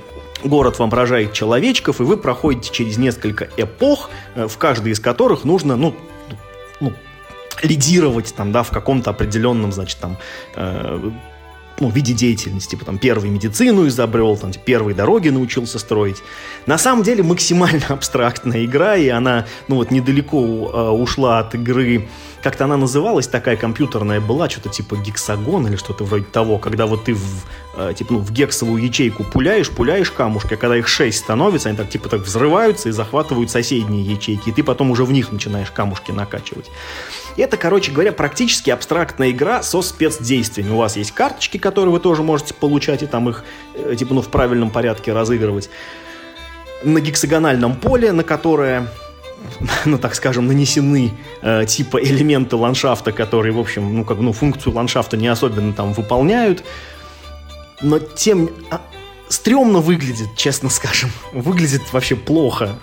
[0.44, 5.44] город вам рожает человечков, и вы проходите через несколько эпох, э, в каждой из которых
[5.44, 5.94] нужно, ну,
[6.80, 6.92] ну
[7.62, 10.16] лидировать там, да, в каком-то определенном, значит, там,
[10.54, 11.10] э,
[11.80, 12.70] ну, виде деятельности.
[12.70, 16.22] Типа, там, первый медицину изобрел, там, первые дороги научился строить.
[16.66, 22.08] На самом деле максимально абстрактная игра, и она, ну, вот недалеко э, ушла от игры
[22.46, 27.06] как-то она называлась, такая компьютерная была, что-то типа гексагон или что-то вроде того, когда вот
[27.06, 27.44] ты в,
[27.76, 31.76] э, типа, ну, в гексовую ячейку пуляешь, пуляешь камушки, а когда их шесть становится, они
[31.76, 35.72] так типа так взрываются и захватывают соседние ячейки, и ты потом уже в них начинаешь
[35.72, 36.70] камушки накачивать.
[37.36, 40.70] Это, короче говоря, практически абстрактная игра со спецдействиями.
[40.70, 43.44] У вас есть карточки, которые вы тоже можете получать и там их,
[43.74, 45.68] э, типа, ну, в правильном порядке разыгрывать.
[46.82, 48.88] На гексагональном поле, на которое
[49.84, 54.74] ну, так скажем, нанесены э, типа элементы ландшафта, которые, в общем, ну, как, ну, функцию
[54.74, 56.64] ландшафта не особенно там выполняют.
[57.82, 58.50] Но тем...
[58.70, 58.80] А,
[59.28, 61.10] стрёмно выглядит, честно скажем.
[61.32, 62.78] Выглядит вообще плохо.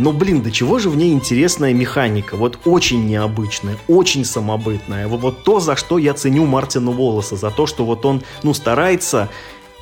[0.00, 2.36] Но, блин, до чего же в ней интересная механика?
[2.36, 5.06] Вот очень необычная, очень самобытная.
[5.08, 8.54] Вот, вот то, за что я ценю Мартина Волоса, за то, что вот он, ну,
[8.54, 9.28] старается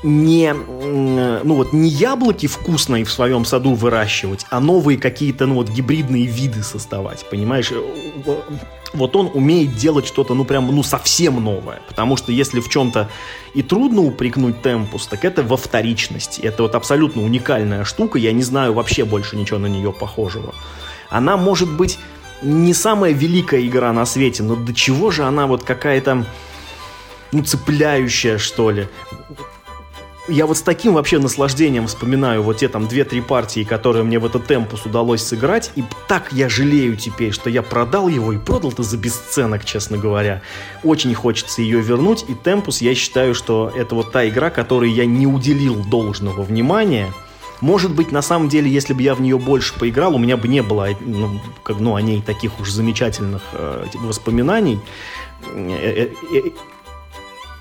[0.02, 5.68] не, ну вот, не яблоки вкусные в своем саду выращивать, а новые какие-то, ну вот,
[5.68, 7.72] гибридные виды создавать, понимаешь?
[8.94, 11.80] Вот он умеет делать что-то, ну, прям, ну, совсем новое.
[11.88, 13.08] Потому что если в чем-то
[13.54, 16.40] и трудно упрекнуть темпус, так это во вторичности.
[16.40, 20.54] Это вот абсолютно уникальная штука, я не знаю вообще больше ничего на нее похожего.
[21.10, 21.98] Она может быть
[22.42, 26.24] не самая великая игра на свете, но до чего же она вот какая-то
[27.32, 28.88] ну, цепляющая, что ли
[30.28, 34.26] я вот с таким вообще наслаждением вспоминаю вот те там две-три партии, которые мне в
[34.26, 38.82] этот темпус удалось сыграть, и так я жалею теперь, что я продал его и продал-то
[38.82, 40.42] за бесценок, честно говоря.
[40.84, 45.06] Очень хочется ее вернуть, и темпус, я считаю, что это вот та игра, которой я
[45.06, 47.12] не уделил должного внимания.
[47.60, 50.46] Может быть, на самом деле, если бы я в нее больше поиграл, у меня бы
[50.46, 54.78] не было ну, как, ну, о ней таких уж замечательных э, воспоминаний.
[55.44, 56.50] Э, э, э,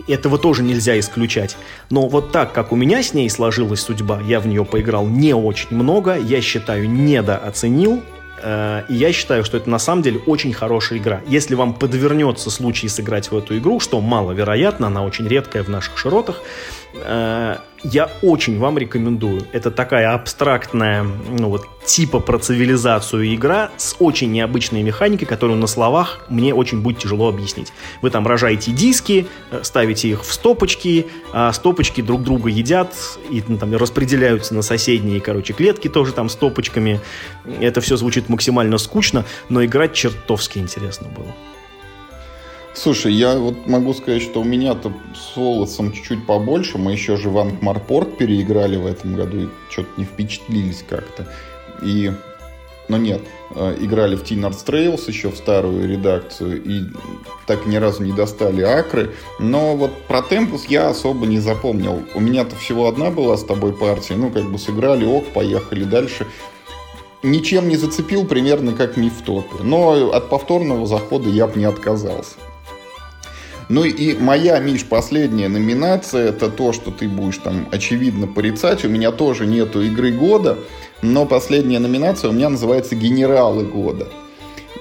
[0.08, 1.58] этого тоже нельзя исключать.
[1.90, 5.34] Но вот так, как у меня с ней сложилась судьба, я в нее поиграл не
[5.34, 8.02] очень много, я считаю, недооценил,
[8.42, 11.22] э, и я считаю, что это на самом деле очень хорошая игра.
[11.28, 15.98] Если вам подвернется случай сыграть в эту игру, что маловероятно, она очень редкая в наших
[15.98, 16.42] широтах,
[17.84, 19.44] я очень вам рекомендую.
[19.54, 25.68] Это такая абстрактная, ну вот, типа про цивилизацию игра с очень необычной механикой, которую на
[25.68, 27.72] словах мне очень будет тяжело объяснить.
[28.02, 32.94] Вы там рожаете диски, э, ставите их в стопочки, а стопочки друг друга едят
[33.30, 37.00] и ну, там распределяются на соседние, короче, клетки тоже там стопочками.
[37.60, 41.34] Это все звучит максимально скучно, но играть чертовски интересно было.
[42.80, 46.78] Слушай, я вот могу сказать, что у меня-то с Волосом чуть-чуть побольше.
[46.78, 51.28] Мы еще же Ванг Марпорт переиграли в этом году и что-то не впечатлились как-то.
[51.82, 52.12] И...
[52.88, 53.22] Но нет,
[53.56, 56.84] э, играли в Arts Trails еще в старую редакцию и
[57.48, 59.12] так ни разу не достали акры.
[59.40, 62.04] Но вот про Темпус я особо не запомнил.
[62.14, 64.16] У меня-то всего одна была с тобой партия.
[64.16, 66.28] Ну, как бы сыграли, ок, поехали дальше
[67.24, 69.64] ничем не зацепил, примерно как Миф в топе.
[69.64, 72.36] Но от повторного захода я бы не отказался.
[73.70, 78.86] Ну и моя, Миш, последняя номинация, это то, что ты будешь там очевидно порицать.
[78.86, 80.58] У меня тоже нету игры года,
[81.02, 84.08] но последняя номинация у меня называется «Генералы года».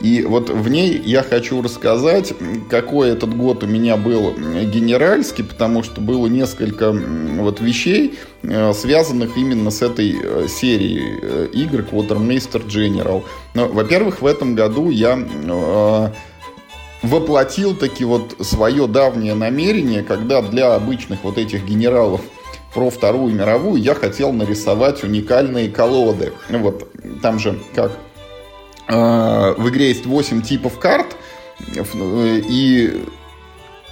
[0.00, 2.34] И вот в ней я хочу рассказать,
[2.68, 9.36] какой этот год у меня был генеральский, потому что было несколько вот вещей, э, связанных
[9.36, 13.24] именно с этой э, серией э, игр Quartermaster General.
[13.54, 15.16] Во-первых, в этом году я
[17.06, 22.20] воплотил таки вот свое давнее намерение, когда для обычных вот этих генералов
[22.74, 26.32] про Вторую мировую я хотел нарисовать уникальные колоды.
[26.50, 26.88] Вот
[27.22, 27.92] там же как
[28.88, 31.16] э, в игре есть 8 типов карт,
[31.74, 33.04] и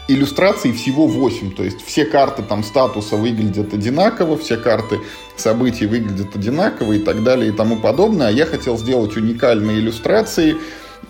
[0.09, 1.53] иллюстраций всего 8.
[1.53, 5.01] То есть все карты там статуса выглядят одинаково, все карты
[5.37, 8.29] событий выглядят одинаково и так далее и тому подобное.
[8.29, 10.57] А я хотел сделать уникальные иллюстрации,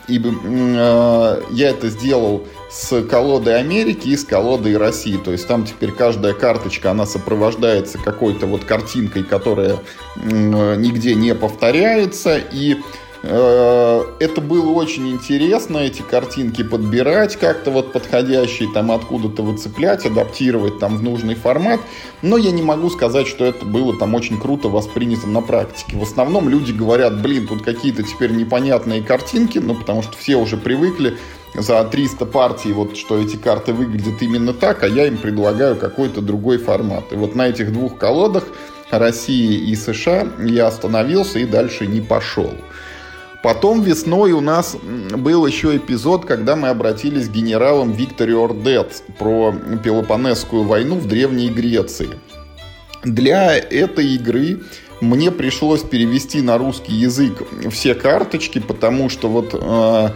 [0.08, 5.16] и э, я это сделал с колодой Америки и с колодой России.
[5.16, 9.76] То есть там теперь каждая карточка, она сопровождается какой-то вот картинкой, которая
[10.16, 12.38] э, нигде не повторяется.
[12.38, 20.04] И Э, это было очень интересно, эти картинки подбирать как-то вот подходящие, там откуда-то выцеплять,
[20.04, 21.80] адаптировать там в нужный формат.
[22.20, 25.96] Но я не могу сказать, что это было там очень круто воспринято на практике.
[25.96, 30.58] В основном люди говорят, блин, тут какие-то теперь непонятные картинки, ну потому что все уже
[30.58, 31.16] привыкли
[31.54, 36.20] за 300 партий, вот что эти карты выглядят именно так, а я им предлагаю какой-то
[36.20, 37.12] другой формат.
[37.12, 38.44] И вот на этих двух колодах
[38.90, 42.52] России и США я остановился и дальше не пошел.
[43.44, 49.52] Потом весной у нас был еще эпизод, когда мы обратились к генералам Виктори Ордет про
[49.84, 52.08] Пелопонесскую войну в Древней Греции.
[53.04, 54.62] Для этой игры
[55.02, 60.08] мне пришлось перевести на русский язык все карточки, потому что вот э,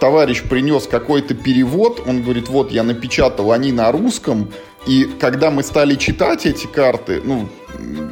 [0.00, 4.50] товарищ принес какой-то перевод, он говорит, вот я напечатал, они на русском,
[4.86, 7.48] и когда мы стали читать эти карты, ну,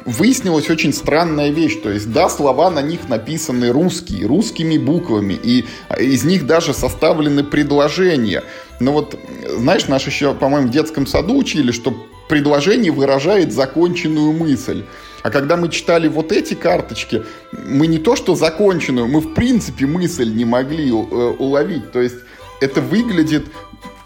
[0.04, 1.80] выяснилась очень странная вещь.
[1.82, 5.64] То есть, да, слова на них написаны русские, русскими буквами, и
[5.98, 8.44] из них даже составлены предложения.
[8.80, 9.18] Но вот,
[9.56, 11.94] знаешь, наш еще, по-моему, в детском саду учили, что
[12.28, 14.84] предложение выражает законченную мысль.
[15.22, 19.86] А когда мы читали вот эти карточки, мы не то что законченную, мы в принципе
[19.86, 21.90] мысль не могли э, уловить.
[21.90, 22.16] То есть
[22.60, 23.46] это выглядит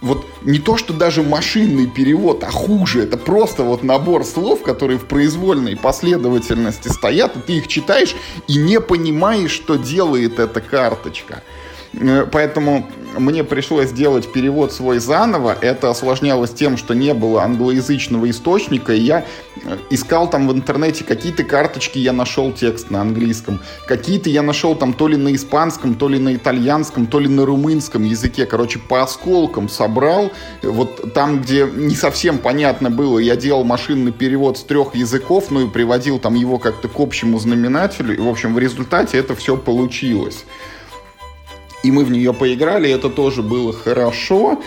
[0.02, 3.04] вот не то, что даже машинный перевод, а хуже.
[3.04, 8.14] Это просто вот набор слов, которые в произвольной последовательности стоят, и ты их читаешь
[8.48, 11.42] и не понимаешь, что делает эта карточка.
[11.94, 12.86] Э, поэтому
[13.18, 15.56] мне пришлось сделать перевод свой заново.
[15.60, 18.94] Это осложнялось тем, что не было англоязычного источника.
[18.94, 19.24] И я
[19.56, 23.60] э, искал там в интернете какие-то карточки, я нашел текст на английском.
[23.86, 27.44] Какие-то я нашел там то ли на испанском, то ли на итальянском, то ли на
[27.44, 28.46] румынском языке.
[28.46, 30.30] Короче, по осколкам собрал.
[30.62, 35.66] Вот там, где не совсем понятно было, я делал машинный перевод с трех языков, ну
[35.66, 38.14] и приводил там его как-то к общему знаменателю.
[38.14, 40.44] И, в общем, в результате это все получилось
[41.82, 44.60] и мы в нее поиграли, это тоже было хорошо.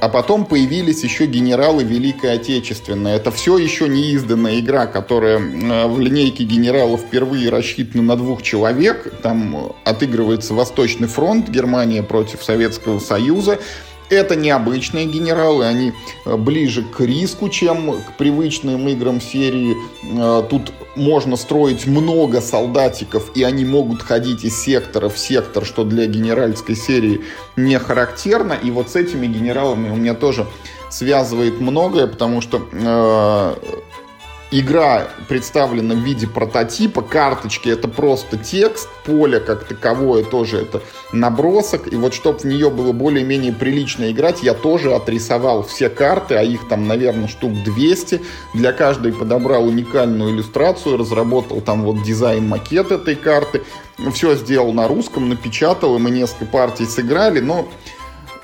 [0.00, 3.12] А потом появились еще генералы Великой Отечественной.
[3.12, 9.12] Это все еще не изданная игра, которая в линейке генералов впервые рассчитана на двух человек.
[9.22, 13.58] Там отыгрывается Восточный фронт, Германия против Советского Союза.
[14.08, 15.92] Это необычные генералы, они
[16.24, 19.76] э, ближе к риску, чем к привычным играм серии.
[20.02, 25.84] Э, тут можно строить много солдатиков, и они могут ходить из сектора в сектор, что
[25.84, 27.22] для генеральской серии
[27.56, 28.52] не характерно.
[28.52, 30.46] И вот с этими генералами у меня тоже
[30.88, 33.54] связывает многое, потому что э,
[34.52, 40.82] Игра представлена в виде прототипа, карточки это просто текст, поле как таковое тоже это
[41.12, 41.92] набросок.
[41.92, 46.44] И вот чтобы в нее было более-менее прилично играть, я тоже отрисовал все карты, а
[46.44, 48.22] их там, наверное, штук 200.
[48.54, 53.64] Для каждой подобрал уникальную иллюстрацию, разработал там вот дизайн макет этой карты.
[54.12, 57.68] Все сделал на русском, напечатал, и мы несколько партий сыграли, но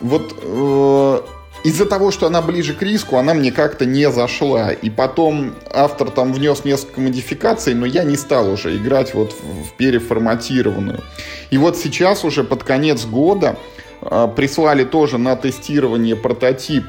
[0.01, 1.20] вот э,
[1.65, 4.73] из-за того, что она ближе к риску, она мне как-то не зашла.
[4.73, 9.77] И потом автор там внес несколько модификаций, но я не стал уже играть вот в
[9.77, 11.01] переформатированную.
[11.51, 13.57] И вот сейчас уже под конец года
[14.01, 16.85] э, прислали тоже на тестирование прототип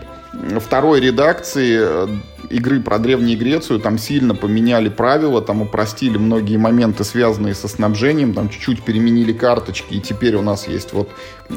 [0.60, 2.07] второй редакции э,
[2.49, 8.34] игры про Древнюю Грецию, там сильно поменяли правила, там упростили многие моменты, связанные со снабжением,
[8.34, 11.10] там чуть-чуть переменили карточки, и теперь у нас есть вот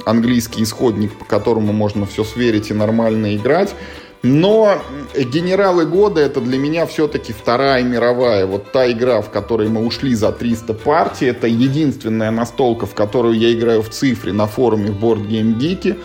[0.05, 3.75] английский исходник, по которому можно все сверить и нормально играть.
[4.23, 4.83] Но
[5.15, 8.47] «Генералы года»— это для меня все-таки вторая мировая.
[8.47, 13.35] Вот та игра, в которой мы ушли за 300 партий, это единственная настолка, в которую
[13.35, 15.97] я играю в цифре на форуме в Board Game Geek.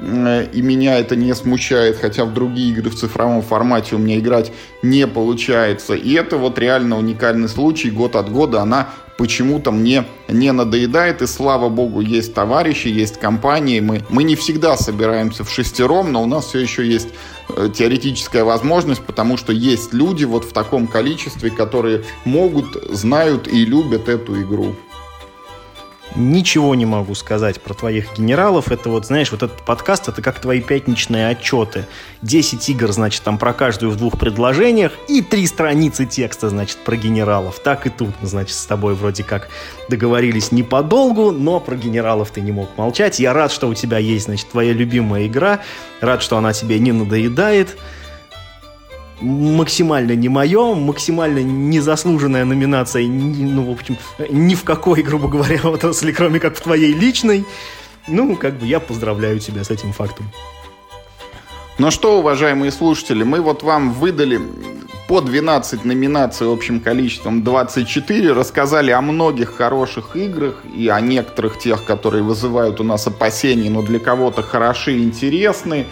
[0.00, 4.18] Э, и меня это не смущает, хотя в другие игры в цифровом формате у меня
[4.18, 4.52] играть
[4.82, 5.94] не получается.
[5.94, 11.26] И это вот реально уникальный случай, год от года она почему-то мне не надоедает, и
[11.26, 16.26] слава богу, есть товарищи, есть компании, мы, мы не всегда собираемся в шестером, но у
[16.26, 17.08] нас все еще есть
[17.50, 23.66] э, теоретическая возможность, потому что есть люди вот в таком количестве, которые могут, знают и
[23.66, 24.74] любят эту игру.
[26.16, 28.72] Ничего не могу сказать про твоих генералов.
[28.72, 31.86] Это вот, знаешь, вот этот подкаст, это как твои пятничные отчеты.
[32.22, 36.96] 10 игр, значит, там про каждую в двух предложениях и три страницы текста, значит, про
[36.96, 37.60] генералов.
[37.60, 39.48] Так и тут, значит, с тобой вроде как
[39.88, 43.20] договорились не подолгу, но про генералов ты не мог молчать.
[43.20, 45.60] Я рад, что у тебя есть, значит, твоя любимая игра.
[46.00, 47.76] Рад, что она тебе не надоедает
[49.20, 53.96] максимально не мое, максимально незаслуженная номинация, ну, в общем,
[54.30, 57.44] ни в какой, грубо говоря, отрасли, кроме как в твоей личной.
[58.08, 60.26] Ну, как бы я поздравляю тебя с этим фактом.
[61.78, 64.38] Ну что, уважаемые слушатели, мы вот вам выдали
[65.08, 71.84] по 12 номинаций общим количеством 24, рассказали о многих хороших играх и о некоторых тех,
[71.84, 75.86] которые вызывают у нас опасения, но для кого-то хороши и интересны.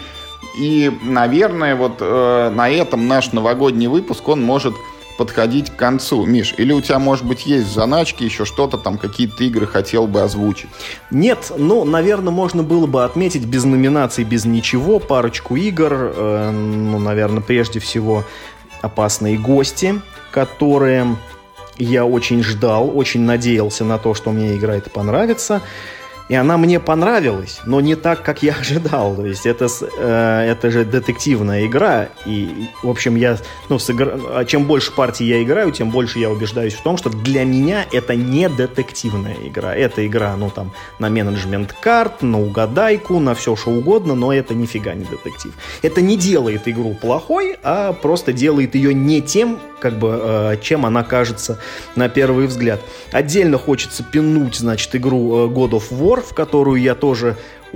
[0.57, 4.73] И, наверное, вот э, на этом наш новогодний выпуск, он может
[5.17, 6.25] подходить к концу.
[6.25, 10.21] Миш, или у тебя, может быть, есть заначки, еще что-то там, какие-то игры хотел бы
[10.21, 10.69] озвучить?
[11.11, 15.91] Нет, ну, наверное, можно было бы отметить без номинаций, без ничего, парочку игр.
[15.93, 18.23] Э, ну, наверное, прежде всего
[18.81, 20.01] «Опасные гости»,
[20.31, 21.17] которые
[21.77, 25.61] я очень ждал, очень надеялся на то, что мне игра это понравится.
[26.29, 29.15] И она мне понравилась, но не так, как я ожидал.
[29.15, 32.09] То есть это, э, это же детективная игра.
[32.25, 33.37] И, в общем, я,
[33.67, 34.19] ну, сыгр...
[34.33, 37.85] А чем больше партий я играю, тем больше я убеждаюсь в том, что для меня
[37.91, 39.75] это не детективная игра.
[39.75, 44.53] Это игра, ну, там, на менеджмент карт, на угадайку, на все, что угодно, но это
[44.53, 45.53] нифига не детектив.
[45.81, 50.85] Это не делает игру плохой, а просто делает ее не тем, как бы, э, чем
[50.85, 51.59] она кажется
[51.95, 52.81] на первый взгляд.
[53.11, 57.35] Отдельно хочется пинуть, значит, игру э, God of War, в которую я тоже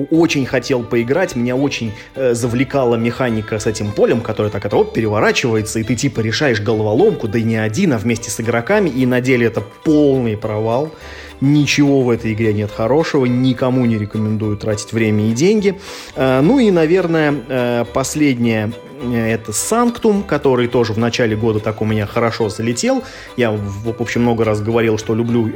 [0.09, 4.93] очень хотел поиграть, меня очень э, завлекала механика с этим полем, которое так это вот
[4.93, 9.05] переворачивается, и ты типа решаешь головоломку, да и не один, а вместе с игроками, и
[9.05, 10.91] на деле это полный провал.
[11.41, 15.79] Ничего в этой игре нет хорошего, никому не рекомендую тратить время и деньги.
[16.15, 18.71] Э, ну и, наверное, э, последнее
[19.01, 23.03] э, это Санктум, который тоже в начале года так у меня хорошо залетел.
[23.37, 25.51] Я, в общем, много раз говорил, что люблю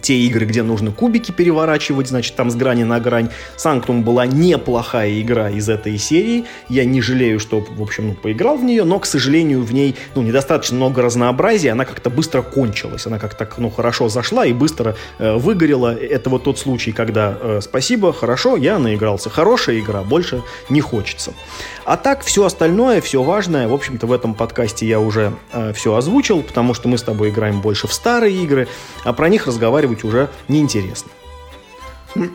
[0.00, 3.30] те игры, где нужно кубики переворачивать, значит, там с грани на грань.
[3.56, 6.44] Санктум была неплохая игра из этой серии.
[6.68, 9.96] Я не жалею, что, в общем, ну, поиграл в нее, но, к сожалению, в ней,
[10.14, 13.06] ну, недостаточно много разнообразия, она как-то быстро кончилась.
[13.06, 15.94] Она как-то, ну, хорошо зашла и быстро э, выгорела.
[15.94, 19.30] Это вот тот случай, когда э, спасибо, хорошо, я наигрался.
[19.30, 21.32] Хорошая игра, больше не хочется.
[21.84, 25.94] А так, все остальное, все важное, в общем-то, в этом подкасте я уже э, все
[25.94, 28.68] озвучил, потому что мы с тобой играем больше в старые игры,
[29.04, 29.48] а про них
[29.80, 31.10] разговаривать уже неинтересно.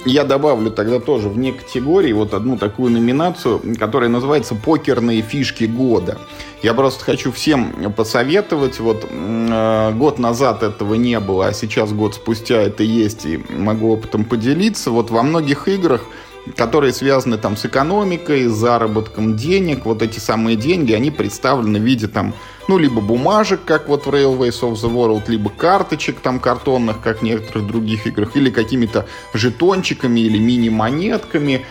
[0.06, 6.18] Я добавлю тогда тоже вне категории вот одну такую номинацию, которая называется «Покерные фишки года».
[6.64, 8.80] Я просто хочу всем посоветовать.
[8.80, 13.92] Вот э, год назад этого не было, а сейчас год спустя это есть, и могу
[13.92, 14.92] опытом поделиться.
[14.92, 16.06] Вот во многих играх
[16.56, 19.86] которые связаны там с экономикой, с заработком денег.
[19.86, 22.34] Вот эти самые деньги, они представлены в виде там,
[22.68, 27.20] ну, либо бумажек, как вот в Railways of the World, либо карточек там картонных, как
[27.20, 31.66] в некоторых других играх, или какими-то жетончиками или мини-монетками.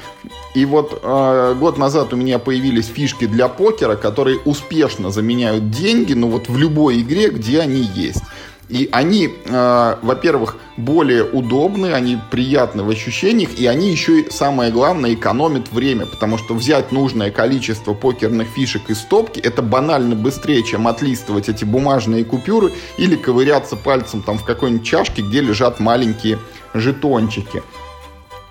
[0.55, 6.15] И вот э, год назад у меня появились фишки для покера, которые успешно заменяют деньги,
[6.15, 8.23] ну вот в любой игре, где они есть.
[8.69, 14.73] И они, э, во-первых, более удобны, они приятны в ощущениях, и они еще и, самое
[14.73, 20.63] главное, экономят время, потому что взять нужное количество покерных фишек из стопки, это банально быстрее,
[20.63, 26.39] чем отлистывать эти бумажные купюры или ковыряться пальцем там в какой-нибудь чашке, где лежат маленькие
[26.73, 27.63] жетончики.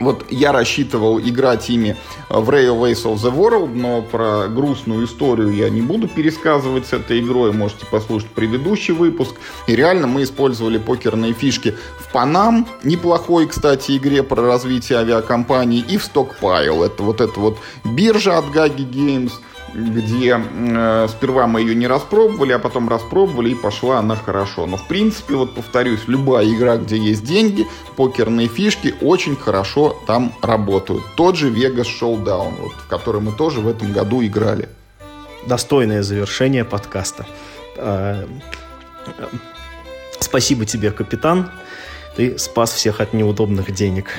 [0.04, 1.96] Вот я рассчитывал играть ими
[2.30, 7.20] в Railways of the World, но про грустную историю я не буду пересказывать с этой
[7.20, 7.54] игрой.
[7.54, 9.36] Можете послушать предыдущий выпуск.
[9.68, 15.98] И реально мы использовали покерные фишки в Панам, неплохой, кстати, игре про развитие авиакомпаний, и
[15.98, 16.86] в Stockpile.
[16.86, 19.32] Это вот эта вот биржа от Gagi Games–
[19.74, 24.66] где э, сперва мы ее не распробовали, а потом распробовали и пошла она хорошо.
[24.66, 30.34] Но в принципе, вот повторюсь, любая игра, где есть деньги, покерные фишки очень хорошо там
[30.42, 31.04] работают.
[31.16, 34.70] Тот же Vegas Showdown, вот, в который мы тоже в этом году играли.
[35.48, 37.26] Достойное завершение подкаста.
[37.78, 38.26] Э,
[40.20, 41.50] спасибо тебе, капитан.
[42.16, 44.12] Ты спас всех от неудобных денег.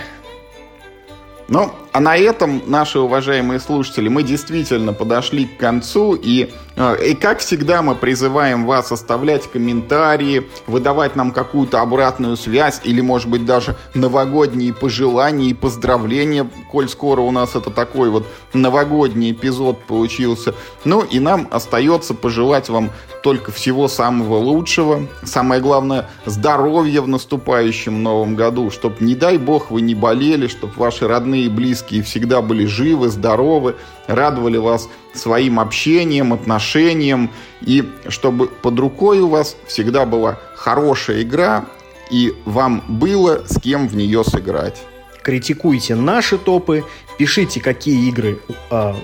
[1.49, 6.15] Ну, а на этом, наши уважаемые слушатели, мы действительно подошли к концу.
[6.15, 12.81] И, э, и как всегда, мы призываем вас оставлять комментарии, выдавать нам какую-то обратную связь
[12.85, 18.27] или, может быть, даже новогодние пожелания и поздравления, коль скоро у нас это такой вот
[18.55, 20.55] новогодний эпизод получился.
[20.85, 22.91] Ну, и нам остается пожелать вам
[23.25, 25.09] только всего самого лучшего.
[25.23, 30.75] Самое главное, здоровья в наступающем новом году, чтобы, не дай бог, вы не болели, чтобы
[30.77, 33.77] ваши родные и близкие всегда были живы, здоровы,
[34.09, 37.31] радовали вас своим общением, отношением,
[37.63, 41.65] и чтобы под рукой у вас всегда была хорошая игра,
[42.11, 44.83] и вам было с кем в нее сыграть.
[45.23, 46.85] Критикуйте наши топы,
[47.17, 48.39] пишите, какие игры
[48.71, 48.95] э,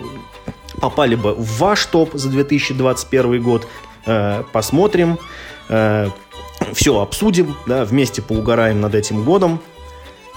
[0.79, 3.67] попали бы в ваш топ за 2021 год,
[4.07, 5.19] Э, посмотрим,
[5.69, 6.09] э,
[6.73, 9.61] все обсудим, да, вместе поугараем над этим годом.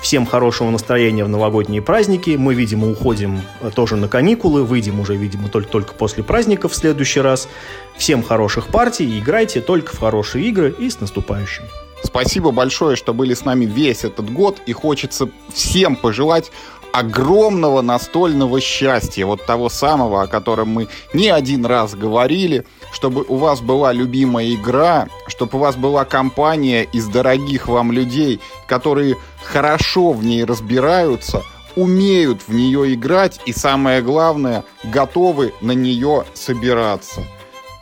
[0.02, 2.32] Всем хорошего настроения в новогодние праздники.
[2.32, 4.66] Мы, видимо, уходим э, тоже на каникулы.
[4.66, 7.48] Выйдем уже, видимо, только, только после праздников в следующий раз.
[7.96, 9.18] Всем хороших партий.
[9.18, 11.64] Играйте только в хорошие игры и с наступающим.
[12.04, 14.62] Спасибо большое, что были с нами весь этот год.
[14.66, 16.52] И хочется всем пожелать
[16.94, 23.36] огромного настольного счастья, вот того самого, о котором мы не один раз говорили, чтобы у
[23.38, 30.12] вас была любимая игра, чтобы у вас была компания из дорогих вам людей, которые хорошо
[30.12, 31.42] в ней разбираются,
[31.76, 37.24] умеют в нее играть и, самое главное, готовы на нее собираться.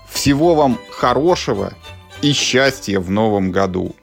[0.10, 1.74] Всего вам хорошего
[2.22, 3.94] и счастья в новом году!